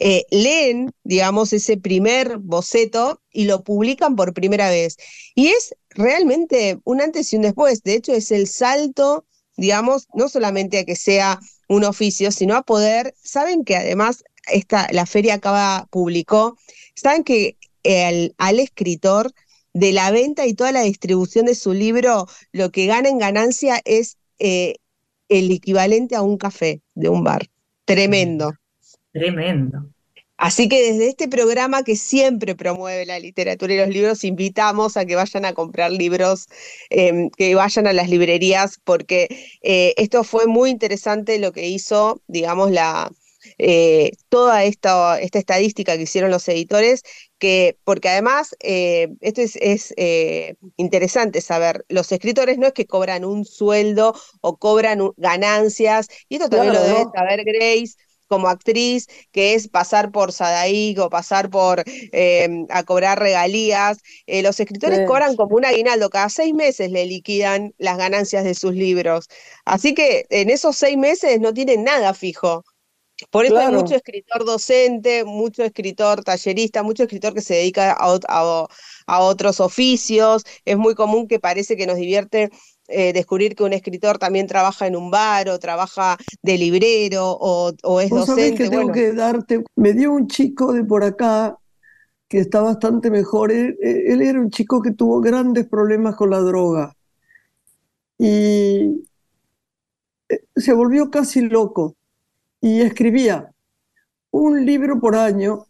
eh, 0.00 0.24
leen, 0.30 0.92
digamos, 1.04 1.52
ese 1.52 1.76
primer 1.76 2.38
boceto 2.38 3.20
y 3.30 3.44
lo 3.44 3.62
publican 3.64 4.16
por 4.16 4.32
primera 4.32 4.70
vez. 4.70 4.96
Y 5.34 5.48
es 5.48 5.74
realmente 5.90 6.78
un 6.84 7.02
antes 7.02 7.32
y 7.32 7.36
un 7.36 7.42
después. 7.42 7.82
De 7.82 7.94
hecho, 7.94 8.14
es 8.14 8.30
el 8.30 8.48
salto, 8.48 9.26
digamos, 9.56 10.06
no 10.14 10.28
solamente 10.28 10.78
a 10.78 10.84
que 10.84 10.96
sea 10.96 11.38
un 11.68 11.84
oficio, 11.84 12.32
sino 12.32 12.56
a 12.56 12.62
poder, 12.62 13.14
saben 13.22 13.64
que 13.64 13.76
además 13.76 14.24
esta, 14.52 14.88
la 14.92 15.06
feria 15.06 15.34
acaba, 15.34 15.86
publicó, 15.90 16.56
saben 16.94 17.24
que 17.24 17.56
el, 17.82 18.34
al 18.38 18.60
escritor 18.60 19.32
de 19.72 19.92
la 19.92 20.10
venta 20.10 20.46
y 20.46 20.54
toda 20.54 20.72
la 20.72 20.82
distribución 20.82 21.46
de 21.46 21.54
su 21.54 21.72
libro, 21.72 22.26
lo 22.52 22.70
que 22.70 22.86
gana 22.86 23.08
en 23.08 23.18
ganancia 23.18 23.80
es 23.84 24.16
eh, 24.38 24.76
el 25.28 25.50
equivalente 25.50 26.16
a 26.16 26.22
un 26.22 26.38
café 26.38 26.80
de 26.94 27.08
un 27.08 27.22
bar. 27.22 27.46
Tremendo. 27.84 28.52
Tremendo. 29.12 29.88
Así 30.36 30.68
que 30.68 30.80
desde 30.92 31.08
este 31.08 31.26
programa 31.26 31.82
que 31.82 31.96
siempre 31.96 32.54
promueve 32.54 33.04
la 33.06 33.18
literatura 33.18 33.74
y 33.74 33.78
los 33.78 33.88
libros, 33.88 34.22
invitamos 34.22 34.96
a 34.96 35.04
que 35.04 35.16
vayan 35.16 35.44
a 35.44 35.52
comprar 35.52 35.90
libros, 35.90 36.46
eh, 36.90 37.28
que 37.36 37.56
vayan 37.56 37.88
a 37.88 37.92
las 37.92 38.08
librerías, 38.08 38.78
porque 38.84 39.26
eh, 39.62 39.94
esto 39.96 40.22
fue 40.22 40.46
muy 40.46 40.70
interesante 40.70 41.40
lo 41.40 41.52
que 41.52 41.68
hizo, 41.68 42.22
digamos, 42.28 42.70
la, 42.70 43.10
eh, 43.58 44.12
toda 44.28 44.64
esta, 44.64 45.20
esta 45.20 45.38
estadística 45.38 45.96
que 45.96 46.02
hicieron 46.02 46.30
los 46.30 46.48
editores, 46.48 47.02
que, 47.38 47.78
porque 47.84 48.08
además, 48.08 48.56
eh, 48.60 49.08
esto 49.20 49.40
es, 49.42 49.56
es 49.56 49.94
eh, 49.96 50.56
interesante 50.76 51.40
saber, 51.40 51.84
los 51.88 52.10
escritores 52.12 52.58
no 52.58 52.66
es 52.66 52.72
que 52.72 52.86
cobran 52.86 53.24
un 53.24 53.44
sueldo 53.44 54.14
o 54.40 54.56
cobran 54.58 55.00
un- 55.00 55.12
ganancias, 55.16 56.08
y 56.28 56.36
esto 56.36 56.48
también 56.50 56.72
lo 56.72 56.82
debe 56.82 57.06
saber 57.12 57.42
Grace 57.44 57.94
como 58.26 58.48
actriz, 58.48 59.06
que 59.32 59.54
es 59.54 59.68
pasar 59.68 60.10
por 60.12 60.32
Sadaic 60.32 60.98
o 60.98 61.08
pasar 61.08 61.48
por 61.48 61.82
eh, 62.12 62.48
a 62.68 62.82
cobrar 62.84 63.18
regalías. 63.18 63.98
Eh, 64.26 64.42
los 64.42 64.60
escritores 64.60 64.98
Sí. 64.98 65.04
cobran 65.04 65.34
como 65.36 65.56
un 65.56 65.64
aguinaldo, 65.64 66.10
cada 66.10 66.28
seis 66.28 66.52
meses 66.54 66.90
le 66.90 67.06
liquidan 67.06 67.72
las 67.78 67.96
ganancias 67.96 68.44
de 68.44 68.54
sus 68.54 68.74
libros. 68.74 69.28
Así 69.64 69.94
que 69.94 70.26
en 70.30 70.50
esos 70.50 70.76
seis 70.76 70.96
meses 70.98 71.40
no 71.40 71.54
tienen 71.54 71.84
nada 71.84 72.12
fijo. 72.14 72.64
Por 73.30 73.44
eso 73.46 73.58
hay 73.60 73.68
mucho 73.68 73.94
escritor 73.96 74.44
docente, 74.44 75.24
mucho 75.24 75.62
escritor 75.64 76.22
tallerista, 76.24 76.82
mucho 76.82 77.02
escritor 77.04 77.34
que 77.34 77.40
se 77.42 77.54
dedica 77.54 77.92
a, 77.92 78.18
a- 78.28 78.66
a 79.06 79.20
otros 79.20 79.60
oficios. 79.60 80.44
Es 80.64 80.76
muy 80.78 80.94
común 80.94 81.26
que 81.28 81.40
parece 81.40 81.76
que 81.76 81.86
nos 81.86 81.96
divierte 81.96 82.50
eh, 82.88 83.12
descubrir 83.12 83.54
que 83.54 83.64
un 83.64 83.72
escritor 83.72 84.18
también 84.18 84.46
trabaja 84.46 84.86
en 84.86 84.96
un 84.96 85.10
bar 85.10 85.48
o 85.48 85.58
trabaja 85.58 86.16
de 86.42 86.58
librero 86.58 87.30
o, 87.40 87.72
o 87.82 88.00
es 88.00 88.12
Vos 88.12 88.24
sabés 88.26 88.54
docente. 88.54 88.54
que 88.54 88.68
tengo 88.68 88.90
Bueno, 88.90 88.92
que 88.92 89.12
darte, 89.12 89.64
me 89.76 89.92
dio 89.94 90.12
un 90.12 90.26
chico 90.28 90.72
de 90.72 90.84
por 90.84 91.04
acá 91.04 91.58
que 92.28 92.38
está 92.40 92.62
bastante 92.62 93.10
mejor. 93.10 93.52
Él, 93.52 93.76
él 93.82 94.22
era 94.22 94.40
un 94.40 94.50
chico 94.50 94.82
que 94.82 94.92
tuvo 94.92 95.20
grandes 95.22 95.68
problemas 95.68 96.16
con 96.16 96.30
la 96.30 96.40
droga 96.40 96.94
y 98.18 99.02
eh, 100.28 100.40
se 100.56 100.72
volvió 100.72 101.10
casi 101.10 101.42
loco 101.42 101.96
y 102.60 102.80
escribía 102.80 103.52
un 104.30 104.64
libro 104.64 105.00
por 105.00 105.16
año 105.16 105.66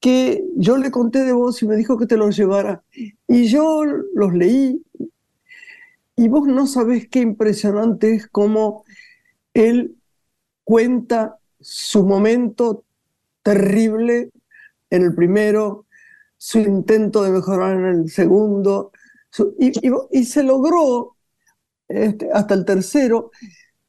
que 0.00 0.44
yo 0.56 0.76
le 0.76 0.90
conté 0.90 1.24
de 1.24 1.32
vos 1.32 1.62
y 1.62 1.66
me 1.66 1.76
dijo 1.76 1.96
que 1.96 2.06
te 2.06 2.16
los 2.16 2.36
llevara. 2.36 2.82
Y 3.26 3.46
yo 3.46 3.84
los 3.84 4.34
leí 4.34 4.84
y 6.16 6.28
vos 6.28 6.46
no 6.46 6.66
sabés 6.66 7.08
qué 7.08 7.20
impresionante 7.20 8.14
es 8.14 8.28
cómo 8.28 8.84
él 9.54 9.96
cuenta 10.62 11.38
su 11.60 12.04
momento 12.04 12.84
terrible 13.42 14.30
en 14.90 15.02
el 15.02 15.14
primero, 15.14 15.86
su 16.36 16.58
intento 16.58 17.22
de 17.22 17.30
mejorar 17.30 17.76
en 17.78 17.86
el 17.86 18.10
segundo, 18.10 18.92
y 19.58 20.24
se 20.24 20.42
logró 20.42 21.16
este, 21.88 22.30
hasta 22.32 22.54
el 22.54 22.64
tercero 22.64 23.30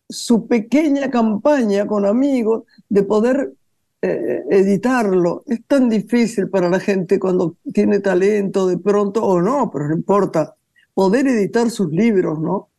su 0.09 0.47
pequeña 0.47 1.09
campaña 1.09 1.85
con 1.87 2.05
amigos 2.05 2.63
de 2.89 3.03
poder 3.03 3.53
eh, 4.01 4.43
editarlo. 4.51 5.43
Es 5.47 5.61
tan 5.67 5.89
difícil 5.89 6.49
para 6.49 6.69
la 6.69 6.79
gente 6.79 7.19
cuando 7.19 7.57
tiene 7.73 7.99
talento 7.99 8.67
de 8.67 8.77
pronto, 8.77 9.23
o 9.25 9.41
no, 9.41 9.71
pero 9.71 9.87
no 9.89 9.95
importa, 9.95 10.55
poder 10.93 11.27
editar 11.27 11.69
sus 11.71 11.91
libros, 11.91 12.39
¿no? 12.39 12.69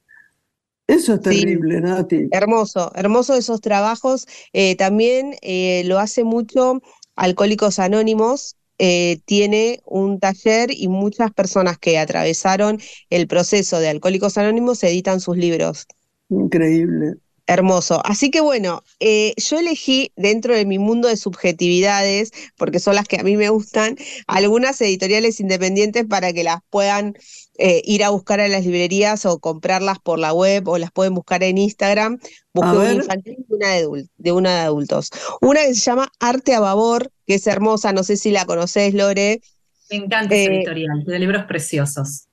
Eso 0.87 1.15
es 1.15 1.21
Sí. 1.29 1.43
terrible, 1.43 1.81
Nati. 1.81 2.29
Hermoso, 2.31 2.93
hermoso 2.95 3.35
esos 3.35 3.61
trabajos. 3.61 4.27
Eh, 4.53 4.77
también 4.77 5.35
eh, 5.43 5.83
lo 5.87 5.99
hace 5.99 6.23
mucho 6.25 6.81
Alcohólicos 7.17 7.79
Anónimos. 7.79 8.57
eh, 8.79 9.21
tiene 9.25 9.81
un 9.87 10.21
taller 10.21 10.71
y 10.71 10.89
muchas 10.89 11.33
personas 11.33 11.79
que 11.79 11.99
atravesaron 11.99 12.79
el 13.09 13.27
proceso 13.27 13.79
de 13.81 13.89
Alcohólicos 13.89 14.37
Anónimos 14.37 14.85
editan 14.85 15.21
sus 15.21 15.37
libros. 15.39 15.87
Increíble. 16.29 17.17
Hermoso. 17.49 18.01
Así 18.05 18.33
que 18.33 18.41
bueno, 18.41 18.83
eh, 18.99 19.33
yo 19.37 19.61
elegí 19.61 20.13
dentro 20.17 20.53
de 20.53 20.67
mi 20.67 20.81
mundo 20.81 21.07
de 21.07 21.17
subjetividades, 21.17 22.33
porque 22.57 22.81
son 22.81 22.97
las 22.97 23.07
que 23.07 23.21
a 23.21 23.23
mí 23.23 23.37
me 23.37 23.51
gustan, 23.51 23.97
algunas 24.27 24.81
editoriales 24.81 25.39
independientes 25.39 26.05
para 26.07 26.33
que 26.33 26.43
las 26.43 26.59
puedan 26.71 27.15
eh, 27.59 27.83
ir 27.85 28.03
a 28.03 28.11
buscar 28.11 28.41
a 28.41 28.49
las 28.49 28.67
librerías 28.67 29.25
o 29.27 29.39
comprarlas 29.39 30.01
por 30.01 30.19
la 30.19 30.33
web 30.33 30.67
o 30.67 30.77
las 30.79 30.91
pueden 30.91 31.15
buscar 31.15 31.45
en 31.45 31.59
Instagram. 31.59 32.19
Busqué 32.53 32.69
A 32.71 32.73
una 32.75 32.85
ver. 32.85 32.97
infantil 32.97 33.37
y 33.49 33.55
una 33.55 33.69
de, 33.75 33.87
adul- 33.87 34.09
de 34.17 34.33
una 34.33 34.55
de 34.57 34.61
adultos. 34.63 35.11
Una 35.41 35.61
que 35.63 35.75
se 35.77 35.81
llama 35.83 36.09
Arte 36.19 36.53
a 36.53 36.59
Babor, 36.61 37.13
que 37.29 37.35
es 37.37 37.47
hermosa, 37.47 37.93
no 37.93 38.03
sé 38.03 38.17
si 38.17 38.33
la 38.33 38.45
conoces, 38.45 38.93
Lore. 38.93 39.41
Me 39.89 39.99
encanta 39.99 40.35
ese 40.35 40.47
Eh, 40.47 40.57
editorial, 40.57 41.05
de 41.05 41.19
libros 41.21 41.45
preciosos. 41.45 42.27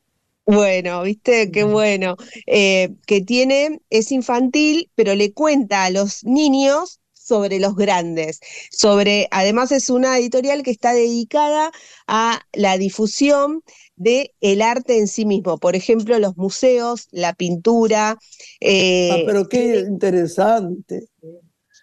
Bueno, 0.46 1.04
viste, 1.04 1.52
qué 1.52 1.64
bueno. 1.64 2.18
Eh, 2.48 2.90
que 3.08 3.22
tiene, 3.22 3.80
es 3.90 4.12
infantil, 4.12 4.92
pero 4.96 5.16
le 5.16 5.34
cuenta 5.34 5.86
a 5.86 5.90
los 5.90 6.24
niños 6.26 7.00
sobre 7.14 7.60
los 7.60 7.76
grandes, 7.78 8.42
sobre, 8.70 9.30
además 9.32 9.72
es 9.72 9.90
una 9.90 10.18
editorial 10.18 10.62
que 10.62 10.72
está 10.72 10.92
dedicada 10.94 11.72
a 12.08 12.42
la 12.52 12.78
difusión 12.78 13.64
de 13.96 14.34
el 14.42 14.62
arte 14.62 14.98
en 14.98 15.08
sí 15.08 15.26
mismo, 15.26 15.58
por 15.58 15.78
ejemplo, 15.78 16.20
los 16.20 16.36
museos, 16.36 17.08
la 17.12 17.34
pintura. 17.34 18.18
eh, 18.60 19.14
Ah, 19.14 19.24
pero 19.26 19.48
qué 19.48 19.80
interesante. 19.80 21.08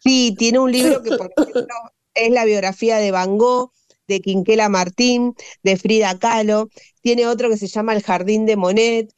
Sí, 0.03 0.35
tiene 0.39 0.59
un 0.59 0.73
libro 0.73 1.03
que, 1.03 1.13
por 1.13 1.27
ejemplo, 1.33 1.75
es 2.15 2.31
la 2.33 2.45
biografía 2.45 2.99
de 2.99 3.11
Van 3.11 3.39
Gogh, 3.39 3.73
de 4.11 4.21
Quinquela 4.21 4.69
Martín, 4.69 5.35
de 5.63 5.77
Frida 5.79 6.19
Kahlo. 6.19 6.69
Tiene 7.03 7.27
otro 7.27 7.49
que 7.51 7.57
se 7.57 7.69
llama 7.69 7.95
El 7.95 8.03
Jardín 8.03 8.47
de 8.47 8.57
Monet. 8.57 9.11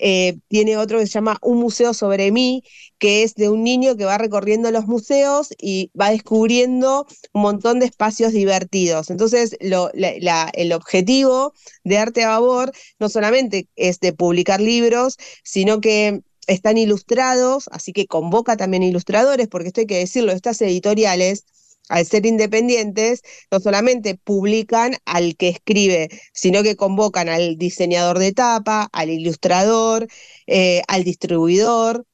eh, 0.00 0.38
tiene 0.48 0.76
otro 0.76 0.98
que 0.98 1.06
se 1.06 1.12
llama 1.12 1.38
Un 1.42 1.58
museo 1.58 1.92
sobre 1.92 2.30
mí, 2.30 2.62
que 2.98 3.24
es 3.24 3.34
de 3.34 3.48
un 3.48 3.64
niño 3.64 3.96
que 3.96 4.04
va 4.04 4.16
recorriendo 4.18 4.70
los 4.70 4.86
museos 4.86 5.48
y 5.58 5.90
va 6.00 6.10
descubriendo 6.10 7.06
un 7.32 7.42
montón 7.42 7.80
de 7.80 7.86
espacios 7.86 8.32
divertidos. 8.32 9.10
Entonces, 9.10 9.56
el 9.60 10.72
objetivo 10.72 11.52
de 11.84 11.98
Arte 11.98 12.22
a 12.24 12.28
Babor 12.28 12.72
no 13.00 13.08
solamente 13.08 13.68
es 13.76 13.98
de 14.00 14.12
publicar 14.12 14.60
libros, 14.60 15.16
sino 15.42 15.80
que 15.80 16.20
están 16.46 16.78
ilustrados, 16.78 17.68
así 17.72 17.92
que 17.92 18.06
convoca 18.06 18.56
también 18.56 18.82
ilustradores, 18.84 19.48
porque 19.48 19.68
esto 19.68 19.80
hay 19.80 19.86
que 19.86 19.98
decirlo, 19.98 20.32
estas 20.32 20.62
editoriales, 20.62 21.44
al 21.88 22.06
ser 22.06 22.26
independientes, 22.26 23.22
no 23.50 23.60
solamente 23.60 24.16
publican 24.16 24.96
al 25.04 25.36
que 25.36 25.48
escribe, 25.48 26.08
sino 26.32 26.62
que 26.62 26.76
convocan 26.76 27.28
al 27.28 27.56
diseñador 27.58 28.18
de 28.18 28.32
tapa, 28.32 28.88
al 28.92 29.10
ilustrador, 29.10 30.06
eh, 30.46 30.82
al 30.88 31.04
distribuidor. 31.04 32.06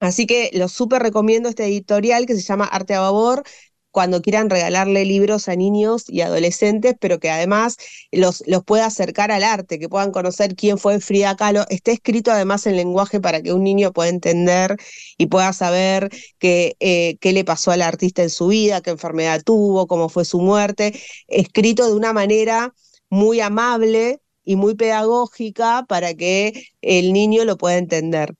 Así 0.00 0.26
que 0.26 0.50
lo 0.54 0.68
súper 0.68 1.02
recomiendo 1.02 1.48
este 1.48 1.64
editorial 1.66 2.26
que 2.26 2.34
se 2.34 2.42
llama 2.42 2.64
Arte 2.64 2.94
a 2.94 3.00
Babor, 3.00 3.44
cuando 3.90 4.22
quieran 4.22 4.50
regalarle 4.50 5.04
libros 5.04 5.48
a 5.48 5.56
niños 5.56 6.04
y 6.08 6.20
adolescentes, 6.20 6.94
pero 7.00 7.18
que 7.18 7.30
además 7.30 7.76
los, 8.12 8.42
los 8.46 8.64
pueda 8.64 8.86
acercar 8.86 9.30
al 9.30 9.42
arte, 9.44 9.78
que 9.78 9.88
puedan 9.88 10.12
conocer 10.12 10.54
quién 10.54 10.78
fue 10.78 11.00
Frida 11.00 11.36
Kahlo. 11.36 11.64
Está 11.68 11.92
escrito 11.92 12.30
además 12.30 12.66
en 12.66 12.76
lenguaje 12.76 13.20
para 13.20 13.42
que 13.42 13.52
un 13.52 13.64
niño 13.64 13.92
pueda 13.92 14.08
entender 14.08 14.76
y 15.18 15.26
pueda 15.26 15.52
saber 15.52 16.10
qué, 16.38 16.76
eh, 16.80 17.16
qué 17.20 17.32
le 17.32 17.44
pasó 17.44 17.70
al 17.70 17.82
artista 17.82 18.22
en 18.22 18.30
su 18.30 18.48
vida, 18.48 18.80
qué 18.80 18.90
enfermedad 18.90 19.42
tuvo, 19.44 19.86
cómo 19.86 20.08
fue 20.08 20.24
su 20.24 20.40
muerte, 20.40 20.98
escrito 21.28 21.86
de 21.86 21.94
una 21.94 22.12
manera 22.12 22.74
muy 23.08 23.40
amable 23.40 24.20
y 24.44 24.56
muy 24.56 24.74
pedagógica 24.74 25.84
para 25.88 26.14
que 26.14 26.64
el 26.80 27.12
niño 27.12 27.44
lo 27.44 27.56
pueda 27.56 27.76
entender. 27.76 28.34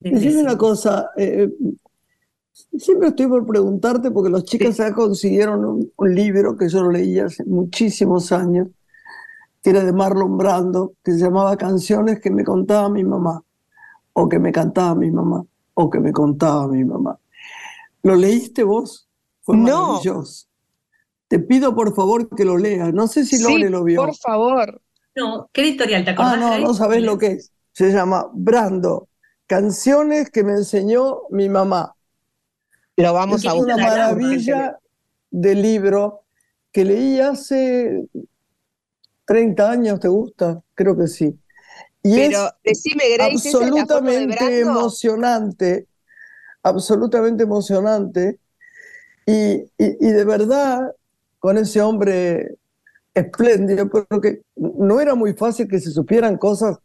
Decime 0.00 0.42
una 0.42 0.58
cosa, 0.58 1.10
eh, 1.16 1.48
siempre 2.78 3.08
estoy 3.08 3.26
por 3.26 3.46
preguntarte, 3.46 4.10
porque 4.10 4.30
los 4.30 4.44
chicos 4.44 4.76
ya 4.76 4.92
consiguieron 4.94 5.64
un, 5.64 5.92
un 5.96 6.14
libro 6.14 6.56
que 6.56 6.68
yo 6.68 6.82
lo 6.82 6.90
leí 6.90 7.18
hace 7.18 7.44
muchísimos 7.44 8.32
años, 8.32 8.68
que 9.62 9.70
era 9.70 9.84
de 9.84 9.92
Marlon 9.92 10.36
Brando, 10.36 10.94
que 11.02 11.12
se 11.12 11.18
llamaba 11.18 11.56
Canciones 11.56 12.20
que 12.20 12.30
me 12.30 12.44
contaba 12.44 12.88
mi 12.88 13.04
mamá, 13.04 13.42
o 14.12 14.28
que 14.28 14.38
me 14.38 14.52
cantaba 14.52 14.94
mi 14.94 15.10
mamá, 15.10 15.44
o 15.74 15.90
que 15.90 16.00
me 16.00 16.12
contaba 16.12 16.68
mi 16.68 16.84
mamá. 16.84 17.18
¿Lo 18.02 18.14
leíste 18.16 18.62
vos? 18.64 19.08
Fue 19.42 19.56
No. 19.56 19.62
maravilloso. 19.88 20.46
Te 21.28 21.38
pido 21.38 21.74
por 21.74 21.94
favor 21.94 22.28
que 22.28 22.44
lo 22.44 22.56
leas. 22.58 22.92
No 22.92 23.08
sé 23.08 23.24
si 23.24 23.38
Sí, 23.38 23.42
Lore 23.42 23.70
lo 23.70 23.82
vio. 23.82 24.04
por 24.04 24.14
favor. 24.14 24.80
No, 25.16 25.48
¿qué 25.52 25.62
editorial? 25.62 26.04
¿Te 26.04 26.10
Ah, 26.10 26.14
acordás? 26.14 26.38
no, 26.38 26.46
Grace? 26.48 26.62
no 26.62 26.74
sabés 26.74 27.02
lo 27.02 27.18
que 27.18 27.26
es. 27.28 27.52
Se 27.72 27.90
llama 27.90 28.28
Brando, 28.34 29.08
Canciones 29.46 30.30
que 30.30 30.42
me 30.44 30.52
enseñó 30.52 31.22
mi 31.30 31.48
mamá. 31.48 31.94
Lo 32.96 33.12
vamos 33.12 33.44
es 33.44 33.46
a 33.50 33.54
una 33.54 33.76
maravilla 33.76 34.78
de 35.30 35.54
libro 35.54 36.22
que 36.72 36.84
leí 36.84 37.20
hace 37.20 38.06
30 39.24 39.70
años, 39.70 40.00
¿te 40.00 40.08
gusta? 40.08 40.62
Creo 40.74 40.96
que 40.96 41.06
sí. 41.08 41.38
Y 42.02 42.16
Pero 42.16 42.38
es 42.62 42.82
decime, 42.84 43.04
Grace, 43.14 43.34
¿esa 43.48 43.48
es 43.48 43.54
la 43.54 43.86
foto 43.86 43.94
de 44.02 44.26
absolutamente 44.26 44.60
emocionante, 44.60 45.88
absolutamente 46.62 47.44
emocionante. 47.44 48.40
Y, 49.26 49.54
y- 49.78 50.08
y 50.08 50.10
de 50.12 50.24
verdad, 50.24 50.92
con 51.38 51.58
ese 51.58 51.80
hombre 51.82 52.56
espléndido, 53.14 53.88
pero 53.90 54.20
que 54.20 54.42
no 54.56 55.00
era 55.00 55.14
muy 55.14 55.34
fácil 55.34 55.68
que 55.68 55.80
se 55.80 55.90
supieran 55.92 56.38
cosas 56.38 56.78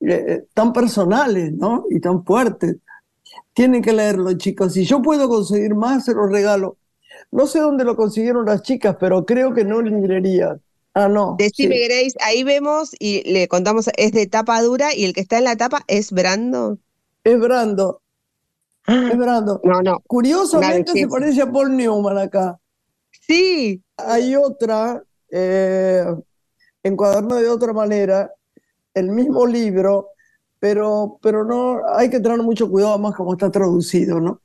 eh, 0.00 0.24
eh, 0.28 0.46
tan 0.54 0.72
personales, 0.72 1.52
¿no? 1.52 1.86
Y 1.90 2.00
tan 2.00 2.24
fuertes. 2.24 2.76
Tienen 3.54 3.82
que 3.82 3.92
leerlo, 3.92 4.32
chicos. 4.34 4.74
Si 4.74 4.84
yo 4.84 5.02
puedo 5.02 5.28
conseguir 5.28 5.74
más, 5.74 6.04
se 6.04 6.14
los 6.14 6.30
regalo. 6.30 6.76
No 7.30 7.46
sé 7.46 7.60
dónde 7.60 7.84
lo 7.84 7.96
consiguieron 7.96 8.46
las 8.46 8.62
chicas, 8.62 8.96
pero 8.98 9.26
creo 9.26 9.52
que 9.52 9.64
no 9.64 9.80
en 9.80 9.86
librerías. 9.86 10.58
Ah, 10.94 11.08
no. 11.08 11.36
Decime, 11.38 11.76
sí. 11.76 11.84
Grace, 11.84 12.16
ahí 12.20 12.42
vemos 12.44 12.90
y 12.98 13.22
le 13.30 13.46
contamos, 13.48 13.88
es 13.96 14.12
de 14.12 14.26
tapa 14.26 14.60
dura 14.62 14.94
y 14.94 15.04
el 15.04 15.12
que 15.12 15.20
está 15.20 15.38
en 15.38 15.44
la 15.44 15.56
tapa 15.56 15.84
es 15.86 16.12
Brando. 16.12 16.78
Es 17.24 17.38
Brando. 17.38 18.00
Es 18.86 19.16
Brando. 19.16 19.60
No, 19.64 19.82
no. 19.82 20.00
Curiosamente 20.06 20.92
se 20.92 21.06
parece 21.08 21.42
a 21.42 21.50
Paul 21.50 21.76
Newman 21.76 22.18
acá. 22.18 22.58
Sí, 23.10 23.82
Hay 23.96 24.34
otra, 24.36 25.02
eh, 25.30 26.04
encuadernada 26.82 27.42
de 27.42 27.48
otra 27.48 27.72
manera, 27.72 28.32
el 28.94 29.10
mismo 29.10 29.46
libro, 29.46 30.08
pero, 30.60 31.18
pero 31.22 31.44
no, 31.44 31.80
hay 31.96 32.10
que 32.10 32.20
tener 32.20 32.38
mucho 32.42 32.70
cuidado 32.70 32.94
además 32.94 33.14
como 33.16 33.32
está 33.34 33.50
traducido, 33.50 34.20
¿no? 34.20 34.42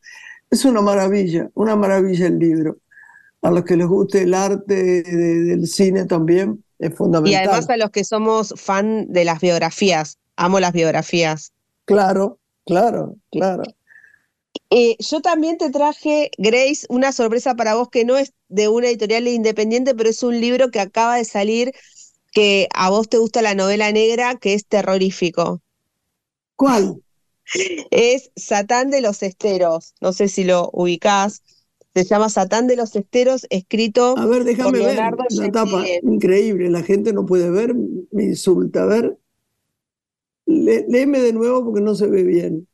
Es 0.51 0.65
una 0.65 0.81
maravilla, 0.81 1.49
una 1.55 1.75
maravilla 1.75 2.27
el 2.27 2.39
libro. 2.39 2.77
A 3.43 3.51
los 3.51 3.63
que 3.65 3.77
les 3.77 3.87
guste 3.87 4.23
el 4.23 4.33
arte 4.35 5.03
de- 5.03 5.43
del 5.45 5.67
cine 5.67 6.05
también 6.05 6.63
es 6.79 6.95
y 7.21 7.33
fundamental. 7.33 7.33
además 7.33 7.69
a 7.69 7.77
los 7.77 7.91
que 7.91 8.03
somos 8.03 8.53
fan 8.55 9.11
de 9.11 9.25
las 9.25 9.41
biografías, 9.41 10.19
amo 10.35 10.59
las 10.59 10.73
biografías. 10.73 11.51
Claro, 11.85 12.39
claro, 12.65 13.15
claro. 13.31 13.63
Eh, 14.69 14.95
yo 14.99 15.21
también 15.21 15.57
te 15.57 15.69
traje, 15.71 16.31
Grace, 16.37 16.85
una 16.89 17.11
sorpresa 17.11 17.55
para 17.55 17.75
vos 17.75 17.89
que 17.89 18.05
no 18.05 18.17
es 18.17 18.33
de 18.49 18.67
una 18.69 18.87
editorial 18.87 19.27
independiente, 19.27 19.93
pero 19.95 20.09
es 20.09 20.23
un 20.23 20.39
libro 20.41 20.71
que 20.71 20.79
acaba 20.79 21.17
de 21.17 21.25
salir, 21.25 21.73
que 22.33 22.69
a 22.75 22.91
vos 22.91 23.09
te 23.09 23.19
gusta 23.19 23.43
la 23.43 23.55
novela 23.55 23.91
negra, 23.93 24.37
que 24.37 24.55
es 24.55 24.67
terrorífico. 24.67 25.62
¿Cuál? 26.55 27.01
Es 27.91 28.31
Satán 28.35 28.89
de 28.89 29.01
los 29.01 29.21
Esteros, 29.21 29.93
no 30.01 30.13
sé 30.13 30.27
si 30.27 30.43
lo 30.43 30.69
ubicás. 30.73 31.43
Se 31.93 32.05
llama 32.05 32.29
Satán 32.29 32.65
de 32.67 32.75
los 32.75 32.95
Esteros, 32.95 33.45
escrito 33.51 34.15
A 34.17 34.25
ver, 34.25 34.43
déjame 34.45 34.79
ver 34.79 34.95
Leonardo 34.95 35.23
la 35.29 35.51
tapa. 35.51 35.83
Increíble, 36.01 36.69
la 36.69 36.81
gente 36.81 37.13
no 37.13 37.25
puede 37.25 37.51
ver, 37.51 37.75
me 38.11 38.23
insulta. 38.23 38.83
A 38.83 38.85
ver, 38.87 39.17
lé- 40.45 40.85
léeme 40.87 41.19
de 41.19 41.33
nuevo 41.33 41.63
porque 41.65 41.81
no 41.81 41.95
se 41.95 42.07
ve 42.07 42.23
bien. 42.23 42.67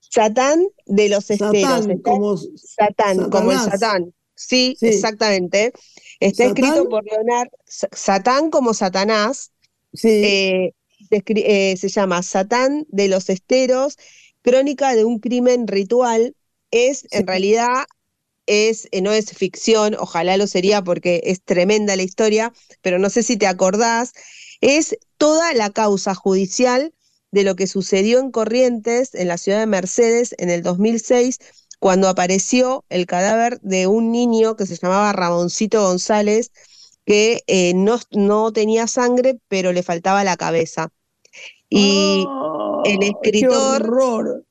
Satán 0.00 0.66
de 0.86 1.08
los 1.08 1.30
Esteros. 1.30 1.84
Satán, 1.84 1.90
Está- 1.90 2.10
como 2.10 2.36
Satán, 2.36 3.30
como 3.30 3.52
el. 3.52 3.58
Satán. 3.58 4.14
Sí, 4.34 4.76
Sí. 4.78 4.88
exactamente. 4.88 5.72
Está 6.20 6.44
¿Satán? 6.48 6.64
escrito 6.64 6.88
por 6.90 7.04
Leonardo 7.04 7.56
Satán 7.66 8.50
como 8.50 8.74
Satanás. 8.74 9.52
Sí, 9.94 10.08
eh, 10.08 10.74
se, 11.08 11.22
eh, 11.26 11.76
se 11.76 11.88
llama 11.88 12.22
Satán 12.22 12.86
de 12.88 13.08
los 13.08 13.28
Esteros, 13.30 13.96
crónica 14.42 14.94
de 14.94 15.04
un 15.04 15.18
crimen 15.18 15.66
ritual. 15.66 16.36
Es, 16.70 17.06
en 17.10 17.26
realidad, 17.26 17.84
es, 18.46 18.88
eh, 18.92 19.02
no 19.02 19.12
es 19.12 19.32
ficción, 19.32 19.96
ojalá 19.98 20.36
lo 20.36 20.46
sería 20.46 20.82
porque 20.82 21.20
es 21.24 21.42
tremenda 21.42 21.96
la 21.96 22.02
historia, 22.02 22.52
pero 22.82 22.98
no 22.98 23.10
sé 23.10 23.22
si 23.22 23.36
te 23.36 23.46
acordás, 23.46 24.12
es 24.60 24.96
toda 25.18 25.52
la 25.54 25.70
causa 25.70 26.14
judicial 26.14 26.92
de 27.32 27.44
lo 27.44 27.56
que 27.56 27.66
sucedió 27.66 28.20
en 28.20 28.30
Corrientes, 28.30 29.14
en 29.14 29.28
la 29.28 29.38
ciudad 29.38 29.60
de 29.60 29.66
Mercedes, 29.66 30.34
en 30.38 30.50
el 30.50 30.62
2006, 30.62 31.38
cuando 31.78 32.08
apareció 32.08 32.84
el 32.88 33.06
cadáver 33.06 33.60
de 33.60 33.86
un 33.86 34.10
niño 34.12 34.56
que 34.56 34.66
se 34.66 34.76
llamaba 34.76 35.12
Ramoncito 35.12 35.82
González, 35.82 36.52
que 37.04 37.42
eh, 37.46 37.74
no, 37.74 37.98
no 38.12 38.52
tenía 38.52 38.86
sangre, 38.86 39.38
pero 39.48 39.72
le 39.72 39.82
faltaba 39.82 40.24
la 40.24 40.36
cabeza. 40.36 40.92
Y 41.68 42.26
el 42.84 43.02
escritor- 43.02 44.44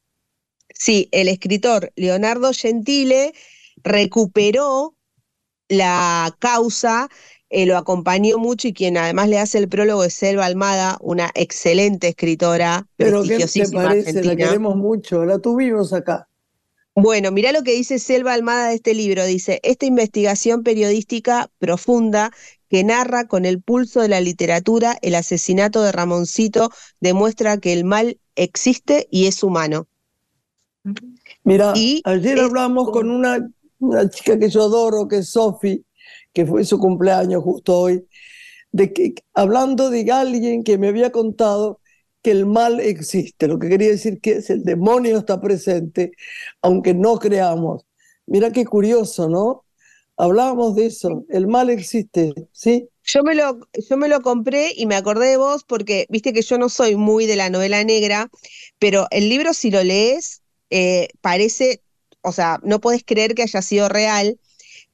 sí, 0.73 1.09
el 1.11 1.27
escritor 1.27 1.91
Leonardo 1.95 2.51
Gentile 2.53 3.33
recuperó 3.83 4.95
la 5.69 6.35
causa, 6.39 7.09
eh, 7.49 7.65
lo 7.65 7.77
acompañó 7.77 8.37
mucho 8.37 8.67
y 8.67 8.73
quien 8.73 8.97
además 8.97 9.29
le 9.29 9.39
hace 9.39 9.57
el 9.57 9.69
prólogo 9.69 10.03
es 10.03 10.13
Selva 10.13 10.45
Almada, 10.45 10.97
una 11.01 11.31
excelente 11.35 12.09
escritora, 12.09 12.87
Pero 12.97 13.23
¿qué 13.23 13.45
te 13.45 13.69
parece? 13.69 14.23
La 14.23 14.35
queremos 14.35 14.75
mucho, 14.75 15.25
la 15.25 15.39
tuvimos 15.39 15.93
acá. 15.93 16.27
Bueno, 16.97 17.31
mirá 17.31 17.51
lo 17.51 17.63
que 17.63 17.73
dice 17.73 17.99
Selva 17.99 18.33
Almada 18.33 18.69
de 18.69 18.75
este 18.75 18.93
libro. 18.93 19.25
Dice, 19.25 19.59
esta 19.63 19.85
investigación 19.85 20.63
periodística 20.63 21.51
profunda 21.59 22.31
que 22.75 22.83
narra 22.83 23.25
con 23.25 23.45
el 23.45 23.61
pulso 23.61 24.01
de 24.01 24.09
la 24.09 24.19
literatura 24.19 24.97
el 25.01 25.15
asesinato 25.15 25.81
de 25.81 25.93
Ramoncito 25.93 26.71
demuestra 26.99 27.57
que 27.57 27.71
el 27.71 27.85
mal 27.85 28.19
existe 28.35 29.07
y 29.09 29.27
es 29.27 29.43
humano. 29.43 29.87
Mira, 31.43 31.87
Y 31.87 32.03
ayer 32.03 32.39
es 32.39 32.41
hablamos 32.41 32.91
con 32.91 33.09
una 33.09 33.49
una 33.79 34.09
chica 34.09 34.39
que 34.39 34.49
yo 34.49 34.63
adoro, 34.63 35.07
que 35.07 35.17
es 35.17 35.29
Sophie, 35.29 35.83
que 36.33 36.45
fue 36.45 36.63
su 36.65 36.79
cumpleaños 36.79 37.43
justo 37.43 37.77
hoy, 37.79 38.07
de 38.71 38.93
que 38.93 39.15
hablando 39.33 39.89
de 39.91 40.11
alguien 40.11 40.63
que 40.63 40.77
me 40.77 40.89
había 40.89 41.11
contado 41.11 41.81
que 42.23 42.31
el 42.31 42.45
mal 42.47 42.79
existe, 42.81 43.47
lo 43.47 43.59
que 43.59 43.69
quería 43.69 43.89
decir 43.89 44.21
que 44.21 44.33
es 44.37 44.49
el 44.51 44.63
demonio 44.65 45.17
está 45.19 45.41
presente, 45.41 46.13
aunque 46.61 46.93
no 46.95 47.19
creamos. 47.19 47.85
Mira 48.27 48.51
qué 48.51 48.65
curioso, 48.65 49.29
¿no? 49.29 49.64
Hablábamos 50.17 50.75
de 50.75 50.85
eso, 50.85 51.25
el 51.29 51.47
mal 51.47 51.69
existe, 51.69 52.33
¿sí? 52.51 52.87
Yo 53.03 53.21
me, 53.23 53.35
lo, 53.35 53.59
yo 53.89 53.97
me 53.97 54.07
lo 54.07 54.21
compré 54.21 54.73
y 54.75 54.85
me 54.85 54.95
acordé 54.95 55.27
de 55.27 55.37
vos 55.37 55.63
porque 55.63 56.07
viste 56.09 56.33
que 56.33 56.41
yo 56.41 56.57
no 56.57 56.69
soy 56.69 56.95
muy 56.95 57.25
de 57.25 57.35
la 57.35 57.49
novela 57.49 57.83
negra, 57.83 58.29
pero 58.79 59.07
el 59.11 59.29
libro 59.29 59.53
si 59.53 59.69
lo 59.71 59.83
lees 59.83 60.41
eh, 60.69 61.09
parece, 61.21 61.83
o 62.21 62.31
sea, 62.31 62.59
no 62.63 62.79
puedes 62.79 63.03
creer 63.05 63.35
que 63.35 63.43
haya 63.43 63.61
sido 63.61 63.89
real, 63.89 64.39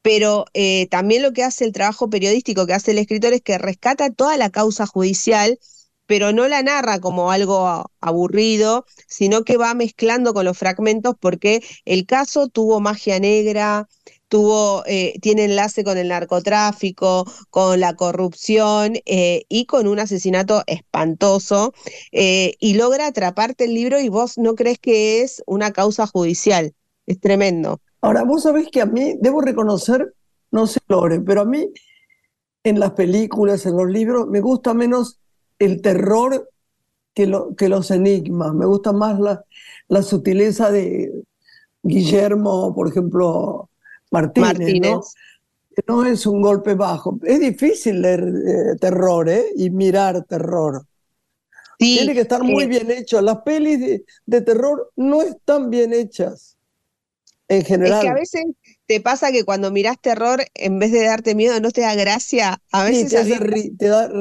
pero 0.02 0.46
eh, 0.54 0.88
también 0.90 1.22
lo 1.22 1.34
que 1.34 1.44
hace 1.44 1.66
el 1.66 1.72
trabajo 1.72 2.10
periodístico 2.10 2.66
que 2.66 2.74
hace 2.74 2.92
el 2.92 2.98
escritor 2.98 3.34
es 3.34 3.42
que 3.42 3.58
rescata 3.58 4.10
toda 4.10 4.38
la 4.38 4.50
causa 4.50 4.86
judicial, 4.88 5.60
pero 6.08 6.34
no 6.34 6.48
la 6.48 6.64
narra 6.64 7.00
como 7.00 7.32
algo 7.32 7.90
aburrido, 8.02 8.86
sino 9.08 9.44
que 9.44 9.58
va 9.58 9.74
mezclando 9.74 10.34
con 10.34 10.46
los 10.46 10.58
fragmentos 10.58 11.16
porque 11.20 11.64
el 11.86 12.06
caso 12.06 12.48
tuvo 12.50 12.80
magia 12.82 13.20
negra, 13.20 13.88
tuvo, 14.32 14.84
eh, 14.86 15.20
tiene 15.22 15.44
enlace 15.44 15.84
con 15.84 15.98
el 15.98 16.08
narcotráfico, 16.08 17.26
con 17.50 17.82
la 17.82 17.98
corrupción 17.98 18.94
eh, 19.06 19.44
y 19.50 19.66
con 19.66 19.88
un 19.88 20.00
asesinato 20.00 20.64
espantoso, 20.68 21.74
eh, 22.14 22.54
y 22.58 22.76
logra 22.76 23.08
atraparte 23.08 23.66
el 23.66 23.74
libro 23.74 24.00
y 24.00 24.08
vos 24.08 24.38
no 24.38 24.56
crees 24.56 24.80
que 24.80 25.22
es 25.22 25.44
una 25.48 25.72
causa 25.72 26.08
judicial. 26.08 26.74
Es 27.08 27.20
tremendo. 27.20 27.82
Ahora, 28.00 28.24
vos 28.24 28.44
sabés 28.44 28.70
que 28.72 28.80
a 28.80 28.86
mí, 28.86 29.16
debo 29.20 29.42
reconocer, 29.42 30.14
no 30.50 30.66
sé, 30.66 30.80
Lore, 30.88 31.20
pero 31.20 31.42
a 31.42 31.46
mí 31.46 31.70
en 32.64 32.80
las 32.80 32.92
películas, 32.92 33.66
en 33.66 33.76
los 33.76 33.90
libros, 33.90 34.28
me 34.30 34.40
gusta 34.40 34.74
menos 34.74 35.20
el 35.60 35.82
terror 35.82 36.50
que, 37.14 37.28
lo, 37.28 37.54
que 37.56 37.68
los 37.68 37.92
enigmas. 37.92 38.54
Me 38.54 38.66
gusta 38.66 38.94
más 38.94 39.20
la, 39.20 39.44
la 39.90 40.02
sutileza 40.04 40.72
de 40.72 41.12
Guillermo, 41.84 42.74
por 42.74 42.88
ejemplo, 42.88 43.68
Martínez, 44.12 44.80
¿no? 44.82 45.02
No 45.88 46.06
es 46.06 46.26
un 46.26 46.42
golpe 46.42 46.76
bajo. 46.76 47.18
Es 47.24 47.40
difícil 47.40 48.02
leer 48.02 48.20
eh, 48.22 48.76
terror 48.80 49.30
¿eh? 49.30 49.46
y 49.56 49.70
mirar 49.70 50.24
terror. 50.26 50.86
Tiene 51.78 52.14
que 52.14 52.22
estar 52.22 52.44
muy 52.44 52.66
eh, 52.66 52.68
bien 52.68 52.92
hecho. 52.92 53.22
Las 53.22 53.38
pelis 53.38 53.80
de, 53.80 54.06
de, 54.26 54.42
terror 54.42 54.92
no 54.96 55.24
están 55.24 55.72
bien 55.72 55.94
hechas, 55.94 56.58
en 57.48 57.64
general. 57.64 58.00
Es 58.00 58.04
que 58.04 58.10
a 58.10 58.14
veces 58.14 58.46
te 58.86 59.02
pasa 59.02 59.32
que 59.32 59.44
cuando 59.44 59.72
miras 59.72 60.00
terror, 60.00 60.44
en 60.54 60.78
vez 60.78 60.92
de 60.92 61.06
darte 61.06 61.34
miedo, 61.34 61.60
no 61.60 61.72
te 61.72 61.82
da 61.82 61.96
gracia. 61.96 62.62
A 62.72 62.84
veces 62.84 63.04
sí, 63.04 63.10
te 63.10 63.18
hace 63.18 63.40
ri, 63.40 63.76
te 63.76 63.88
da 63.88 64.12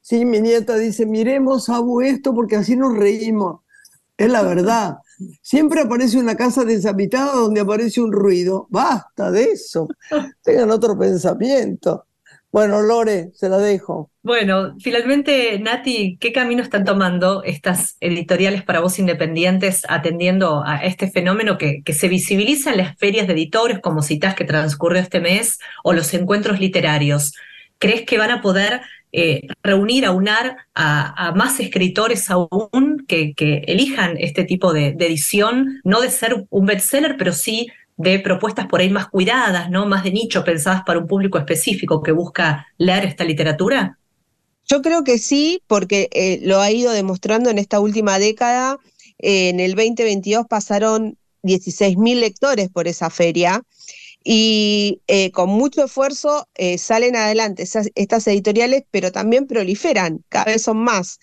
sí, 0.00 0.24
mi 0.24 0.40
nieta 0.40 0.76
dice, 0.76 1.06
miremos, 1.06 1.68
Abu, 1.70 2.02
esto 2.02 2.34
porque 2.34 2.56
así 2.56 2.76
nos 2.76 2.96
reímos. 2.96 3.62
Es 4.16 4.30
la 4.30 4.42
verdad. 4.42 4.98
Siempre 5.40 5.80
aparece 5.80 6.18
una 6.18 6.36
casa 6.36 6.64
deshabitada 6.64 7.34
donde 7.34 7.60
aparece 7.60 8.00
un 8.00 8.12
ruido. 8.12 8.66
Basta 8.70 9.30
de 9.30 9.44
eso. 9.44 9.88
Tengan 10.42 10.70
otro 10.70 10.98
pensamiento. 10.98 12.06
Bueno, 12.52 12.82
Lore, 12.82 13.30
se 13.32 13.48
la 13.48 13.56
dejo. 13.56 14.10
Bueno, 14.22 14.76
finalmente, 14.78 15.58
Nati, 15.58 16.18
¿qué 16.20 16.32
camino 16.32 16.62
están 16.62 16.84
tomando 16.84 17.42
estas 17.44 17.96
editoriales 18.00 18.62
para 18.62 18.80
vos 18.80 18.98
independientes 18.98 19.84
atendiendo 19.88 20.62
a 20.62 20.76
este 20.84 21.10
fenómeno 21.10 21.56
que, 21.56 21.82
que 21.82 21.94
se 21.94 22.08
visibiliza 22.08 22.72
en 22.72 22.76
las 22.76 22.98
ferias 22.98 23.26
de 23.26 23.32
editores, 23.32 23.80
como 23.80 24.02
citas 24.02 24.34
que 24.34 24.44
transcurrió 24.44 25.00
este 25.00 25.20
mes, 25.20 25.60
o 25.82 25.94
los 25.94 26.12
encuentros 26.12 26.60
literarios? 26.60 27.32
¿Crees 27.78 28.02
que 28.02 28.18
van 28.18 28.30
a 28.30 28.42
poder 28.42 28.82
eh, 29.12 29.46
reunir, 29.62 30.06
aunar 30.06 30.56
a, 30.74 31.28
a, 31.28 31.32
más 31.32 31.60
escritores 31.60 32.30
aún 32.30 33.04
que, 33.06 33.34
que 33.34 33.58
elijan 33.66 34.16
este 34.18 34.44
tipo 34.44 34.72
de, 34.72 34.92
de, 34.92 35.06
edición, 35.06 35.80
no 35.84 36.00
de 36.00 36.10
ser 36.10 36.46
un 36.48 36.66
bestseller, 36.66 37.16
pero 37.18 37.32
sí 37.32 37.68
de 37.96 38.18
propuestas 38.18 38.66
por 38.66 38.80
ahí 38.80 38.90
más 38.90 39.08
cuidadas, 39.08 39.70
¿no? 39.70 39.86
Más 39.86 40.02
de 40.02 40.12
nicho, 40.12 40.44
pensadas 40.44 40.82
para 40.84 40.98
un 40.98 41.06
público 41.06 41.38
específico 41.38 42.02
que 42.02 42.12
busca 42.12 42.66
leer 42.78 43.04
esta 43.04 43.24
literatura? 43.24 43.98
Yo 44.66 44.80
creo 44.80 45.04
que 45.04 45.18
sí, 45.18 45.62
porque 45.66 46.08
eh, 46.12 46.40
lo 46.42 46.60
ha 46.60 46.70
ido 46.70 46.92
demostrando 46.92 47.50
en 47.50 47.58
esta 47.58 47.80
última 47.80 48.18
década. 48.18 48.78
Eh, 49.18 49.50
en 49.50 49.60
el 49.60 49.74
2022 49.74 50.46
pasaron 50.48 51.18
16.000 51.42 52.20
lectores 52.20 52.70
por 52.70 52.88
esa 52.88 53.10
feria 53.10 53.62
y 54.24 55.02
eh, 55.06 55.30
con 55.32 55.50
mucho 55.50 55.84
esfuerzo 55.84 56.48
eh, 56.54 56.78
salen 56.78 57.16
adelante 57.16 57.62
esas, 57.62 57.88
estas 57.94 58.26
editoriales, 58.26 58.84
pero 58.90 59.12
también 59.12 59.46
proliferan, 59.46 60.24
cada 60.28 60.46
vez 60.46 60.62
son 60.62 60.78
más. 60.78 61.18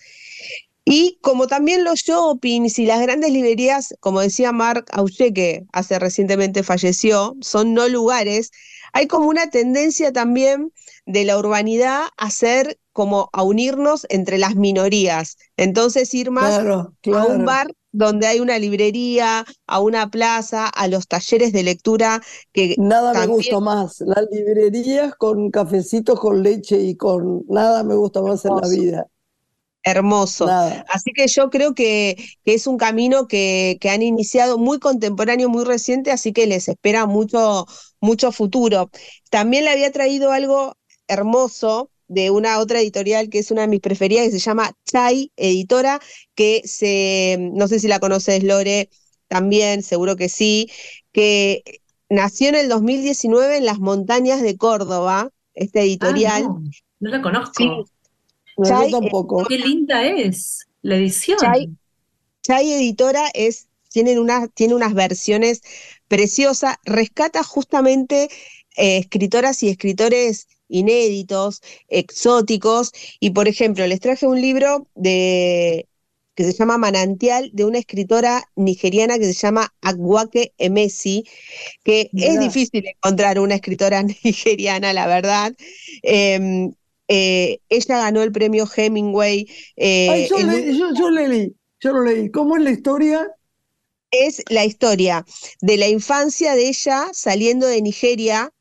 Y 0.84 1.18
como 1.20 1.46
también 1.46 1.84
los 1.84 2.00
shoppings 2.00 2.78
y 2.78 2.86
las 2.86 3.00
grandes 3.00 3.30
librerías, 3.32 3.94
como 4.00 4.20
decía 4.20 4.50
Marc 4.52 4.88
Auché, 4.92 5.32
que 5.32 5.64
hace 5.72 5.98
recientemente 5.98 6.62
falleció, 6.62 7.36
son 7.40 7.74
no 7.74 7.88
lugares, 7.88 8.50
hay 8.92 9.06
como 9.06 9.28
una 9.28 9.50
tendencia 9.50 10.12
también 10.12 10.72
de 11.06 11.24
la 11.24 11.38
urbanidad 11.38 12.04
a 12.16 12.30
ser 12.30 12.78
como 12.92 13.30
a 13.32 13.42
unirnos 13.42 14.06
entre 14.08 14.38
las 14.38 14.56
minorías. 14.56 15.36
Entonces 15.56 16.12
ir 16.14 16.30
más 16.30 16.58
claro, 16.58 16.94
claro. 17.02 17.22
a 17.22 17.26
un 17.34 17.44
bar 17.44 17.72
donde 17.92 18.26
hay 18.26 18.40
una 18.40 18.58
librería, 18.58 19.44
a 19.66 19.80
una 19.80 20.10
plaza, 20.10 20.68
a 20.68 20.88
los 20.88 21.08
talleres 21.08 21.52
de 21.52 21.62
lectura 21.62 22.20
que 22.52 22.74
nada 22.78 23.12
también... 23.12 23.30
me 23.30 23.36
gusta 23.36 23.60
más, 23.60 24.00
las 24.00 24.26
librerías 24.30 25.14
con 25.16 25.50
cafecitos 25.50 26.18
con 26.20 26.42
leche 26.42 26.80
y 26.80 26.96
con 26.96 27.44
nada 27.48 27.82
me 27.82 27.94
gusta 27.94 28.22
más 28.22 28.44
en 28.44 28.56
la 28.56 28.68
vida. 28.68 29.06
Hermoso. 29.82 30.46
Nada. 30.46 30.84
Así 30.90 31.10
que 31.14 31.26
yo 31.26 31.48
creo 31.48 31.74
que, 31.74 32.16
que 32.44 32.54
es 32.54 32.66
un 32.66 32.76
camino 32.76 33.26
que, 33.26 33.78
que, 33.80 33.88
han 33.88 34.02
iniciado 34.02 34.58
muy 34.58 34.78
contemporáneo, 34.78 35.48
muy 35.48 35.64
reciente, 35.64 36.12
así 36.12 36.34
que 36.34 36.46
les 36.46 36.68
espera 36.68 37.06
mucho, 37.06 37.64
mucho 37.98 38.30
futuro. 38.30 38.90
También 39.30 39.64
le 39.64 39.70
había 39.70 39.90
traído 39.90 40.32
algo 40.32 40.76
hermoso 41.08 41.90
de 42.10 42.32
una 42.32 42.58
otra 42.58 42.80
editorial 42.80 43.28
que 43.30 43.38
es 43.38 43.52
una 43.52 43.62
de 43.62 43.68
mis 43.68 43.80
preferidas, 43.80 44.24
que 44.26 44.32
se 44.32 44.40
llama 44.40 44.72
Chai 44.84 45.30
Editora, 45.36 46.00
que 46.34 46.60
se, 46.64 47.38
no 47.52 47.68
sé 47.68 47.78
si 47.78 47.86
la 47.86 48.00
conoces, 48.00 48.42
Lore, 48.42 48.90
también, 49.28 49.84
seguro 49.84 50.16
que 50.16 50.28
sí, 50.28 50.68
que 51.12 51.62
nació 52.08 52.48
en 52.48 52.56
el 52.56 52.68
2019 52.68 53.58
en 53.58 53.64
las 53.64 53.78
montañas 53.78 54.42
de 54.42 54.56
Córdoba, 54.56 55.30
esta 55.54 55.82
editorial. 55.82 56.46
Ah, 56.46 56.48
no, 56.48 56.62
no, 56.98 57.10
la 57.10 57.22
conozco. 57.22 57.52
Sí. 57.56 57.66
No, 58.56 58.66
Chai, 58.66 58.90
yo 58.90 58.98
tampoco. 58.98 59.44
Qué 59.46 59.58
linda 59.58 60.04
es 60.04 60.66
la 60.82 60.96
edición. 60.96 61.38
Chai, 61.38 61.70
Chai 62.42 62.72
Editora 62.72 63.28
es, 63.34 63.68
tienen 63.88 64.18
una, 64.18 64.48
tiene 64.48 64.74
unas 64.74 64.94
versiones 64.94 65.62
preciosas, 66.08 66.74
rescata 66.84 67.44
justamente 67.44 68.24
eh, 68.76 68.98
escritoras 68.98 69.62
y 69.62 69.68
escritores 69.68 70.48
inéditos, 70.70 71.60
exóticos, 71.88 72.92
y 73.20 73.30
por 73.30 73.48
ejemplo, 73.48 73.86
les 73.86 74.00
traje 74.00 74.26
un 74.26 74.40
libro 74.40 74.88
de 74.94 75.86
que 76.34 76.44
se 76.44 76.52
llama 76.52 76.78
Manantial, 76.78 77.50
de 77.52 77.66
una 77.66 77.78
escritora 77.78 78.42
nigeriana 78.56 79.18
que 79.18 79.26
se 79.26 79.34
llama 79.34 79.74
Agwake 79.82 80.54
Emesi, 80.56 81.24
que 81.84 82.08
es 82.14 82.40
difícil 82.40 82.86
encontrar 82.86 83.38
una 83.38 83.56
escritora 83.56 84.02
nigeriana, 84.24 84.92
la 84.94 85.06
verdad. 85.06 85.54
Eh, 86.02 86.70
eh, 87.12 87.58
ella 87.68 87.98
ganó 87.98 88.22
el 88.22 88.30
premio 88.30 88.68
Hemingway. 88.72 89.48
Eh, 89.74 90.08
Ay, 90.08 90.28
yo, 90.30 90.38
le, 90.38 90.78
yo, 90.78 90.94
yo, 90.96 91.10
leí, 91.10 91.52
yo 91.80 91.92
lo 91.92 92.04
leí. 92.04 92.30
¿Cómo 92.30 92.56
es 92.56 92.62
la 92.62 92.70
historia? 92.70 93.28
Es 94.12 94.42
la 94.48 94.64
historia 94.64 95.26
de 95.60 95.76
la 95.76 95.88
infancia 95.88 96.54
de 96.54 96.68
ella 96.68 97.08
saliendo 97.12 97.66
de 97.66 97.82
Nigeria 97.82 98.52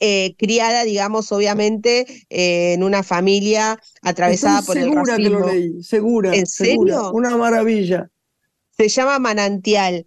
eh, 0.00 0.34
criada, 0.36 0.84
digamos, 0.84 1.32
obviamente, 1.32 2.06
eh, 2.30 2.74
en 2.74 2.82
una 2.82 3.02
familia 3.02 3.80
atravesada 4.02 4.60
Estoy 4.60 4.66
por 4.66 4.78
el 4.78 4.84
segura 4.84 5.16
racismo. 5.16 5.24
que 5.24 5.30
lo 5.30 5.52
leí, 5.52 5.82
segura. 5.82 6.34
¿En 6.34 6.46
segura. 6.46 6.94
serio? 6.94 7.12
Una 7.12 7.36
maravilla. 7.36 8.10
Se 8.76 8.88
llama 8.88 9.18
Manantial. 9.18 10.06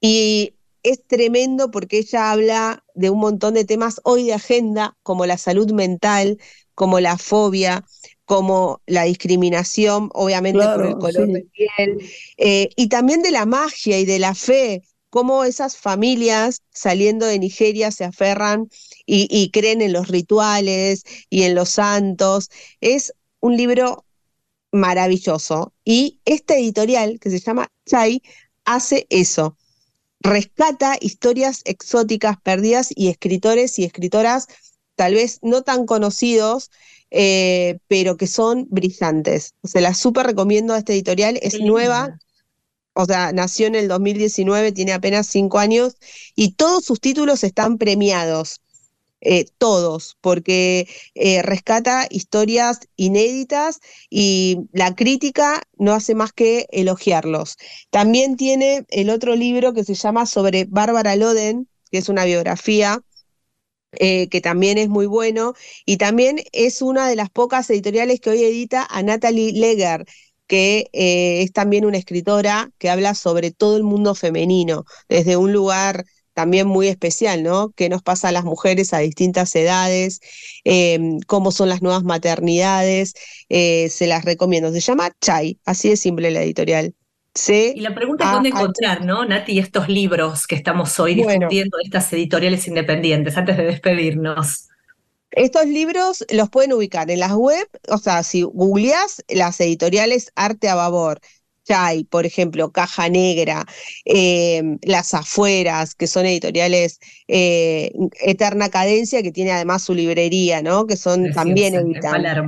Y 0.00 0.54
es 0.82 1.06
tremendo 1.06 1.70
porque 1.70 1.98
ella 1.98 2.30
habla 2.30 2.84
de 2.94 3.10
un 3.10 3.18
montón 3.18 3.54
de 3.54 3.64
temas 3.64 4.00
hoy 4.04 4.24
de 4.24 4.34
agenda, 4.34 4.96
como 5.02 5.26
la 5.26 5.38
salud 5.38 5.70
mental, 5.72 6.38
como 6.74 7.00
la 7.00 7.18
fobia, 7.18 7.84
como 8.24 8.80
la 8.86 9.04
discriminación, 9.04 10.10
obviamente 10.12 10.60
claro, 10.60 10.82
por 10.82 10.86
el 10.86 10.98
color 10.98 11.26
sí. 11.26 11.32
de 11.32 11.46
piel, 11.52 12.10
eh, 12.36 12.68
y 12.76 12.88
también 12.88 13.22
de 13.22 13.30
la 13.30 13.46
magia 13.46 13.98
y 13.98 14.04
de 14.04 14.18
la 14.18 14.34
fe, 14.34 14.82
cómo 15.14 15.44
esas 15.44 15.76
familias 15.76 16.62
saliendo 16.72 17.24
de 17.26 17.38
Nigeria 17.38 17.92
se 17.92 18.02
aferran 18.02 18.68
y, 19.06 19.28
y, 19.30 19.52
creen 19.52 19.80
en 19.80 19.92
los 19.92 20.08
rituales 20.08 21.04
y 21.30 21.44
en 21.44 21.54
los 21.54 21.68
santos. 21.68 22.50
Es 22.80 23.12
un 23.38 23.56
libro 23.56 24.04
maravilloso. 24.72 25.72
Y 25.84 26.18
esta 26.24 26.56
editorial, 26.56 27.20
que 27.20 27.30
se 27.30 27.38
llama 27.38 27.68
Chai, 27.86 28.22
hace 28.64 29.06
eso. 29.08 29.56
rescata 30.18 30.96
historias 31.00 31.62
exóticas 31.64 32.36
perdidas 32.42 32.88
y 32.92 33.06
escritores 33.06 33.78
y 33.78 33.84
escritoras 33.84 34.48
tal 34.96 35.14
vez 35.14 35.38
no 35.42 35.62
tan 35.62 35.86
conocidos, 35.86 36.72
eh, 37.12 37.78
pero 37.86 38.16
que 38.16 38.26
son 38.26 38.66
brillantes. 38.68 39.54
Se 39.62 39.80
la 39.80 39.94
súper 39.94 40.26
recomiendo 40.26 40.74
a 40.74 40.78
esta 40.78 40.92
editorial, 40.92 41.38
es 41.40 41.60
nueva, 41.60 42.18
o 42.94 43.06
sea, 43.06 43.32
nació 43.32 43.66
en 43.66 43.74
el 43.74 43.88
2019, 43.88 44.72
tiene 44.72 44.92
apenas 44.92 45.26
cinco 45.26 45.58
años 45.58 45.96
y 46.34 46.52
todos 46.52 46.84
sus 46.84 47.00
títulos 47.00 47.44
están 47.44 47.78
premiados. 47.78 48.60
Eh, 49.26 49.46
todos, 49.56 50.18
porque 50.20 50.86
eh, 51.14 51.40
rescata 51.40 52.06
historias 52.10 52.80
inéditas 52.96 53.80
y 54.10 54.58
la 54.72 54.94
crítica 54.94 55.62
no 55.78 55.94
hace 55.94 56.14
más 56.14 56.32
que 56.34 56.66
elogiarlos. 56.70 57.56
También 57.90 58.36
tiene 58.36 58.84
el 58.90 59.08
otro 59.08 59.34
libro 59.34 59.72
que 59.72 59.82
se 59.84 59.94
llama 59.94 60.26
sobre 60.26 60.66
Bárbara 60.66 61.16
Loden, 61.16 61.68
que 61.90 61.98
es 61.98 62.10
una 62.10 62.26
biografía 62.26 63.00
eh, 63.98 64.28
que 64.28 64.40
también 64.40 64.78
es 64.78 64.88
muy 64.88 65.06
bueno, 65.06 65.54
y 65.86 65.96
también 65.98 66.40
es 66.52 66.82
una 66.82 67.08
de 67.08 67.16
las 67.16 67.30
pocas 67.30 67.68
editoriales 67.70 68.20
que 68.20 68.30
hoy 68.30 68.44
edita 68.44 68.86
a 68.90 69.02
Natalie 69.02 69.52
Leger, 69.52 70.04
que 70.46 70.88
es 70.92 71.52
también 71.52 71.84
una 71.84 71.98
escritora 71.98 72.70
que 72.78 72.90
habla 72.90 73.14
sobre 73.14 73.50
todo 73.50 73.76
el 73.76 73.82
mundo 73.82 74.14
femenino, 74.14 74.84
desde 75.08 75.36
un 75.36 75.52
lugar 75.52 76.04
también 76.34 76.66
muy 76.66 76.88
especial, 76.88 77.42
¿no? 77.42 77.70
¿Qué 77.70 77.88
nos 77.88 78.02
pasa 78.02 78.28
a 78.28 78.32
las 78.32 78.44
mujeres 78.44 78.92
a 78.92 78.98
distintas 78.98 79.54
edades? 79.54 80.20
Em, 80.64 81.20
¿Cómo 81.26 81.52
son 81.52 81.68
las 81.68 81.80
nuevas 81.80 82.02
maternidades? 82.02 83.14
Eh, 83.48 83.88
se 83.88 84.06
las 84.06 84.24
recomiendo. 84.24 84.70
Se 84.72 84.80
llama 84.80 85.10
Chai, 85.20 85.58
así 85.64 85.88
de 85.90 85.96
simple 85.96 86.30
la 86.30 86.42
editorial. 86.42 86.94
y 87.48 87.80
la 87.80 87.94
pregunta 87.94 88.24
es 88.24 88.30
dónde 88.32 88.48
encontrar, 88.50 89.04
¿no, 89.04 89.24
Nati, 89.24 89.58
estos 89.58 89.88
libros 89.88 90.46
que 90.46 90.54
estamos 90.54 91.00
hoy 91.00 91.14
discutiendo, 91.14 91.78
estas 91.82 92.12
editoriales 92.12 92.66
independientes, 92.68 93.36
antes 93.36 93.56
de 93.56 93.64
despedirnos? 93.64 94.68
Estos 95.36 95.66
libros 95.66 96.24
los 96.30 96.48
pueden 96.48 96.72
ubicar 96.72 97.10
en 97.10 97.20
las 97.20 97.32
web, 97.32 97.68
o 97.88 97.98
sea, 97.98 98.22
si 98.22 98.42
googleás 98.42 99.24
las 99.28 99.60
editoriales 99.60 100.30
Arte 100.36 100.68
a 100.68 100.76
Babor, 100.76 101.20
Chai, 101.64 102.04
por 102.04 102.26
ejemplo, 102.26 102.70
Caja 102.72 103.08
Negra, 103.08 103.66
em, 104.04 104.78
Las 104.82 105.14
Afueras, 105.14 105.94
que 105.94 106.06
son 106.06 106.26
editoriales 106.26 107.00
eh, 107.26 107.90
Eterna 108.20 108.68
Cadencia, 108.68 109.22
que 109.22 109.32
tiene 109.32 109.52
además 109.52 109.82
su 109.82 109.94
librería, 109.94 110.62
¿no? 110.62 110.86
Que 110.86 110.96
son 110.96 111.32
también 111.32 111.74
editadas. 111.74 112.44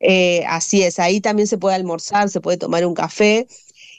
Eh, 0.00 0.44
así 0.46 0.82
es, 0.82 0.98
ahí 1.00 1.20
también 1.20 1.48
se 1.48 1.58
puede 1.58 1.74
almorzar, 1.74 2.30
se 2.30 2.40
puede 2.40 2.56
tomar 2.56 2.86
un 2.86 2.94
café. 2.94 3.46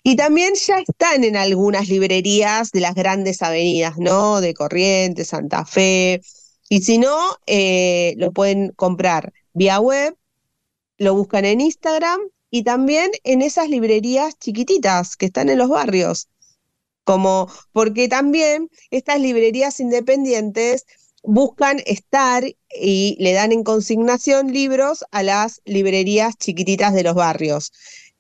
Y 0.04 0.16
también 0.16 0.54
ya 0.56 0.80
están 0.80 1.26
en 1.26 1.36
algunas 1.36 1.90
librerías 1.90 2.72
de 2.72 2.80
las 2.80 2.96
grandes 2.96 3.42
avenidas, 3.42 3.98
¿no? 3.98 4.40
De 4.40 4.54
Corrientes, 4.54 5.28
Santa 5.28 5.66
Fe. 5.66 6.22
Y 6.70 6.82
si 6.82 7.00
no, 7.00 7.18
eh, 7.48 8.14
lo 8.18 8.32
pueden 8.32 8.72
comprar 8.74 9.34
vía 9.54 9.80
web, 9.80 10.16
lo 10.98 11.16
buscan 11.16 11.46
en 11.46 11.62
Instagram 11.62 12.20
y 12.52 12.64
también 12.64 13.12
en 13.24 13.42
esas 13.42 13.70
librerías 13.70 14.38
chiquititas 14.38 15.18
que 15.18 15.28
están 15.28 15.50
en 15.50 15.58
los 15.58 15.70
barrios. 15.70 16.30
Como, 17.04 17.50
porque 17.72 18.08
también 18.08 18.70
estas 18.92 19.20
librerías 19.20 19.80
independientes 19.80 20.86
buscan 21.24 21.82
estar 21.86 22.44
y 22.80 23.18
le 23.20 23.34
dan 23.34 23.52
en 23.52 23.64
consignación 23.64 24.54
libros 24.54 25.04
a 25.12 25.24
las 25.24 25.62
librerías 25.66 26.38
chiquititas 26.38 26.94
de 26.94 27.04
los 27.04 27.16
barrios. 27.16 27.72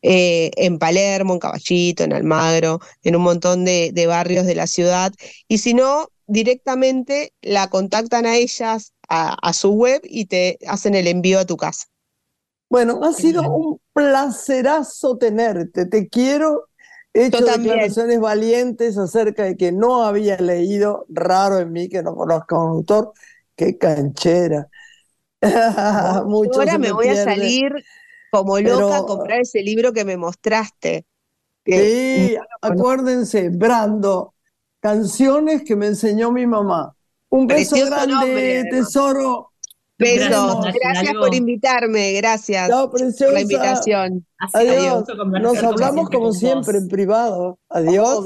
Eh, 0.01 0.51
en 0.55 0.79
Palermo, 0.79 1.33
en 1.33 1.39
Caballito, 1.39 2.03
en 2.03 2.13
Almagro, 2.13 2.79
en 3.03 3.17
un 3.17 3.21
montón 3.21 3.65
de, 3.65 4.05
barrios 4.07 4.45
de 4.45 4.55
la 4.55 4.65
ciudad. 4.65 5.13
Y 5.47 5.57
si 5.57 5.73
no, 5.73 6.09
directamente 6.29 7.33
la 7.41 7.69
contactan 7.69 8.25
a 8.25 8.37
ellas, 8.37 8.93
a 9.09 9.53
su 9.53 9.71
web 9.71 10.01
y 10.03 10.25
te 10.25 10.59
hacen 10.67 10.95
el 10.95 11.07
envío 11.07 11.39
a 11.39 11.45
tu 11.45 11.57
casa. 11.57 11.87
Bueno, 12.69 12.99
ha 13.03 13.13
sido 13.13 13.41
un 13.51 13.81
placerazo 13.93 15.17
tenerte. 15.17 15.85
Te 15.87 16.07
quiero. 16.07 16.67
He 17.11 17.25
hecho 17.25 17.43
declaraciones 17.43 18.19
valientes 18.19 18.97
acerca 18.97 19.43
de 19.43 19.57
que 19.57 19.71
no 19.71 20.03
había 20.03 20.37
leído, 20.37 21.05
raro 21.09 21.57
en 21.57 21.71
mí 21.71 21.89
que 21.89 22.03
no 22.03 22.15
conozca 22.15 22.55
a 22.55 22.63
un 22.63 22.69
autor. 22.69 23.13
Qué 23.55 23.77
canchera. 23.77 24.67
ahora 25.41 26.77
me, 26.77 26.91
voy 26.91 27.07
a 27.07 27.23
salir 27.23 27.71
como 28.29 28.59
loca 28.59 28.97
a 28.97 29.05
comprar 29.05 29.41
ese 29.41 29.63
libro 29.63 29.91
que 29.91 30.05
me 30.05 30.17
mostraste. 30.17 31.05
sí, 31.65 32.35
acuérdense, 32.61 33.49
Brando, 33.49 34.35
canciones 34.79 35.63
que 35.63 35.75
me 35.75 35.87
enseñó 35.87 36.31
mi 36.31 36.45
mamá. 36.47 36.95
Un 37.29 37.47
beso 37.47 37.75
grande, 37.85 38.65
tesoro. 38.69 39.51
Besos, 39.97 40.65
gracias, 40.81 41.13
por 41.13 41.35
invitarme, 41.35 42.13
gracias 42.13 42.69
por 42.69 43.01
la 43.33 43.41
invitación. 43.41 44.25
Adiós. 44.53 45.03
Nos 45.41 45.57
hablamos 45.61 46.09
como 46.09 46.31
siempre 46.31 46.77
en 46.77 46.87
privado. 46.87 47.59
Adiós. 47.67 48.23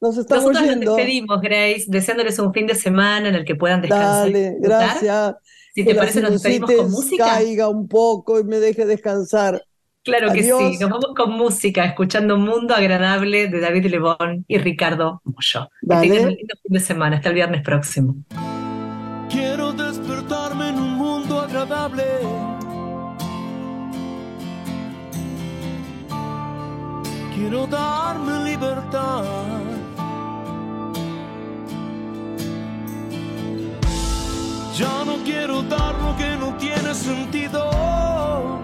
Nos 0.00 0.18
estamos 0.18 0.52
Nosotros 0.52 0.76
nos 0.76 0.80
despedimos, 0.80 1.40
Grace, 1.40 1.84
deseándoles 1.86 2.38
un 2.38 2.52
fin 2.52 2.66
de 2.66 2.74
semana 2.74 3.28
en 3.28 3.36
el 3.36 3.44
que 3.44 3.54
puedan 3.54 3.80
descansar. 3.80 4.24
Dale, 4.24 4.56
gracias. 4.58 5.36
Si 5.74 5.84
te 5.84 5.94
parece, 5.94 6.20
nos 6.20 6.32
despedimos 6.32 6.72
con 6.72 6.90
música. 6.90 7.24
caiga 7.24 7.68
un 7.68 7.88
poco 7.88 8.38
y 8.38 8.44
me 8.44 8.58
deje 8.58 8.84
descansar. 8.84 9.64
Claro 10.04 10.32
que 10.34 10.42
sí, 10.42 10.78
nos 10.78 10.90
vamos 10.90 11.12
con 11.16 11.32
música, 11.32 11.84
escuchando 11.86 12.34
Un 12.34 12.44
Mundo 12.44 12.74
Agradable 12.74 13.48
de 13.48 13.58
David 13.58 13.86
Lebón 13.86 14.44
y 14.46 14.58
Ricardo 14.58 15.22
Moyo. 15.24 15.70
Que 15.80 16.08
tengan 16.08 16.24
un 16.28 16.34
lindo 16.34 16.54
fin 16.62 16.72
de 16.72 16.80
semana, 16.80 17.16
hasta 17.16 17.30
el 17.30 17.34
viernes 17.34 17.62
próximo. 17.62 18.14
Quiero 19.30 19.72
despertarme 19.72 20.68
en 20.68 20.74
un 20.76 20.92
mundo 20.92 21.40
agradable. 21.40 22.04
Quiero 27.34 27.66
darme 27.66 28.50
libertad. 28.50 29.24
Ya 34.76 35.04
no 35.06 35.16
quiero 35.24 35.62
dar 35.62 35.94
lo 36.02 36.16
que 36.18 36.36
no 36.36 36.54
tiene 36.58 36.94
sentido. 36.94 38.63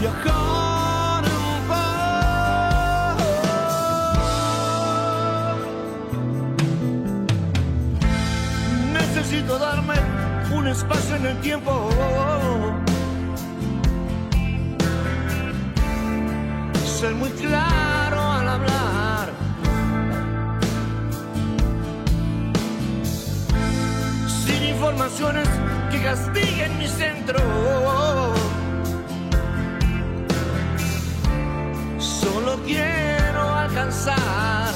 viajar. 0.00 0.50
darme 9.58 9.94
un 10.52 10.68
espacio 10.68 11.16
en 11.16 11.26
el 11.26 11.40
tiempo. 11.40 11.90
Ser 16.98 17.14
muy 17.14 17.30
claro 17.30 18.20
al 18.32 18.48
hablar. 18.48 19.32
Sin 24.44 24.62
informaciones 24.64 25.48
que 25.90 26.02
castiguen 26.02 26.78
mi 26.78 26.86
centro. 26.86 28.09
Solo 32.32 32.56
quiero 32.64 33.42
alcanzar 33.56 34.72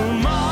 come 0.00 0.26
on. 0.26 0.49